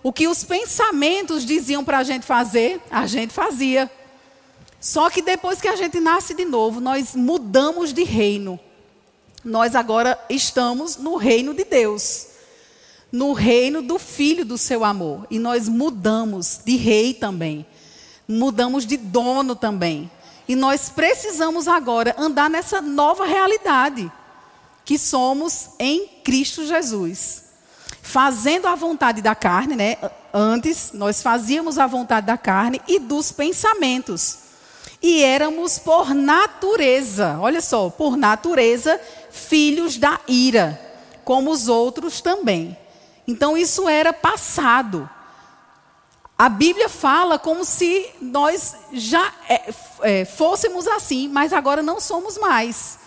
O 0.03 0.11
que 0.11 0.27
os 0.27 0.43
pensamentos 0.43 1.45
diziam 1.45 1.83
para 1.83 1.99
a 1.99 2.03
gente 2.03 2.25
fazer, 2.25 2.81
a 2.89 3.05
gente 3.05 3.33
fazia. 3.33 3.89
Só 4.79 5.09
que 5.09 5.21
depois 5.21 5.61
que 5.61 5.67
a 5.67 5.75
gente 5.75 5.99
nasce 5.99 6.33
de 6.33 6.45
novo, 6.45 6.79
nós 6.79 7.15
mudamos 7.15 7.93
de 7.93 8.03
reino. 8.03 8.59
Nós 9.43 9.75
agora 9.75 10.19
estamos 10.29 10.97
no 10.97 11.15
reino 11.15 11.53
de 11.53 11.63
Deus, 11.63 12.27
no 13.11 13.33
reino 13.33 13.81
do 13.81 13.99
Filho 13.99 14.43
do 14.43 14.57
seu 14.57 14.83
amor. 14.83 15.27
E 15.29 15.37
nós 15.37 15.67
mudamos 15.67 16.59
de 16.65 16.75
rei 16.77 17.13
também 17.13 17.65
mudamos 18.31 18.85
de 18.85 18.97
dono 18.97 19.55
também. 19.55 20.09
E 20.47 20.55
nós 20.55 20.89
precisamos 20.89 21.67
agora 21.67 22.15
andar 22.17 22.49
nessa 22.49 22.81
nova 22.81 23.25
realidade 23.25 24.11
que 24.83 24.97
somos 24.97 25.69
em 25.79 26.07
Cristo 26.23 26.65
Jesus. 26.65 27.40
Fazendo 28.11 28.67
a 28.67 28.75
vontade 28.75 29.21
da 29.21 29.33
carne, 29.33 29.73
né? 29.73 29.97
Antes 30.33 30.91
nós 30.93 31.21
fazíamos 31.21 31.77
a 31.77 31.87
vontade 31.87 32.27
da 32.27 32.37
carne 32.37 32.81
e 32.85 32.99
dos 32.99 33.31
pensamentos. 33.31 34.39
E 35.01 35.23
éramos 35.23 35.79
por 35.79 36.13
natureza, 36.13 37.37
olha 37.39 37.61
só, 37.61 37.89
por 37.89 38.17
natureza, 38.17 38.99
filhos 39.31 39.95
da 39.95 40.19
ira, 40.27 40.77
como 41.23 41.51
os 41.51 41.69
outros 41.69 42.19
também. 42.19 42.77
Então 43.25 43.55
isso 43.55 43.87
era 43.87 44.11
passado. 44.11 45.09
A 46.37 46.49
Bíblia 46.49 46.89
fala 46.89 47.39
como 47.39 47.63
se 47.63 48.09
nós 48.19 48.75
já 48.91 49.33
é, 49.47 49.73
é, 50.01 50.25
fôssemos 50.25 50.85
assim, 50.85 51.29
mas 51.29 51.53
agora 51.53 51.81
não 51.81 52.01
somos 52.01 52.37
mais. 52.37 52.99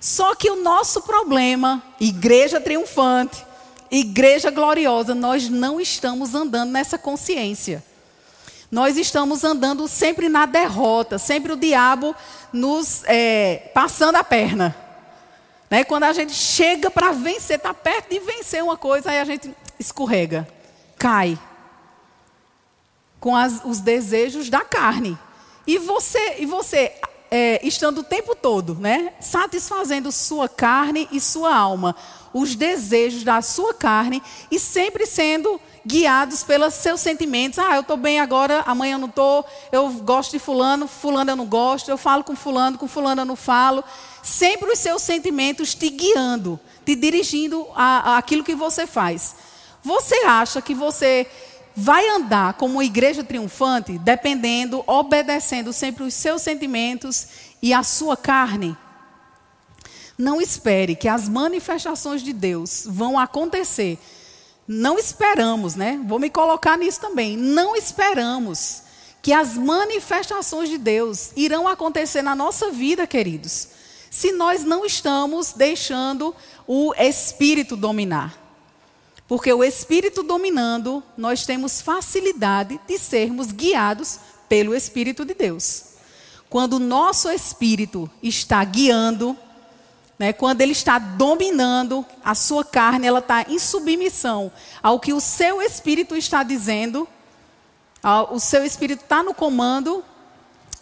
Só 0.00 0.34
que 0.34 0.50
o 0.50 0.60
nosso 0.64 1.02
problema, 1.02 1.80
igreja 2.00 2.60
triunfante, 2.60 3.46
igreja 3.90 4.50
gloriosa, 4.50 5.14
nós 5.14 5.48
não 5.48 5.80
estamos 5.80 6.34
andando 6.34 6.70
nessa 6.70 6.98
consciência. 6.98 7.82
Nós 8.70 8.96
estamos 8.96 9.44
andando 9.44 9.88
sempre 9.88 10.28
na 10.28 10.44
derrota, 10.44 11.18
sempre 11.18 11.52
o 11.52 11.56
diabo 11.56 12.14
nos 12.52 13.02
é, 13.06 13.70
passando 13.72 14.16
a 14.16 14.24
perna. 14.24 14.76
Né? 15.70 15.84
Quando 15.84 16.04
a 16.04 16.12
gente 16.12 16.32
chega 16.32 16.90
para 16.90 17.12
vencer, 17.12 17.56
está 17.56 17.72
perto 17.72 18.10
de 18.10 18.20
vencer 18.20 18.62
uma 18.62 18.76
coisa, 18.76 19.10
aí 19.10 19.20
a 19.20 19.24
gente 19.24 19.54
escorrega, 19.78 20.46
cai 20.98 21.38
com 23.20 23.34
as, 23.34 23.62
os 23.64 23.80
desejos 23.80 24.50
da 24.50 24.60
carne. 24.60 25.18
E 25.66 25.78
você, 25.78 26.36
e 26.38 26.46
você 26.46 26.92
é, 27.30 27.60
estando 27.66 27.98
o 27.98 28.04
tempo 28.04 28.34
todo, 28.34 28.74
né, 28.74 29.12
satisfazendo 29.20 30.10
sua 30.10 30.48
carne 30.48 31.08
e 31.12 31.20
sua 31.20 31.54
alma, 31.54 31.94
os 32.38 32.54
desejos 32.54 33.24
da 33.24 33.42
sua 33.42 33.74
carne 33.74 34.22
e 34.50 34.58
sempre 34.58 35.06
sendo 35.06 35.60
guiados 35.86 36.42
pelos 36.42 36.74
seus 36.74 37.00
sentimentos. 37.00 37.58
Ah, 37.58 37.74
eu 37.74 37.80
estou 37.80 37.96
bem 37.96 38.20
agora, 38.20 38.62
amanhã 38.66 38.94
eu 38.94 38.98
não 38.98 39.08
estou. 39.08 39.44
Eu 39.72 39.90
gosto 39.90 40.32
de 40.32 40.38
fulano, 40.38 40.86
fulano 40.86 41.30
eu 41.30 41.36
não 41.36 41.46
gosto. 41.46 41.90
Eu 41.90 41.98
falo 41.98 42.22
com 42.22 42.36
fulano, 42.36 42.78
com 42.78 42.86
fulano 42.86 43.22
eu 43.22 43.26
não 43.26 43.36
falo. 43.36 43.82
Sempre 44.22 44.70
os 44.70 44.78
seus 44.78 45.02
sentimentos 45.02 45.74
te 45.74 45.88
guiando, 45.88 46.60
te 46.84 46.94
dirigindo 46.94 47.66
aquilo 47.74 48.44
que 48.44 48.54
você 48.54 48.86
faz. 48.86 49.34
Você 49.82 50.16
acha 50.24 50.60
que 50.60 50.74
você 50.74 51.26
vai 51.74 52.08
andar 52.08 52.54
como 52.54 52.74
uma 52.74 52.84
igreja 52.84 53.22
triunfante 53.22 53.98
dependendo, 53.98 54.82
obedecendo 54.86 55.72
sempre 55.72 56.02
os 56.02 56.12
seus 56.12 56.42
sentimentos 56.42 57.28
e 57.62 57.72
a 57.72 57.82
sua 57.82 58.16
carne. 58.16 58.76
Não 60.18 60.40
espere 60.40 60.96
que 60.96 61.06
as 61.06 61.28
manifestações 61.28 62.22
de 62.22 62.32
Deus 62.32 62.84
vão 62.88 63.16
acontecer. 63.16 63.98
Não 64.66 64.98
esperamos, 64.98 65.76
né? 65.76 65.98
Vou 66.06 66.18
me 66.18 66.28
colocar 66.28 66.76
nisso 66.76 67.00
também. 67.00 67.36
Não 67.36 67.76
esperamos 67.76 68.82
que 69.22 69.32
as 69.32 69.56
manifestações 69.56 70.68
de 70.68 70.76
Deus 70.76 71.30
irão 71.36 71.68
acontecer 71.68 72.22
na 72.22 72.34
nossa 72.34 72.70
vida, 72.70 73.06
queridos, 73.06 73.68
se 74.10 74.32
nós 74.32 74.64
não 74.64 74.84
estamos 74.84 75.52
deixando 75.52 76.34
o 76.66 76.92
Espírito 76.94 77.76
dominar. 77.76 78.36
Porque 79.28 79.52
o 79.52 79.62
Espírito 79.62 80.22
dominando, 80.22 81.02
nós 81.16 81.44
temos 81.44 81.80
facilidade 81.80 82.80
de 82.88 82.98
sermos 82.98 83.52
guiados 83.52 84.18
pelo 84.48 84.74
Espírito 84.74 85.24
de 85.24 85.34
Deus. 85.34 85.84
Quando 86.48 86.74
o 86.74 86.80
nosso 86.80 87.30
Espírito 87.30 88.10
está 88.22 88.64
guiando, 88.64 89.36
né, 90.18 90.32
quando 90.32 90.60
ele 90.60 90.72
está 90.72 90.98
dominando, 90.98 92.04
a 92.24 92.34
sua 92.34 92.64
carne 92.64 93.06
ela 93.06 93.20
está 93.20 93.42
em 93.48 93.58
submissão 93.58 94.50
ao 94.82 94.98
que 94.98 95.12
o 95.12 95.20
seu 95.20 95.62
Espírito 95.62 96.16
está 96.16 96.42
dizendo, 96.42 97.06
ao, 98.02 98.34
o 98.34 98.40
seu 98.40 98.64
Espírito 98.64 99.04
está 99.04 99.22
no 99.22 99.32
comando, 99.32 100.04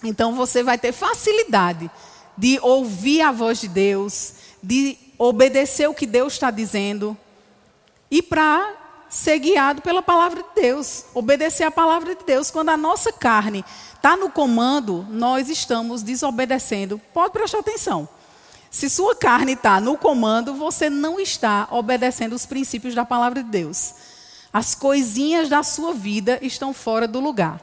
então 0.03 0.35
você 0.35 0.63
vai 0.63 0.79
ter 0.79 0.93
facilidade 0.93 1.91
de 2.37 2.59
ouvir 2.63 3.21
a 3.21 3.33
voz 3.33 3.61
de 3.61 3.69
Deus, 3.69 4.35
de 4.63 4.97
obedecer 5.19 5.89
o 5.89 5.95
que 5.95 6.07
Deus 6.07 6.35
está 6.35 6.51
dizendo, 6.51 7.17
e 8.11 8.23
para 8.23 8.75
ser 9.09 9.39
guiado 9.39 9.83
pela 9.83 10.03
palavra 10.03 10.43
de 10.43 10.61
Deus, 10.61 11.05
obedecer 11.15 11.65
a 11.65 11.71
palavra 11.71 12.15
de 12.15 12.25
Deus. 12.25 12.51
Quando 12.51 12.71
a 12.71 12.77
nossa 12.77 13.13
carne 13.13 13.65
está 13.95 14.17
no 14.17 14.31
comando, 14.31 15.07
nós 15.11 15.49
estamos 15.49 16.03
desobedecendo. 16.03 17.01
Pode 17.13 17.33
prestar 17.33 17.61
atenção. 17.61 18.09
Se 18.77 18.91
sua 18.91 19.17
carne 19.17 19.53
está 19.53 19.81
no 19.81 19.97
comando, 19.97 20.53
você 20.53 20.91
não 20.91 21.19
está 21.19 21.67
obedecendo 21.71 22.35
os 22.35 22.45
princípios 22.45 22.95
da 22.95 23.07
palavra 23.07 23.43
de 23.43 23.49
Deus. 23.49 23.95
As 24.53 24.75
coisinhas 24.75 25.49
da 25.49 25.63
sua 25.63 25.95
vida 25.95 26.39
estão 26.43 26.75
fora 26.75 27.09
do 27.09 27.19
lugar. 27.19 27.59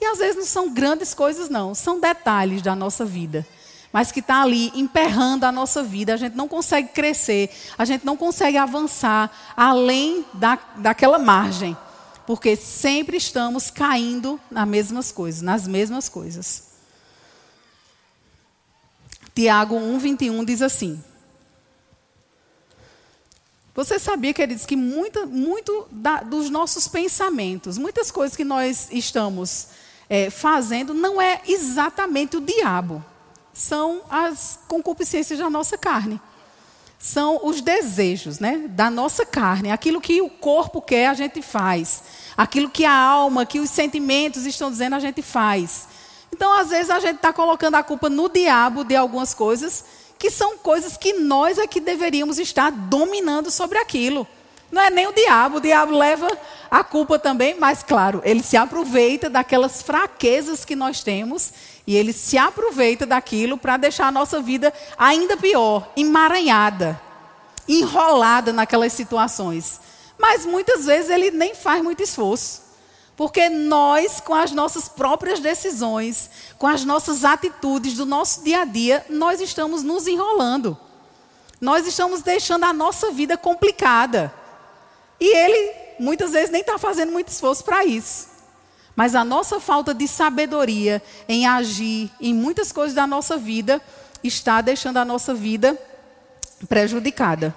E 0.00 0.04
às 0.04 0.18
vezes 0.18 0.34
não 0.34 0.44
são 0.44 0.74
grandes 0.74 1.14
coisas, 1.14 1.48
não, 1.48 1.72
são 1.72 2.00
detalhes 2.00 2.62
da 2.62 2.74
nossa 2.74 3.04
vida 3.04 3.46
mas 3.92 4.12
que 4.12 4.20
está 4.20 4.42
ali 4.42 4.70
emperrando 4.74 5.44
a 5.44 5.50
nossa 5.52 5.82
vida. 5.82 6.14
A 6.14 6.16
gente 6.16 6.36
não 6.36 6.46
consegue 6.46 6.88
crescer, 6.88 7.50
a 7.76 7.84
gente 7.84 8.04
não 8.04 8.16
consegue 8.16 8.56
avançar 8.56 9.30
além 9.56 10.24
da, 10.34 10.58
daquela 10.76 11.18
margem, 11.18 11.76
porque 12.24 12.54
sempre 12.54 13.16
estamos 13.16 13.68
caindo 13.68 14.38
nas 14.48 14.66
mesmas 14.66 15.10
coisas, 15.10 15.42
nas 15.42 15.66
mesmas 15.66 16.08
coisas. 16.08 16.69
Tiago 19.34 19.76
1,21 19.76 20.44
diz 20.44 20.62
assim. 20.62 21.02
Você 23.74 23.98
sabia, 23.98 24.34
queridos, 24.34 24.66
que 24.66 24.76
muita, 24.76 25.24
muito 25.26 25.86
da, 25.90 26.22
dos 26.22 26.50
nossos 26.50 26.88
pensamentos, 26.88 27.78
muitas 27.78 28.10
coisas 28.10 28.36
que 28.36 28.44
nós 28.44 28.88
estamos 28.90 29.68
é, 30.08 30.28
fazendo, 30.28 30.92
não 30.92 31.20
é 31.20 31.40
exatamente 31.46 32.36
o 32.36 32.40
diabo 32.40 33.04
são 33.52 34.02
as 34.08 34.58
concupiscências 34.68 35.38
da 35.38 35.50
nossa 35.50 35.76
carne. 35.76 36.20
São 36.98 37.40
os 37.44 37.60
desejos 37.60 38.38
né, 38.38 38.64
da 38.68 38.90
nossa 38.90 39.24
carne. 39.24 39.70
Aquilo 39.70 40.00
que 40.00 40.20
o 40.20 40.28
corpo 40.28 40.82
quer, 40.82 41.08
a 41.08 41.14
gente 41.14 41.40
faz. 41.40 42.02
Aquilo 42.36 42.68
que 42.68 42.84
a 42.84 42.94
alma, 42.94 43.46
que 43.46 43.58
os 43.58 43.70
sentimentos 43.70 44.44
estão 44.44 44.70
dizendo, 44.70 44.96
a 44.96 45.00
gente 45.00 45.22
faz. 45.22 45.88
Então, 46.40 46.54
às 46.54 46.70
vezes, 46.70 46.88
a 46.88 46.98
gente 46.98 47.16
está 47.16 47.34
colocando 47.34 47.74
a 47.74 47.82
culpa 47.82 48.08
no 48.08 48.26
diabo 48.26 48.82
de 48.82 48.96
algumas 48.96 49.34
coisas 49.34 49.84
que 50.18 50.30
são 50.30 50.56
coisas 50.56 50.96
que 50.96 51.12
nós 51.12 51.58
é 51.58 51.66
que 51.66 51.78
deveríamos 51.78 52.38
estar 52.38 52.72
dominando 52.72 53.50
sobre 53.50 53.76
aquilo. 53.76 54.26
Não 54.72 54.80
é 54.80 54.88
nem 54.88 55.06
o 55.06 55.12
diabo, 55.12 55.58
o 55.58 55.60
diabo 55.60 55.94
leva 55.94 56.26
a 56.70 56.82
culpa 56.82 57.18
também, 57.18 57.56
mas 57.60 57.82
claro, 57.82 58.22
ele 58.24 58.42
se 58.42 58.56
aproveita 58.56 59.28
daquelas 59.28 59.82
fraquezas 59.82 60.64
que 60.64 60.74
nós 60.74 61.02
temos 61.02 61.52
e 61.86 61.94
ele 61.94 62.14
se 62.14 62.38
aproveita 62.38 63.04
daquilo 63.04 63.58
para 63.58 63.76
deixar 63.76 64.06
a 64.06 64.12
nossa 64.12 64.40
vida 64.40 64.72
ainda 64.96 65.36
pior, 65.36 65.90
emaranhada, 65.94 66.98
enrolada 67.68 68.50
naquelas 68.50 68.94
situações. 68.94 69.78
Mas 70.18 70.46
muitas 70.46 70.86
vezes 70.86 71.10
ele 71.10 71.30
nem 71.30 71.54
faz 71.54 71.82
muito 71.82 72.02
esforço. 72.02 72.69
Porque 73.20 73.50
nós, 73.50 74.18
com 74.18 74.34
as 74.34 74.50
nossas 74.50 74.88
próprias 74.88 75.40
decisões, 75.40 76.30
com 76.56 76.66
as 76.66 76.86
nossas 76.86 77.22
atitudes 77.22 77.92
do 77.92 78.06
nosso 78.06 78.42
dia 78.42 78.62
a 78.62 78.64
dia, 78.64 79.04
nós 79.10 79.42
estamos 79.42 79.82
nos 79.82 80.06
enrolando. 80.06 80.74
Nós 81.60 81.86
estamos 81.86 82.22
deixando 82.22 82.64
a 82.64 82.72
nossa 82.72 83.10
vida 83.10 83.36
complicada. 83.36 84.32
E 85.20 85.36
ele, 85.36 85.70
muitas 85.98 86.32
vezes, 86.32 86.48
nem 86.48 86.62
está 86.62 86.78
fazendo 86.78 87.12
muito 87.12 87.28
esforço 87.28 87.62
para 87.62 87.84
isso. 87.84 88.26
Mas 88.96 89.14
a 89.14 89.22
nossa 89.22 89.60
falta 89.60 89.92
de 89.92 90.08
sabedoria 90.08 91.02
em 91.28 91.46
agir 91.46 92.10
em 92.18 92.32
muitas 92.32 92.72
coisas 92.72 92.94
da 92.94 93.06
nossa 93.06 93.36
vida 93.36 93.82
está 94.24 94.62
deixando 94.62 94.96
a 94.96 95.04
nossa 95.04 95.34
vida 95.34 95.78
prejudicada. 96.70 97.54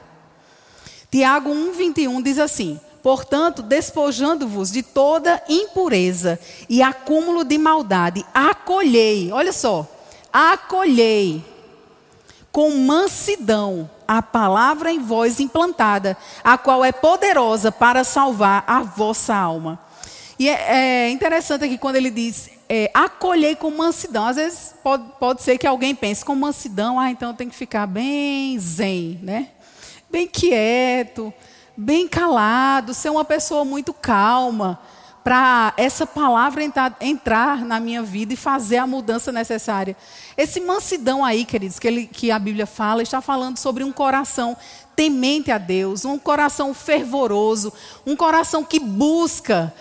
Tiago 1.09 1.51
1:21 1.51 2.21
diz 2.21 2.37
assim: 2.37 2.81
Portanto, 3.03 3.61
despojando-vos 3.61 4.71
de 4.71 4.81
toda 4.81 5.43
impureza 5.49 6.39
e 6.69 6.81
acúmulo 6.81 7.43
de 7.43 7.57
maldade, 7.57 8.25
acolhei, 8.33 9.29
olha 9.29 9.51
só, 9.51 9.85
acolhei 10.31 11.43
com 12.49 12.69
mansidão 12.77 13.89
a 14.07 14.21
palavra 14.21 14.89
em 14.89 14.99
vós 14.99 15.41
implantada, 15.41 16.15
a 16.41 16.57
qual 16.57 16.85
é 16.85 16.93
poderosa 16.93 17.73
para 17.73 18.05
salvar 18.05 18.63
a 18.65 18.81
vossa 18.81 19.35
alma. 19.35 19.79
E 20.39 20.47
é, 20.47 21.07
é 21.07 21.09
interessante 21.09 21.65
aqui 21.65 21.77
quando 21.77 21.97
ele 21.97 22.09
diz 22.09 22.49
é, 22.69 22.89
acolhei 22.93 23.55
com 23.55 23.69
mansidão. 23.69 24.27
Às 24.27 24.37
vezes 24.37 24.75
pode, 24.81 25.03
pode 25.19 25.41
ser 25.41 25.57
que 25.57 25.67
alguém 25.67 25.93
pense 25.93 26.23
com 26.23 26.35
mansidão, 26.35 26.97
ah, 26.97 27.11
então 27.11 27.33
tem 27.33 27.49
que 27.49 27.55
ficar 27.55 27.85
bem 27.85 28.57
zen, 28.57 29.19
né? 29.21 29.49
Bem 30.09 30.25
quieto, 30.27 31.33
bem 31.75 32.07
calado, 32.07 32.93
ser 32.93 33.09
uma 33.09 33.25
pessoa 33.25 33.65
muito 33.65 33.93
calma 33.93 34.79
para 35.23 35.73
essa 35.77 36.05
palavra 36.05 36.63
entrar, 36.63 36.97
entrar, 36.99 37.63
na 37.63 37.79
minha 37.79 38.03
vida 38.03 38.33
e 38.33 38.37
fazer 38.37 38.77
a 38.77 38.85
mudança 38.85 39.31
necessária. 39.31 39.95
Esse 40.35 40.59
mansidão 40.59 41.23
aí, 41.23 41.45
queridos, 41.45 41.79
que, 41.79 41.87
ele, 41.87 42.07
que 42.07 42.29
a 42.29 42.37
Bíblia 42.37 42.65
fala, 42.65 43.01
está 43.01 43.21
falando 43.21 43.57
sobre 43.57 43.83
um 43.83 43.91
coração 43.91 44.57
temente 44.95 45.49
a 45.49 45.57
Deus, 45.57 46.03
um 46.03 46.19
coração 46.19 46.73
fervoroso, 46.73 47.71
um 48.05 48.15
coração 48.15 48.63
que 48.63 48.79
busca. 48.79 49.73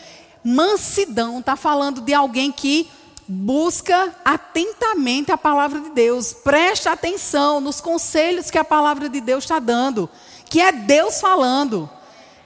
Mansidão 0.45 1.41
está 1.41 1.57
falando 1.57 2.01
de 2.01 2.15
alguém 2.15 2.53
que 2.53 2.89
busca 3.29 4.15
atentamente 4.25 5.31
a 5.31 5.39
palavra 5.39 5.81
de 5.81 5.91
Deus, 5.91 6.33
presta 6.33 6.93
atenção 6.93 7.61
nos 7.61 7.81
conselhos 7.81 8.51
que 8.51 8.59
a 8.59 8.65
palavra 8.65 9.09
de 9.09 9.21
Deus 9.21 9.45
está 9.45 9.59
dando, 9.59 10.09
que 10.49 10.61
é 10.61 10.73
Deus 10.73 11.21
falando. 11.21 11.89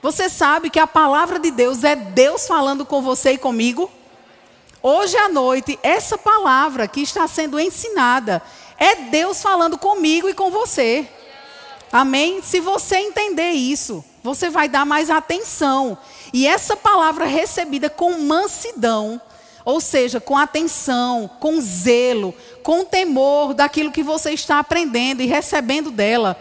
Você 0.01 0.29
sabe 0.29 0.69
que 0.69 0.79
a 0.79 0.87
palavra 0.87 1.39
de 1.39 1.51
Deus 1.51 1.83
é 1.83 1.95
Deus 1.95 2.47
falando 2.47 2.85
com 2.85 3.01
você 3.01 3.31
e 3.31 3.37
comigo? 3.37 3.91
Hoje 4.81 5.17
à 5.17 5.27
noite, 5.27 5.77
essa 5.81 6.17
palavra 6.17 6.87
que 6.87 7.01
está 7.01 7.27
sendo 7.27 7.59
ensinada 7.59 8.41
é 8.77 8.95
Deus 8.95 9.41
falando 9.41 9.77
comigo 9.77 10.29
e 10.29 10.33
com 10.33 10.51
você. 10.51 11.09
Amém? 11.91 12.41
Se 12.41 12.59
você 12.59 12.97
entender 12.97 13.51
isso, 13.51 14.03
você 14.23 14.49
vai 14.49 14.69
dar 14.69 14.85
mais 14.85 15.09
atenção. 15.09 15.97
E 16.31 16.45
essa 16.45 16.75
palavra 16.75 17.25
recebida 17.25 17.89
com 17.89 18.19
mansidão, 18.19 19.19
ou 19.67 19.81
seja, 19.81 20.21
com 20.21 20.37
atenção, 20.37 21.29
com 21.41 21.59
zelo, 21.59 22.33
com 22.63 22.85
temor 22.85 23.53
daquilo 23.53 23.91
que 23.91 24.01
você 24.01 24.31
está 24.31 24.59
aprendendo 24.59 25.21
e 25.21 25.25
recebendo 25.25 25.91
dela 25.91 26.39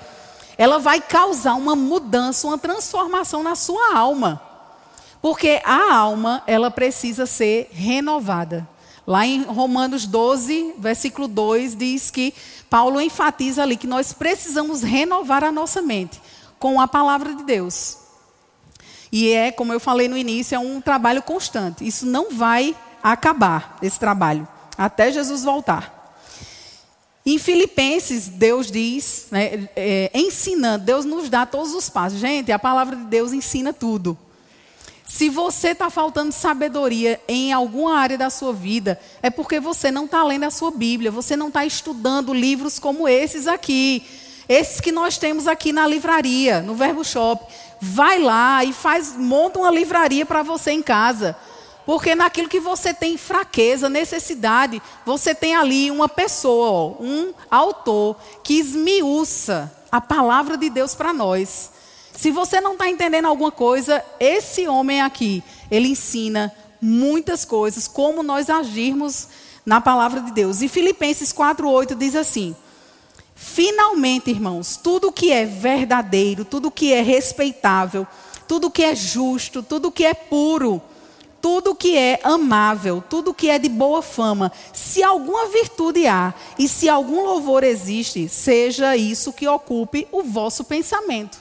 ela 0.57 0.79
vai 0.79 1.01
causar 1.01 1.55
uma 1.55 1.75
mudança, 1.75 2.47
uma 2.47 2.57
transformação 2.57 3.43
na 3.43 3.57
sua 3.57 3.97
alma. 3.97 4.41
Porque 5.21 5.61
a 5.65 5.93
alma, 5.93 6.41
ela 6.47 6.71
precisa 6.71 7.27
ser 7.27 7.69
renovada. 7.73 8.65
Lá 9.05 9.27
em 9.27 9.43
Romanos 9.43 10.07
12, 10.07 10.75
versículo 10.79 11.27
2, 11.27 11.75
diz 11.75 12.13
que 12.13 12.33
Paulo 12.71 13.01
enfatiza 13.01 13.61
ali 13.61 13.77
que 13.77 13.89
nós 13.89 14.13
precisamos 14.13 14.85
renovar 14.85 15.43
a 15.43 15.51
nossa 15.51 15.83
mente 15.83 16.23
com 16.61 16.81
a 16.81 16.87
palavra 16.87 17.35
de 17.35 17.43
Deus. 17.43 17.99
E 19.11 19.33
é, 19.33 19.51
como 19.51 19.73
eu 19.73 19.81
falei 19.81 20.07
no 20.07 20.17
início, 20.17 20.55
é 20.55 20.59
um 20.61 20.81
trabalho 20.81 21.23
constante. 21.23 21.85
Isso 21.85 22.07
não 22.07 22.31
vai 22.31 22.75
acabar, 23.13 23.79
esse 23.81 23.99
trabalho, 23.99 24.47
até 24.77 25.13
Jesus 25.13 25.45
voltar. 25.45 25.95
Em 27.25 27.39
Filipenses, 27.39 28.29
Deus 28.29 28.71
diz, 28.71 29.27
né, 29.31 29.69
é, 29.75 30.11
ensinando, 30.15 30.85
Deus 30.85 31.05
nos 31.05 31.29
dá 31.29 31.45
todos 31.45 31.75
os 31.75 31.89
passos. 31.89 32.19
Gente, 32.19 32.53
a 32.53 32.59
palavra 32.59 32.97
de 32.97 33.05
Deus 33.05 33.33
ensina 33.33 33.73
tudo. 33.73 34.17
Se 35.07 35.29
você 35.29 35.69
está 35.69 35.89
faltando 35.89 36.33
sabedoria 36.33 37.21
em 37.29 37.53
alguma 37.53 37.97
área 37.97 38.19
da 38.19 38.29
sua 38.29 38.53
vida, 38.53 38.99
é 39.23 39.31
porque 39.31 39.61
você 39.61 39.91
não 39.91 40.07
está 40.07 40.25
lendo 40.25 40.45
a 40.45 40.51
sua 40.51 40.73
Bíblia, 40.73 41.13
você 41.13 41.37
não 41.37 41.47
está 41.47 41.65
estudando 41.65 42.35
livros 42.35 42.81
como 42.81 43.07
esses 43.09 43.47
aqui, 43.47 44.05
esses 44.49 44.81
que 44.81 44.91
nós 44.91 45.17
temos 45.17 45.47
aqui 45.47 45.73
na 45.73 45.87
livraria, 45.87 46.61
no 46.61 46.75
Verbo 46.75 47.05
Shop. 47.05 47.45
Vai 47.81 48.19
lá 48.19 48.65
e 48.65 48.73
faz, 48.73 49.17
monta 49.17 49.61
uma 49.61 49.71
livraria 49.71 50.27
para 50.27 50.43
você 50.43 50.73
em 50.73 50.83
casa. 50.83 51.37
Porque 51.87 52.17
naquilo 52.17 52.49
que 52.49 52.59
você 52.59 52.93
tem 52.93 53.17
fraqueza, 53.17 53.89
necessidade, 53.89 54.83
você 55.05 55.33
tem 55.33 55.55
ali 55.55 55.89
uma 55.89 56.09
pessoa, 56.09 56.97
um 57.01 57.33
autor, 57.49 58.17
que 58.43 58.59
esmiuça 58.59 59.73
a 59.91 60.01
palavra 60.01 60.57
de 60.57 60.69
Deus 60.69 60.97
para 60.97 61.13
nós. 61.13 61.71
Se 62.13 62.33
você 62.33 62.61
não 62.61 62.73
está 62.73 62.91
entendendo 62.91 63.27
alguma 63.27 63.53
coisa, 63.53 64.05
esse 64.19 64.67
homem 64.67 65.01
aqui, 65.01 65.45
ele 65.71 65.89
ensina 65.89 66.53
muitas 66.83 67.45
coisas, 67.45 67.87
como 67.87 68.21
nós 68.21 68.51
agirmos 68.51 69.29
na 69.65 69.81
palavra 69.81 70.21
de 70.21 70.33
Deus. 70.33 70.63
E 70.63 70.69
Filipenses 70.69 71.33
4,8 71.33 71.95
diz 71.95 72.17
assim: 72.17 72.57
Finalmente, 73.37 74.31
irmãos, 74.31 74.77
tudo 74.77 75.13
que 75.13 75.31
é 75.31 75.45
verdadeiro, 75.45 76.45
tudo 76.45 76.69
que 76.69 76.93
é 76.93 77.01
respeitável, 77.01 78.05
tudo 78.49 78.73
que 78.73 78.83
é 78.83 78.95
justo, 78.95 79.63
tudo 79.63 79.93
que 79.93 80.05
é 80.05 80.15
puro, 80.15 80.83
tudo 81.47 81.77
que 81.77 81.97
é 81.97 82.19
amável, 82.25 83.01
tudo 83.09 83.33
que 83.33 83.49
é 83.49 83.57
de 83.57 83.69
boa 83.69 84.03
fama, 84.03 84.51
se 84.73 85.01
alguma 85.01 85.47
virtude 85.47 86.05
há 86.05 86.35
e 86.59 86.67
se 86.67 86.89
algum 86.89 87.25
louvor 87.25 87.63
existe, 87.63 88.29
seja 88.29 88.97
isso 88.97 89.33
que 89.33 89.47
ocupe 89.47 90.09
o 90.11 90.25
vosso 90.25 90.65
pensamento. 90.65 91.39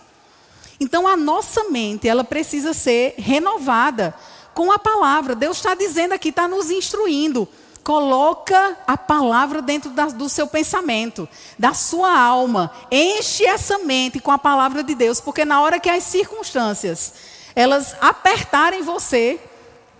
Então 0.79 1.07
a 1.07 1.17
nossa 1.17 1.63
mente, 1.71 2.07
ela 2.07 2.23
precisa 2.23 2.71
ser 2.71 3.15
renovada 3.17 4.13
com 4.53 4.71
a 4.71 4.77
palavra. 4.77 5.33
Deus 5.33 5.57
está 5.57 5.73
dizendo 5.73 6.11
aqui, 6.13 6.29
está 6.29 6.47
nos 6.47 6.69
instruindo. 6.69 7.47
Coloca 7.83 8.77
a 8.85 8.95
palavra 8.95 9.59
dentro 9.59 9.89
da, 9.89 10.05
do 10.05 10.29
seu 10.29 10.45
pensamento, 10.45 11.27
da 11.57 11.73
sua 11.73 12.15
alma. 12.15 12.71
Enche 12.91 13.43
essa 13.43 13.79
mente 13.79 14.19
com 14.19 14.29
a 14.29 14.37
palavra 14.37 14.83
de 14.83 14.93
Deus, 14.93 15.19
porque 15.19 15.43
na 15.43 15.63
hora 15.63 15.79
que 15.79 15.89
as 15.89 16.03
circunstâncias 16.03 17.11
elas 17.55 17.95
apertarem 18.01 18.83
você, 18.83 19.39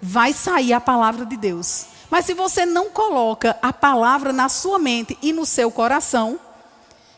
vai 0.06 0.32
sair 0.34 0.72
a 0.72 0.80
palavra 0.80 1.26
de 1.26 1.36
Deus. 1.36 1.88
Mas 2.10 2.26
se 2.26 2.34
você 2.34 2.66
não 2.66 2.90
coloca 2.90 3.58
a 3.62 3.74
palavra 3.74 4.32
na 4.32 4.48
sua 4.48 4.78
mente 4.78 5.18
e 5.22 5.34
no 5.34 5.46
seu 5.46 5.72
coração, 5.72 6.40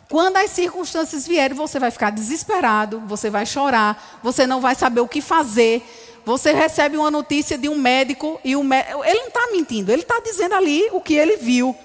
quando 0.10 0.38
as 0.38 0.52
circunstâncias 0.52 1.28
vierem, 1.28 1.56
você 1.56 1.80
vai 1.80 1.92
ficar 1.92 2.12
desesperado, 2.12 3.04
você 3.06 3.30
vai 3.30 3.46
chorar, 3.46 4.20
você 4.24 4.48
não 4.48 4.62
vai 4.62 4.74
saber 4.74 5.02
o 5.02 5.08
que 5.08 5.22
fazer. 5.22 5.86
Você 6.26 6.54
recebe 6.54 6.98
uma 6.98 7.12
notícia 7.12 7.58
de 7.58 7.68
um 7.68 7.78
médico 7.78 8.40
e 8.44 8.56
o 8.56 8.64
médico, 8.64 9.04
ele 9.04 9.20
não 9.20 9.28
está 9.28 9.48
mentindo, 9.52 9.92
ele 9.92 10.02
está 10.02 10.20
dizendo 10.20 10.56
ali 10.56 10.88
o 10.92 11.02
que 11.02 11.14
ele 11.14 11.38
viu. 11.38 11.76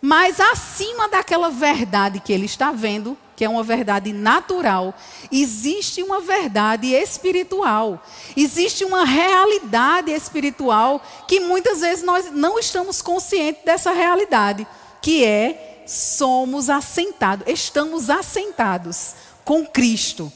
Mas 0.00 0.38
acima 0.40 1.08
daquela 1.08 1.48
verdade 1.48 2.20
que 2.20 2.32
ele 2.32 2.46
está 2.46 2.72
vendo, 2.72 3.16
que 3.36 3.44
é 3.44 3.48
uma 3.48 3.62
verdade 3.62 4.12
natural, 4.12 4.94
existe 5.30 6.02
uma 6.02 6.20
verdade 6.20 6.92
espiritual. 6.94 8.02
Existe 8.36 8.84
uma 8.84 9.04
realidade 9.04 10.10
espiritual 10.10 11.02
que 11.26 11.40
muitas 11.40 11.80
vezes 11.80 12.04
nós 12.04 12.30
não 12.30 12.58
estamos 12.58 13.02
conscientes 13.02 13.64
dessa 13.64 13.92
realidade, 13.92 14.66
que 15.02 15.24
é 15.24 15.82
somos 15.86 16.70
assentados, 16.70 17.46
estamos 17.46 18.08
assentados 18.08 19.14
com 19.44 19.66
Cristo 19.66 20.32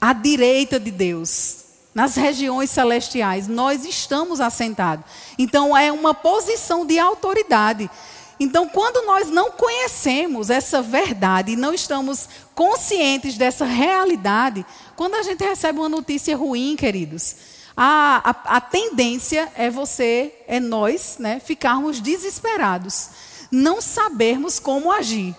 à 0.00 0.12
direita 0.12 0.78
de 0.78 0.90
Deus. 0.90 1.64
Nas 1.94 2.14
regiões 2.14 2.68
celestiais, 2.68 3.48
nós 3.48 3.86
estamos 3.86 4.38
assentados. 4.38 5.02
Então, 5.38 5.74
é 5.74 5.90
uma 5.90 6.12
posição 6.12 6.84
de 6.84 6.98
autoridade. 6.98 7.90
Então, 8.38 8.68
quando 8.68 9.06
nós 9.06 9.30
não 9.30 9.50
conhecemos 9.50 10.50
essa 10.50 10.82
verdade 10.82 11.52
e 11.52 11.56
não 11.56 11.72
estamos 11.72 12.28
conscientes 12.54 13.36
dessa 13.36 13.64
realidade, 13.64 14.64
quando 14.94 15.14
a 15.14 15.22
gente 15.22 15.42
recebe 15.42 15.78
uma 15.78 15.88
notícia 15.88 16.36
ruim, 16.36 16.76
queridos, 16.76 17.36
a, 17.74 18.30
a, 18.30 18.56
a 18.56 18.60
tendência 18.60 19.50
é 19.54 19.70
você, 19.70 20.34
é 20.46 20.60
nós, 20.60 21.16
né, 21.18 21.40
ficarmos 21.40 22.00
desesperados, 22.00 23.10
não 23.50 23.80
sabermos 23.80 24.58
como 24.58 24.92
agir. 24.92 25.34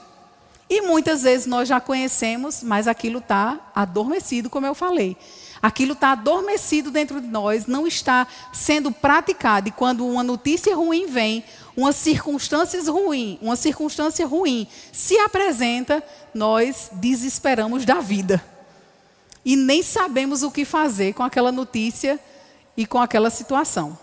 E 0.69 0.81
muitas 0.81 1.23
vezes 1.23 1.45
nós 1.45 1.67
já 1.67 1.79
conhecemos, 1.79 2.61
mas 2.61 2.87
aquilo 2.87 3.19
está 3.19 3.71
adormecido, 3.73 4.49
como 4.49 4.65
eu 4.65 4.75
falei. 4.75 5.15
Aquilo 5.61 5.93
está 5.93 6.11
adormecido 6.11 6.91
dentro 6.91 7.21
de 7.21 7.27
nós, 7.27 7.65
não 7.65 7.87
está 7.87 8.27
sendo 8.53 8.91
praticado. 8.91 9.69
E 9.69 9.71
quando 9.71 10.05
uma 10.05 10.23
notícia 10.23 10.75
ruim 10.75 11.07
vem, 11.07 11.43
uma 11.77 11.93
circunstância 11.93 12.81
ruim, 12.91 13.37
uma 13.41 13.55
circunstância 13.55 14.25
ruim 14.25 14.67
se 14.91 15.17
apresenta, 15.19 16.03
nós 16.33 16.89
desesperamos 16.93 17.85
da 17.85 18.01
vida. 18.01 18.43
E 19.45 19.55
nem 19.55 19.81
sabemos 19.83 20.43
o 20.43 20.51
que 20.51 20.65
fazer 20.65 21.13
com 21.13 21.23
aquela 21.23 21.51
notícia 21.51 22.19
e 22.75 22.85
com 22.85 22.99
aquela 22.99 23.29
situação. 23.29 23.97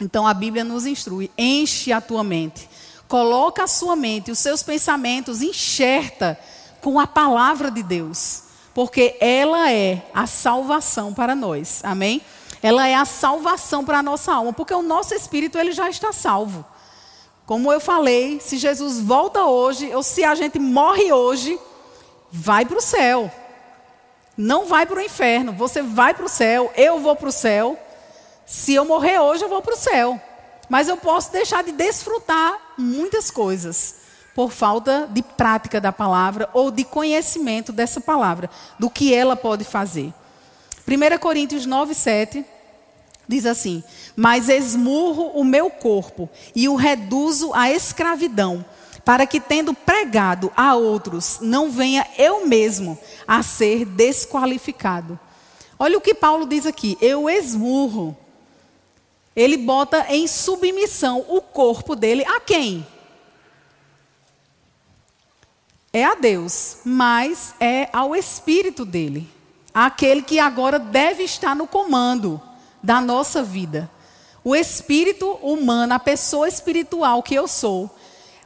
Então 0.00 0.26
a 0.26 0.34
Bíblia 0.34 0.64
nos 0.64 0.86
instrui: 0.86 1.30
enche 1.36 1.92
a 1.92 2.00
tua 2.00 2.24
mente, 2.24 2.68
coloca 3.06 3.62
a 3.62 3.68
sua 3.68 3.94
mente, 3.94 4.30
os 4.30 4.38
seus 4.38 4.62
pensamentos, 4.62 5.42
enxerta 5.42 6.40
com 6.80 6.98
a 6.98 7.06
palavra 7.06 7.70
de 7.70 7.82
Deus 7.82 8.50
porque 8.74 9.16
ela 9.20 9.70
é 9.70 10.02
a 10.14 10.26
salvação 10.26 11.12
para 11.12 11.34
nós. 11.34 11.80
Amém? 11.84 12.22
Ela 12.62 12.86
é 12.88 12.94
a 12.94 13.04
salvação 13.04 13.84
para 13.84 13.98
a 13.98 14.02
nossa 14.02 14.32
alma, 14.32 14.52
porque 14.52 14.72
o 14.72 14.82
nosso 14.82 15.14
espírito 15.14 15.58
ele 15.58 15.72
já 15.72 15.90
está 15.90 16.12
salvo. 16.12 16.64
Como 17.46 17.72
eu 17.72 17.80
falei, 17.80 18.40
se 18.40 18.56
Jesus 18.56 19.00
volta 19.00 19.44
hoje, 19.44 19.94
ou 19.94 20.02
se 20.02 20.24
a 20.24 20.34
gente 20.34 20.58
morre 20.58 21.12
hoje, 21.12 21.58
vai 22.30 22.64
para 22.64 22.78
o 22.78 22.82
céu. 22.82 23.30
Não 24.36 24.66
vai 24.66 24.86
para 24.86 24.98
o 24.98 25.02
inferno. 25.02 25.52
Você 25.52 25.82
vai 25.82 26.14
para 26.14 26.24
o 26.24 26.28
céu, 26.28 26.72
eu 26.76 27.00
vou 27.00 27.16
para 27.16 27.28
o 27.28 27.32
céu. 27.32 27.78
Se 28.46 28.74
eu 28.74 28.84
morrer 28.84 29.18
hoje, 29.18 29.44
eu 29.44 29.48
vou 29.48 29.60
para 29.60 29.74
o 29.74 29.78
céu. 29.78 30.20
Mas 30.68 30.88
eu 30.88 30.96
posso 30.96 31.32
deixar 31.32 31.62
de 31.62 31.72
desfrutar 31.72 32.58
muitas 32.78 33.30
coisas 33.30 33.96
por 34.34 34.50
falta 34.50 35.06
de 35.10 35.22
prática 35.22 35.80
da 35.80 35.92
palavra 35.92 36.48
ou 36.54 36.70
de 36.70 36.84
conhecimento 36.84 37.72
dessa 37.72 38.00
palavra, 38.00 38.48
do 38.78 38.88
que 38.88 39.14
ela 39.14 39.36
pode 39.36 39.64
fazer. 39.64 40.12
1 40.88 41.18
Coríntios 41.18 41.66
9, 41.66 41.94
7 41.94 42.44
diz 43.28 43.46
assim: 43.46 43.84
Mas 44.14 44.48
esmurro 44.48 45.28
o 45.38 45.44
meu 45.44 45.70
corpo 45.70 46.28
e 46.54 46.68
o 46.68 46.76
reduzo 46.76 47.52
à 47.54 47.70
escravidão, 47.70 48.64
para 49.04 49.26
que, 49.26 49.40
tendo 49.40 49.74
pregado 49.74 50.52
a 50.56 50.74
outros, 50.74 51.38
não 51.40 51.70
venha 51.70 52.06
eu 52.18 52.46
mesmo 52.46 52.98
a 53.26 53.42
ser 53.42 53.84
desqualificado. 53.84 55.18
Olha 55.78 55.98
o 55.98 56.00
que 56.00 56.14
Paulo 56.14 56.46
diz 56.46 56.66
aqui: 56.66 56.96
eu 57.00 57.28
esmurro. 57.28 58.16
Ele 59.34 59.56
bota 59.56 60.06
em 60.10 60.26
submissão 60.26 61.24
o 61.26 61.40
corpo 61.40 61.96
dele 61.96 62.22
a 62.26 62.38
quem? 62.38 62.86
É 65.92 66.04
a 66.04 66.14
Deus, 66.14 66.78
mas 66.84 67.54
é 67.60 67.88
ao 67.92 68.14
espírito 68.14 68.84
dele, 68.84 69.28
aquele 69.74 70.22
que 70.22 70.38
agora 70.38 70.78
deve 70.78 71.22
estar 71.22 71.54
no 71.54 71.66
comando 71.66 72.40
da 72.82 73.00
nossa 73.00 73.42
vida. 73.42 73.90
O 74.44 74.56
espírito 74.56 75.38
humano, 75.42 75.94
a 75.94 75.98
pessoa 75.98 76.48
espiritual 76.48 77.22
que 77.22 77.34
eu 77.34 77.46
sou, 77.46 77.90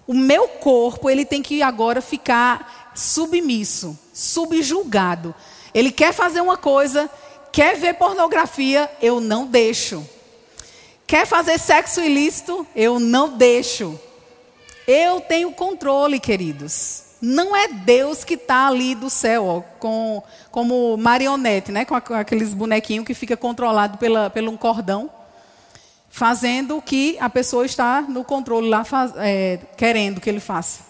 o 0.07 0.15
meu 0.15 0.47
corpo, 0.47 1.09
ele 1.09 1.25
tem 1.25 1.43
que 1.43 1.63
agora 1.63 2.01
ficar 2.01 2.93
submisso, 2.95 3.99
subjulgado. 4.13 5.35
Ele 5.75 5.91
quer 5.91 6.13
fazer 6.13 6.41
uma 6.41 6.57
coisa, 6.57 7.11
quer 7.51 7.77
ver 7.77 7.95
pornografia, 7.95 8.91
eu 9.01 9.21
não 9.21 9.47
deixo. 9.47 10.07
Quer 11.07 11.27
fazer 11.27 11.59
sexo 11.59 12.01
ilícito, 12.01 12.67
eu 12.75 12.99
não 12.99 13.37
deixo. 13.37 13.99
Eu 14.87 15.21
tenho 15.21 15.51
controle, 15.53 16.21
queridos. 16.21 17.05
Não 17.21 17.57
é 17.57 17.69
Deus 17.69 18.23
que 18.23 18.35
está 18.35 18.67
ali 18.67 18.95
do 18.95 19.09
céu, 19.09 19.47
ó, 19.47 19.61
com, 19.81 20.23
como 20.51 20.97
marionete, 20.97 21.73
né? 21.73 21.85
com 21.85 21.95
aqueles 21.95 22.53
bonequinhos 22.53 23.07
que 23.07 23.15
fica 23.15 23.37
controlado 23.37 23.99
pela, 23.99 24.29
pelo 24.29 24.53
um 24.53 24.57
cordão, 24.57 25.11
fazendo 26.17 26.79
o 26.79 26.83
que 26.83 27.19
a 27.21 27.29
pessoa 27.29 27.67
está 27.67 28.01
no 28.01 28.25
controle 28.25 28.71
lá, 28.71 28.85
faz, 28.85 29.13
é, 29.17 29.59
querendo 29.77 30.19
que 30.19 30.31
ele 30.31 30.41
faça. 30.41 30.81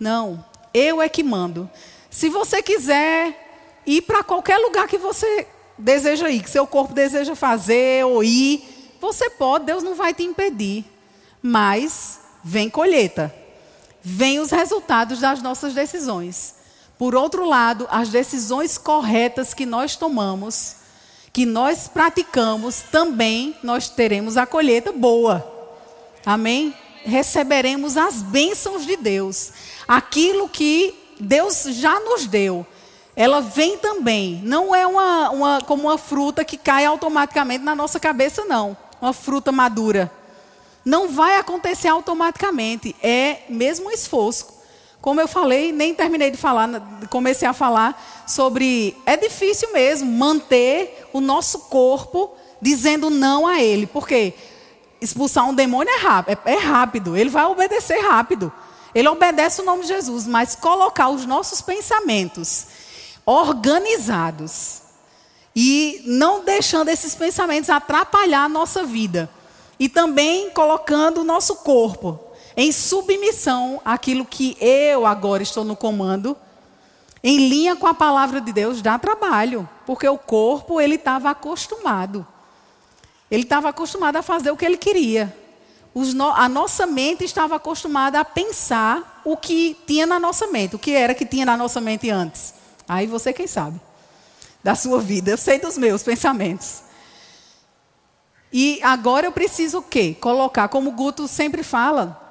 Não, 0.00 0.42
eu 0.72 1.02
é 1.02 1.08
que 1.08 1.22
mando. 1.22 1.68
Se 2.08 2.30
você 2.30 2.62
quiser 2.62 3.82
ir 3.84 4.00
para 4.00 4.24
qualquer 4.24 4.56
lugar 4.56 4.88
que 4.88 4.96
você 4.96 5.46
deseja 5.76 6.30
ir, 6.30 6.42
que 6.42 6.48
seu 6.48 6.66
corpo 6.66 6.94
deseja 6.94 7.36
fazer 7.36 8.06
ou 8.06 8.24
ir, 8.24 8.96
você 8.98 9.28
pode, 9.28 9.66
Deus 9.66 9.82
não 9.82 9.94
vai 9.94 10.14
te 10.14 10.22
impedir. 10.22 10.82
Mas 11.42 12.20
vem 12.42 12.70
colheita 12.70 13.44
vêm 14.06 14.38
os 14.38 14.50
resultados 14.50 15.18
das 15.18 15.40
nossas 15.40 15.72
decisões. 15.72 16.56
Por 16.98 17.14
outro 17.14 17.46
lado, 17.46 17.88
as 17.90 18.10
decisões 18.10 18.76
corretas 18.76 19.54
que 19.54 19.64
nós 19.64 19.96
tomamos, 19.96 20.76
que 21.34 21.44
nós 21.44 21.88
praticamos, 21.88 22.80
também 22.80 23.54
nós 23.62 23.90
teremos 23.90 24.36
a 24.36 24.46
colheita 24.46 24.92
boa. 24.92 25.44
Amém? 26.24 26.72
Receberemos 27.04 27.96
as 27.98 28.22
bênçãos 28.22 28.86
de 28.86 28.96
Deus. 28.96 29.52
Aquilo 29.86 30.48
que 30.48 30.94
Deus 31.20 31.64
já 31.64 32.00
nos 32.00 32.26
deu. 32.26 32.64
Ela 33.16 33.40
vem 33.40 33.76
também. 33.76 34.40
Não 34.44 34.74
é 34.74 34.86
uma, 34.86 35.30
uma, 35.30 35.60
como 35.60 35.82
uma 35.82 35.98
fruta 35.98 36.44
que 36.44 36.56
cai 36.56 36.86
automaticamente 36.86 37.64
na 37.64 37.74
nossa 37.74 38.00
cabeça, 38.00 38.44
não. 38.44 38.76
Uma 39.02 39.12
fruta 39.12 39.52
madura 39.52 40.10
não 40.84 41.08
vai 41.08 41.36
acontecer 41.38 41.88
automaticamente. 41.88 42.94
É 43.02 43.38
mesmo 43.48 43.88
um 43.88 43.90
esforço. 43.90 44.46
Como 45.04 45.20
eu 45.20 45.28
falei, 45.28 45.70
nem 45.70 45.94
terminei 45.94 46.30
de 46.30 46.38
falar, 46.38 46.66
comecei 47.10 47.46
a 47.46 47.52
falar 47.52 48.24
sobre. 48.26 48.96
É 49.04 49.18
difícil 49.18 49.70
mesmo 49.70 50.10
manter 50.10 51.06
o 51.12 51.20
nosso 51.20 51.58
corpo 51.68 52.34
dizendo 52.58 53.10
não 53.10 53.46
a 53.46 53.60
ele. 53.60 53.86
Por 53.86 54.08
quê? 54.08 54.32
Expulsar 55.02 55.46
um 55.46 55.52
demônio 55.52 55.92
é 55.92 55.98
rápido, 55.98 56.38
é, 56.46 56.52
é 56.54 56.56
rápido, 56.56 57.16
ele 57.18 57.28
vai 57.28 57.44
obedecer 57.44 58.00
rápido. 58.00 58.50
Ele 58.94 59.06
obedece 59.06 59.60
o 59.60 59.64
nome 59.66 59.82
de 59.82 59.88
Jesus, 59.88 60.26
mas 60.26 60.56
colocar 60.56 61.10
os 61.10 61.26
nossos 61.26 61.60
pensamentos 61.60 62.68
organizados 63.26 64.80
e 65.54 66.00
não 66.06 66.42
deixando 66.42 66.88
esses 66.88 67.14
pensamentos 67.14 67.68
atrapalhar 67.68 68.44
a 68.44 68.48
nossa 68.48 68.84
vida 68.84 69.28
e 69.78 69.86
também 69.86 70.48
colocando 70.48 71.20
o 71.20 71.24
nosso 71.24 71.56
corpo 71.56 72.23
em 72.56 72.70
submissão 72.72 73.80
àquilo 73.84 74.24
que 74.24 74.56
eu 74.60 75.06
agora 75.06 75.42
estou 75.42 75.64
no 75.64 75.74
comando, 75.74 76.36
em 77.22 77.48
linha 77.48 77.74
com 77.74 77.86
a 77.86 77.94
palavra 77.94 78.40
de 78.40 78.52
Deus, 78.52 78.82
dá 78.82 78.98
trabalho, 78.98 79.68
porque 79.86 80.08
o 80.08 80.18
corpo 80.18 80.80
ele 80.80 80.96
estava 80.96 81.30
acostumado. 81.30 82.26
Ele 83.30 83.42
estava 83.42 83.70
acostumado 83.70 84.16
a 84.16 84.22
fazer 84.22 84.50
o 84.50 84.56
que 84.56 84.64
ele 84.64 84.76
queria. 84.76 85.34
No, 85.94 86.30
a 86.30 86.48
nossa 86.48 86.86
mente 86.86 87.24
estava 87.24 87.56
acostumada 87.56 88.20
a 88.20 88.24
pensar 88.24 89.22
o 89.24 89.36
que 89.36 89.76
tinha 89.86 90.06
na 90.06 90.20
nossa 90.20 90.48
mente. 90.48 90.76
O 90.76 90.78
que 90.78 90.92
era 90.92 91.14
que 91.14 91.24
tinha 91.24 91.46
na 91.46 91.56
nossa 91.56 91.80
mente 91.80 92.10
antes? 92.10 92.54
Aí 92.86 93.06
você 93.06 93.32
quem 93.32 93.46
sabe 93.46 93.80
da 94.62 94.74
sua 94.74 95.00
vida. 95.00 95.30
Eu 95.30 95.38
sei 95.38 95.58
dos 95.58 95.76
meus 95.78 96.02
pensamentos. 96.02 96.82
E 98.52 98.80
agora 98.82 99.26
eu 99.26 99.32
preciso 99.32 99.78
o 99.78 99.82
quê? 99.82 100.16
Colocar, 100.20 100.68
como 100.68 100.90
o 100.90 100.92
Guto 100.92 101.26
sempre 101.28 101.62
fala, 101.62 102.23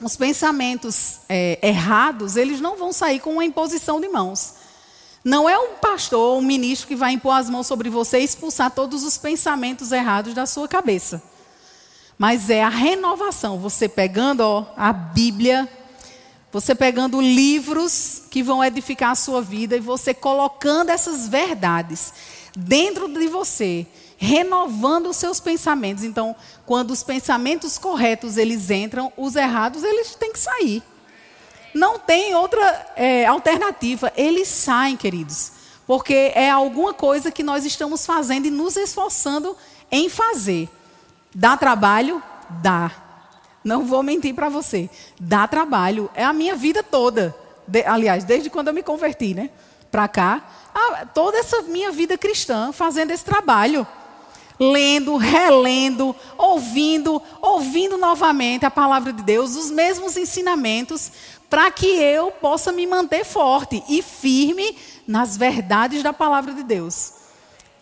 os 0.00 0.16
pensamentos 0.16 1.20
é, 1.28 1.58
errados, 1.62 2.36
eles 2.36 2.60
não 2.60 2.76
vão 2.76 2.92
sair 2.92 3.20
com 3.20 3.34
uma 3.34 3.44
imposição 3.44 4.00
de 4.00 4.08
mãos. 4.08 4.54
Não 5.22 5.48
é 5.48 5.58
um 5.58 5.74
pastor 5.74 6.34
ou 6.34 6.38
um 6.38 6.42
ministro 6.42 6.88
que 6.88 6.96
vai 6.96 7.12
impor 7.12 7.34
as 7.34 7.50
mãos 7.50 7.66
sobre 7.66 7.90
você 7.90 8.20
e 8.20 8.24
expulsar 8.24 8.70
todos 8.70 9.04
os 9.04 9.18
pensamentos 9.18 9.92
errados 9.92 10.32
da 10.32 10.46
sua 10.46 10.66
cabeça. 10.66 11.22
Mas 12.16 12.48
é 12.48 12.62
a 12.62 12.68
renovação, 12.68 13.58
você 13.58 13.88
pegando 13.88 14.40
ó, 14.40 14.66
a 14.76 14.92
Bíblia, 14.92 15.68
você 16.52 16.74
pegando 16.74 17.20
livros 17.20 18.22
que 18.30 18.42
vão 18.42 18.64
edificar 18.64 19.10
a 19.10 19.14
sua 19.14 19.42
vida 19.42 19.76
e 19.76 19.80
você 19.80 20.14
colocando 20.14 20.90
essas 20.90 21.28
verdades 21.28 22.12
dentro 22.56 23.06
de 23.08 23.28
você 23.28 23.86
renovando 24.20 25.06
os 25.06 25.16
seus 25.16 25.40
pensamentos. 25.40 26.04
Então, 26.04 26.36
quando 26.66 26.90
os 26.90 27.02
pensamentos 27.02 27.78
corretos 27.78 28.36
eles 28.36 28.70
entram, 28.70 29.10
os 29.16 29.34
errados 29.34 29.82
eles 29.82 30.14
têm 30.14 30.30
que 30.30 30.38
sair. 30.38 30.82
Não 31.72 31.98
tem 31.98 32.34
outra 32.34 32.92
é, 32.96 33.24
alternativa. 33.24 34.12
Eles 34.14 34.46
saem, 34.46 34.94
queridos, 34.94 35.52
porque 35.86 36.32
é 36.34 36.50
alguma 36.50 36.92
coisa 36.92 37.30
que 37.30 37.42
nós 37.42 37.64
estamos 37.64 38.04
fazendo 38.04 38.44
e 38.44 38.50
nos 38.50 38.76
esforçando 38.76 39.56
em 39.90 40.10
fazer. 40.10 40.68
Dá 41.34 41.56
trabalho? 41.56 42.22
Dá. 42.62 42.92
Não 43.64 43.86
vou 43.86 44.02
mentir 44.02 44.34
para 44.34 44.50
você. 44.50 44.90
Dá 45.18 45.48
trabalho. 45.48 46.10
É 46.14 46.24
a 46.24 46.32
minha 46.34 46.54
vida 46.54 46.82
toda. 46.82 47.34
De, 47.66 47.82
aliás, 47.84 48.24
desde 48.24 48.50
quando 48.50 48.68
eu 48.68 48.74
me 48.74 48.82
converti, 48.82 49.32
né? 49.32 49.48
Para 49.90 50.06
cá. 50.08 50.44
A, 50.74 51.06
toda 51.06 51.38
essa 51.38 51.62
minha 51.62 51.90
vida 51.90 52.18
cristã 52.18 52.70
fazendo 52.70 53.12
esse 53.12 53.24
trabalho 53.24 53.86
lendo, 54.60 55.16
relendo, 55.16 56.14
ouvindo, 56.36 57.22
ouvindo 57.40 57.96
novamente 57.96 58.66
a 58.66 58.70
palavra 58.70 59.10
de 59.10 59.22
Deus, 59.22 59.56
os 59.56 59.70
mesmos 59.70 60.18
ensinamentos, 60.18 61.10
para 61.48 61.70
que 61.70 61.86
eu 61.86 62.30
possa 62.30 62.70
me 62.70 62.86
manter 62.86 63.24
forte 63.24 63.82
e 63.88 64.02
firme 64.02 64.76
nas 65.06 65.34
verdades 65.36 66.02
da 66.02 66.12
palavra 66.12 66.52
de 66.52 66.62
Deus. 66.62 67.14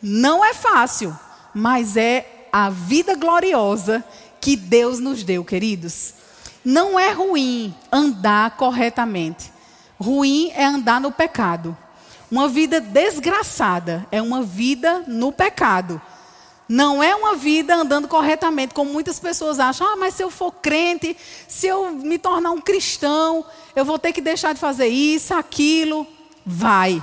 Não 0.00 0.44
é 0.44 0.54
fácil, 0.54 1.18
mas 1.52 1.96
é 1.96 2.46
a 2.52 2.70
vida 2.70 3.16
gloriosa 3.16 4.04
que 4.40 4.54
Deus 4.54 5.00
nos 5.00 5.24
deu, 5.24 5.44
queridos. 5.44 6.14
Não 6.64 6.98
é 6.98 7.10
ruim 7.10 7.74
andar 7.90 8.56
corretamente. 8.56 9.52
Ruim 9.98 10.52
é 10.54 10.64
andar 10.64 11.00
no 11.00 11.10
pecado. 11.10 11.76
Uma 12.30 12.46
vida 12.46 12.80
desgraçada 12.80 14.06
é 14.12 14.22
uma 14.22 14.42
vida 14.42 15.02
no 15.08 15.32
pecado. 15.32 16.00
Não 16.68 17.02
é 17.02 17.16
uma 17.16 17.34
vida 17.34 17.74
andando 17.74 18.06
corretamente, 18.06 18.74
como 18.74 18.92
muitas 18.92 19.18
pessoas 19.18 19.58
acham. 19.58 19.86
Ah, 19.86 19.96
mas 19.96 20.14
se 20.14 20.22
eu 20.22 20.30
for 20.30 20.52
crente, 20.52 21.16
se 21.46 21.66
eu 21.66 21.90
me 21.92 22.18
tornar 22.18 22.50
um 22.50 22.60
cristão, 22.60 23.44
eu 23.74 23.84
vou 23.84 23.98
ter 23.98 24.12
que 24.12 24.20
deixar 24.20 24.52
de 24.52 24.60
fazer 24.60 24.88
isso, 24.88 25.32
aquilo. 25.32 26.06
Vai. 26.44 27.02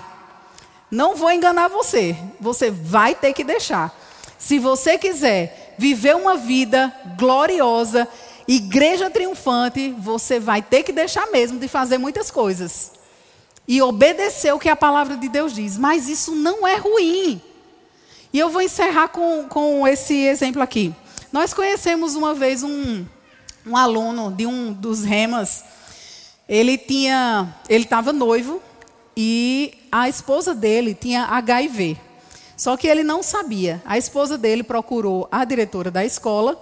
Não 0.91 1.15
vou 1.15 1.31
enganar 1.31 1.67
você. 1.67 2.15
Você 2.39 2.69
vai 2.69 3.15
ter 3.15 3.33
que 3.33 3.43
deixar. 3.43 3.91
Se 4.37 4.59
você 4.59 4.99
quiser 4.99 5.73
viver 5.79 6.15
uma 6.15 6.37
vida 6.37 6.93
gloriosa, 7.17 8.07
igreja 8.47 9.09
triunfante, 9.09 9.95
você 9.97 10.39
vai 10.39 10.61
ter 10.61 10.83
que 10.83 10.91
deixar 10.91 11.25
mesmo 11.31 11.57
de 11.57 11.67
fazer 11.67 11.97
muitas 11.97 12.29
coisas. 12.29 12.91
E 13.67 13.81
obedecer 13.81 14.53
o 14.53 14.59
que 14.59 14.69
a 14.69 14.75
palavra 14.75 15.17
de 15.17 15.27
Deus 15.27 15.55
diz. 15.55 15.75
Mas 15.75 16.07
isso 16.07 16.35
não 16.35 16.67
é 16.67 16.75
ruim. 16.75 17.41
E 18.35 18.39
eu 18.39 18.49
vou 18.49 18.61
encerrar 18.61 19.07
com, 19.07 19.47
com 19.47 19.87
esse 19.87 20.13
exemplo 20.13 20.61
aqui. 20.61 20.93
Nós 21.31 21.53
conhecemos 21.53 22.15
uma 22.15 22.33
vez 22.33 22.63
um, 22.63 23.05
um 23.65 23.77
aluno 23.77 24.29
de 24.29 24.45
um 24.45 24.73
dos 24.73 25.05
remas. 25.05 25.63
Ele 26.45 26.77
tinha, 26.77 27.55
ele 27.69 27.85
estava 27.85 28.11
noivo 28.11 28.61
e 29.15 29.75
a 29.89 30.09
esposa 30.09 30.53
dele 30.53 30.93
tinha 30.93 31.23
HIV. 31.23 31.95
Só 32.57 32.75
que 32.75 32.89
ele 32.89 33.05
não 33.05 33.23
sabia. 33.23 33.81
A 33.85 33.97
esposa 33.97 34.37
dele 34.37 34.63
procurou 34.63 35.29
a 35.31 35.45
diretora 35.45 35.89
da 35.89 36.03
escola 36.03 36.61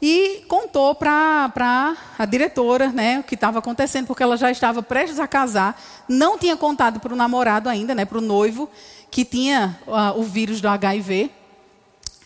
e 0.00 0.44
contou 0.46 0.94
para 0.94 1.96
a 2.16 2.24
diretora 2.24 2.88
né, 2.88 3.18
o 3.18 3.24
que 3.24 3.34
estava 3.34 3.58
acontecendo, 3.58 4.06
porque 4.06 4.22
ela 4.22 4.36
já 4.36 4.52
estava 4.52 4.82
prestes 4.82 5.18
a 5.18 5.26
casar, 5.26 5.80
não 6.08 6.38
tinha 6.38 6.56
contado 6.56 6.98
para 6.98 7.12
o 7.12 7.16
namorado 7.16 7.68
ainda, 7.68 7.92
né, 7.92 8.04
para 8.04 8.18
o 8.18 8.20
noivo, 8.20 8.68
que 9.12 9.26
tinha 9.26 9.78
uh, 9.86 10.18
o 10.18 10.22
vírus 10.22 10.62
do 10.62 10.66
HIV, 10.66 11.30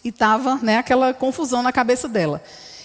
e 0.04 0.08
estava 0.08 0.54
né, 0.62 0.78
aquela 0.78 1.12
confusão 1.12 1.60
na 1.60 1.72
cabeça 1.72 2.08
dela. 2.08 2.40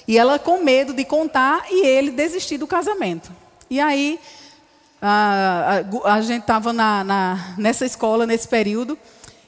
E 0.08 0.18
ela 0.18 0.40
com 0.40 0.64
medo 0.64 0.92
de 0.92 1.06
contar 1.06 1.66
e 1.70 1.86
ele 1.86 2.10
desistir 2.10 2.58
do 2.58 2.66
casamento. 2.66 3.32
E 3.70 3.80
aí, 3.80 4.20
a, 5.00 5.84
a, 6.04 6.14
a 6.16 6.22
gente 6.22 6.42
estava 6.42 6.74
nessa 7.60 7.86
escola, 7.86 8.26
nesse 8.26 8.48
período, 8.48 8.98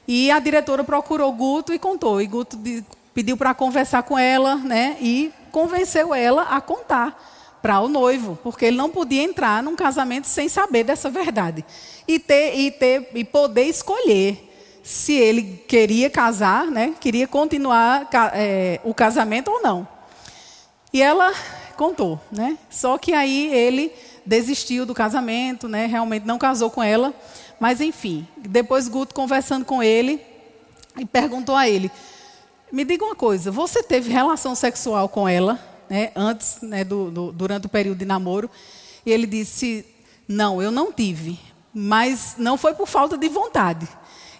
e 0.06 0.30
a 0.30 0.38
diretora 0.38 0.84
procurou 0.84 1.32
Guto 1.32 1.74
e 1.74 1.78
contou. 1.78 2.22
E 2.22 2.26
Guto 2.28 2.56
de, 2.56 2.84
pediu 3.12 3.36
para 3.36 3.54
conversar 3.54 4.04
com 4.04 4.16
ela, 4.16 4.54
né? 4.54 4.96
E 5.00 5.32
convenceu 5.50 6.14
ela 6.14 6.42
a 6.42 6.60
contar 6.60 7.33
para 7.64 7.80
o 7.80 7.88
noivo, 7.88 8.38
porque 8.42 8.66
ele 8.66 8.76
não 8.76 8.90
podia 8.90 9.22
entrar 9.22 9.62
num 9.62 9.74
casamento 9.74 10.26
sem 10.26 10.50
saber 10.50 10.84
dessa 10.84 11.08
verdade 11.08 11.64
e 12.06 12.18
ter 12.18 12.58
e 12.58 12.70
ter 12.70 13.08
e 13.14 13.24
poder 13.24 13.62
escolher 13.62 14.52
se 14.82 15.14
ele 15.14 15.64
queria 15.66 16.10
casar, 16.10 16.66
né? 16.66 16.94
Queria 17.00 17.26
continuar 17.26 18.06
é, 18.34 18.82
o 18.84 18.92
casamento 18.92 19.50
ou 19.50 19.62
não. 19.62 19.88
E 20.92 21.00
ela 21.00 21.32
contou, 21.74 22.20
né? 22.30 22.58
Só 22.68 22.98
que 22.98 23.14
aí 23.14 23.50
ele 23.54 23.90
desistiu 24.26 24.84
do 24.84 24.92
casamento, 24.92 25.66
né? 25.66 25.86
Realmente 25.86 26.26
não 26.26 26.36
casou 26.36 26.68
com 26.68 26.82
ela. 26.82 27.14
Mas 27.58 27.80
enfim, 27.80 28.28
depois 28.36 28.88
Guto 28.88 29.14
conversando 29.14 29.64
com 29.64 29.82
ele 29.82 30.20
e 30.98 31.06
perguntou 31.06 31.56
a 31.56 31.66
ele: 31.66 31.90
Me 32.70 32.84
diga 32.84 33.06
uma 33.06 33.16
coisa, 33.16 33.50
você 33.50 33.82
teve 33.82 34.12
relação 34.12 34.54
sexual 34.54 35.08
com 35.08 35.26
ela, 35.26 35.58
né, 35.88 36.10
antes, 36.14 36.58
né, 36.62 36.84
do, 36.84 37.10
do, 37.10 37.32
durante 37.32 37.66
o 37.66 37.70
período 37.70 37.98
de 37.98 38.04
namoro? 38.04 38.50
E 39.04 39.10
ele 39.10 39.26
disse: 39.26 39.84
Não, 40.26 40.60
eu 40.60 40.70
não 40.70 40.92
tive, 40.92 41.38
mas 41.72 42.34
não 42.38 42.56
foi 42.56 42.74
por 42.74 42.86
falta 42.86 43.16
de 43.16 43.28
vontade. 43.28 43.88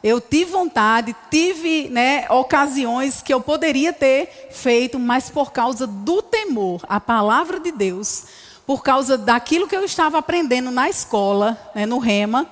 Eu 0.02 0.20
tive 0.20 0.50
vontade, 0.50 1.16
tive 1.30 1.88
né, 1.88 2.26
ocasiões 2.28 3.22
que 3.22 3.32
eu 3.32 3.40
poderia 3.40 3.90
ter 3.90 4.48
feito, 4.50 4.98
mas 4.98 5.30
por 5.30 5.50
causa 5.50 5.86
do 5.86 6.20
temor 6.20 6.84
à 6.86 7.00
palavra 7.00 7.58
de 7.58 7.72
Deus, 7.72 8.24
por 8.66 8.82
causa 8.82 9.16
daquilo 9.16 9.66
que 9.66 9.74
eu 9.74 9.82
estava 9.82 10.18
aprendendo 10.18 10.70
na 10.70 10.90
escola, 10.90 11.58
né, 11.74 11.86
no 11.86 11.98
Rema, 11.98 12.46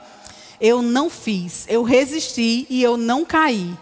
eu 0.58 0.80
não 0.80 1.10
fiz, 1.10 1.66
eu 1.68 1.82
resisti 1.82 2.66
e 2.70 2.82
eu 2.82 2.96
não 2.96 3.24
caí. 3.24 3.76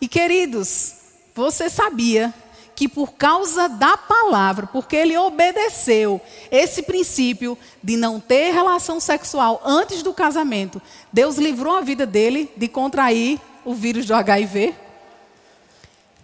E 0.00 0.08
queridos, 0.08 0.94
você 1.34 1.70
sabia 1.70 2.34
que 2.78 2.86
por 2.86 3.14
causa 3.14 3.68
da 3.68 3.96
palavra, 3.96 4.68
porque 4.68 4.94
ele 4.94 5.18
obedeceu 5.18 6.20
esse 6.48 6.80
princípio 6.80 7.58
de 7.82 7.96
não 7.96 8.20
ter 8.20 8.52
relação 8.52 9.00
sexual 9.00 9.60
antes 9.64 10.00
do 10.00 10.14
casamento, 10.14 10.80
Deus 11.12 11.38
livrou 11.38 11.74
a 11.74 11.80
vida 11.80 12.06
dele 12.06 12.48
de 12.56 12.68
contrair 12.68 13.40
o 13.64 13.74
vírus 13.74 14.06
do 14.06 14.14
HIV? 14.14 14.76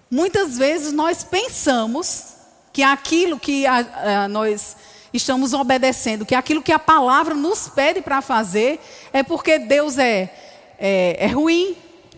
Muitas 0.08 0.56
vezes 0.56 0.92
nós 0.92 1.24
pensamos 1.24 2.34
que 2.72 2.84
aquilo 2.84 3.36
que 3.36 3.66
a, 3.66 3.78
a, 4.22 4.28
nós 4.28 4.76
estamos 5.12 5.54
obedecendo, 5.54 6.24
que 6.24 6.36
aquilo 6.36 6.62
que 6.62 6.70
a 6.70 6.78
palavra 6.78 7.34
nos 7.34 7.68
pede 7.68 8.00
para 8.00 8.22
fazer 8.22 8.78
é 9.12 9.24
porque 9.24 9.58
Deus 9.58 9.98
é, 9.98 10.32
é, 10.78 11.16
é 11.18 11.26
ruim, 11.26 11.76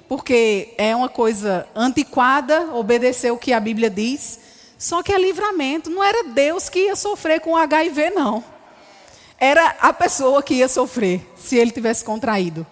porque 0.08 0.74
é 0.78 0.94
uma 0.94 1.08
coisa 1.08 1.66
antiquada, 1.74 2.74
obedecer 2.74 3.32
o 3.32 3.38
que 3.38 3.52
a 3.52 3.60
Bíblia 3.60 3.90
diz. 3.90 4.40
Só 4.78 5.02
que 5.02 5.12
é 5.12 5.18
livramento. 5.18 5.90
Não 5.90 6.02
era 6.02 6.28
Deus 6.28 6.68
que 6.68 6.80
ia 6.80 6.96
sofrer 6.96 7.40
com 7.40 7.56
HIV, 7.56 8.10
não. 8.10 8.44
Era 9.38 9.76
a 9.80 9.92
pessoa 9.92 10.42
que 10.42 10.54
ia 10.54 10.68
sofrer 10.68 11.26
se 11.36 11.56
ele 11.56 11.70
tivesse 11.70 12.04
contraído. 12.04 12.66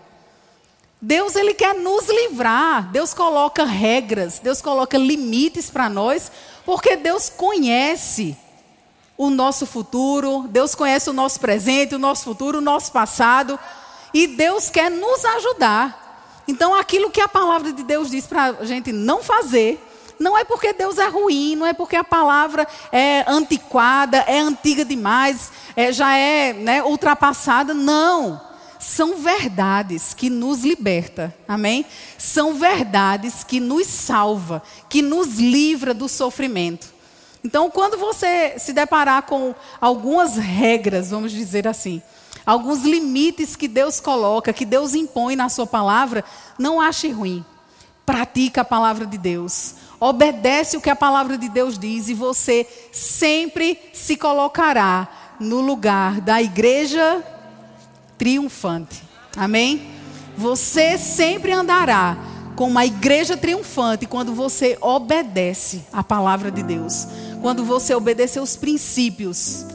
Deus 1.01 1.37
ele 1.37 1.53
quer 1.53 1.75
nos 1.75 2.09
livrar. 2.09 2.91
Deus 2.91 3.13
coloca 3.13 3.65
regras, 3.65 4.39
Deus 4.39 4.63
coloca 4.63 4.97
limites 4.97 5.69
para 5.71 5.89
nós, 5.89 6.31
porque 6.65 6.97
Deus 6.97 7.29
conhece 7.29 8.37
o 9.17 9.29
nosso 9.31 9.67
futuro, 9.67 10.47
Deus 10.49 10.75
conhece 10.75 11.11
o 11.11 11.13
nosso 11.13 11.39
presente, 11.39 11.95
o 11.95 11.99
nosso 11.99 12.25
futuro, 12.25 12.59
o 12.59 12.63
nosso 12.63 12.91
passado, 12.91 13.59
e 14.13 14.27
Deus 14.27 14.71
quer 14.71 14.91
nos 14.91 15.25
ajudar. 15.25 16.04
Então, 16.47 16.75
aquilo 16.75 17.11
que 17.11 17.21
a 17.21 17.29
palavra 17.29 17.73
de 17.73 17.83
Deus 17.83 18.11
diz 18.11 18.27
para 18.27 18.57
a 18.61 18.65
gente 18.65 18.93
não 18.93 19.23
fazer, 19.23 19.83
não 20.19 20.37
é 20.37 20.45
porque 20.45 20.73
Deus 20.73 20.99
é 20.99 21.09
ruim, 21.09 21.57
não 21.57 21.67
é 21.67 21.73
porque 21.73 21.97
a 21.97 22.05
palavra 22.05 22.67
é 22.93 23.25
antiquada, 23.27 24.19
é 24.19 24.39
antiga 24.39 24.85
demais, 24.85 25.51
é, 25.75 25.93
já 25.93 26.17
é 26.17 26.53
né, 26.53 26.83
ultrapassada, 26.83 27.75
não. 27.75 28.41
São 28.79 29.17
verdades 29.17 30.13
que 30.13 30.29
nos 30.29 30.63
liberta, 30.63 31.35
amém? 31.49 31.87
São 32.19 32.55
verdades 32.55 33.43
que 33.43 33.59
nos 33.59 33.87
salva, 33.87 34.63
que 34.89 35.01
nos 35.01 35.39
livra 35.39 35.95
do 35.95 36.09
sofrimento. 36.09 36.93
Então, 37.43 37.71
quando 37.71 37.99
você 37.99 38.59
se 38.59 38.73
deparar 38.73 39.23
com 39.23 39.55
algumas 39.81 40.37
regras, 40.37 41.11
vamos 41.11 41.33
dizer 41.33 41.67
assim, 41.67 42.03
alguns 42.45 42.83
limites 42.83 43.57
que 43.57 43.69
Deus 43.69 44.01
coloca, 44.01 44.53
que 44.53 44.65
Deus 44.65 44.95
impõe 44.95 45.37
na 45.37 45.49
sua 45.49 45.67
palavra, 45.67 46.25
não 46.59 46.81
ache 46.81 47.11
ruim. 47.11 47.45
Pratica 48.05 48.61
a 48.61 48.65
palavra 48.65 49.07
de 49.07 49.17
Deus. 49.17 49.75
Obedece 49.99 50.77
o 50.77 50.81
que 50.81 50.91
a 50.91 50.97
palavra 50.97 51.39
de 51.39 51.49
Deus 51.49 51.79
diz 51.79 52.09
e 52.09 52.15
você 52.15 52.67
sempre 52.93 53.79
se 53.93 54.17
colocará 54.17 55.09
no 55.41 55.61
lugar 55.61 56.21
da 56.21 56.43
igreja 56.43 57.25
triunfante. 58.19 59.03
Amém? 59.37 59.91
Você 60.37 60.99
sempre 60.99 61.53
andará 61.53 62.17
como 62.55 62.73
uma 62.73 62.85
igreja 62.85 63.37
triunfante 63.37 64.07
quando 64.07 64.35
você 64.35 64.77
obedece 64.81 65.85
a 65.93 66.05
palavra 66.05 66.51
de 66.51 66.63
Deus 66.63 67.07
quando 67.45 67.63
você 67.63 67.95
obedecer 67.95 68.41
os 68.41 68.57
princípios 68.57 69.67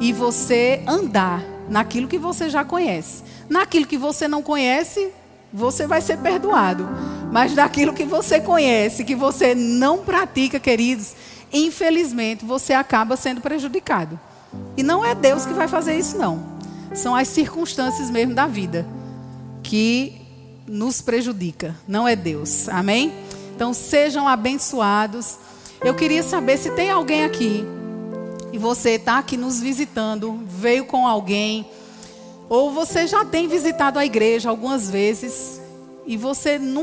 e 0.00 0.12
você 0.12 0.82
andar 0.88 1.40
naquilo 1.72 2.06
que 2.06 2.18
você 2.18 2.50
já 2.50 2.62
conhece. 2.62 3.22
Naquilo 3.48 3.86
que 3.86 3.96
você 3.96 4.28
não 4.28 4.42
conhece, 4.42 5.10
você 5.50 5.86
vai 5.86 6.02
ser 6.02 6.18
perdoado. 6.18 6.86
Mas 7.32 7.54
naquilo 7.54 7.94
que 7.94 8.04
você 8.04 8.38
conhece, 8.38 9.04
que 9.04 9.14
você 9.14 9.54
não 9.54 10.04
pratica, 10.04 10.60
queridos, 10.60 11.14
infelizmente 11.50 12.44
você 12.44 12.74
acaba 12.74 13.16
sendo 13.16 13.40
prejudicado. 13.40 14.20
E 14.76 14.82
não 14.82 15.02
é 15.02 15.14
Deus 15.14 15.46
que 15.46 15.54
vai 15.54 15.66
fazer 15.66 15.96
isso, 15.96 16.18
não. 16.18 16.44
São 16.94 17.16
as 17.16 17.28
circunstâncias 17.28 18.10
mesmo 18.10 18.34
da 18.34 18.46
vida 18.46 18.86
que 19.62 20.20
nos 20.66 21.00
prejudica. 21.00 21.74
Não 21.88 22.06
é 22.06 22.14
Deus. 22.14 22.68
Amém? 22.68 23.14
Então 23.56 23.72
sejam 23.72 24.28
abençoados. 24.28 25.38
Eu 25.82 25.94
queria 25.94 26.22
saber 26.22 26.58
se 26.58 26.70
tem 26.72 26.90
alguém 26.90 27.24
aqui 27.24 27.66
e 28.52 28.58
você 28.58 28.90
está 28.90 29.18
aqui 29.18 29.36
nos 29.36 29.60
visitando, 29.60 30.40
veio 30.46 30.84
com 30.84 31.06
alguém, 31.06 31.66
ou 32.48 32.70
você 32.70 33.06
já 33.06 33.24
tem 33.24 33.48
visitado 33.48 33.98
a 33.98 34.04
igreja 34.04 34.50
algumas 34.50 34.90
vezes 34.90 35.60
e 36.06 36.16
você 36.16 36.58
nunca 36.58 36.80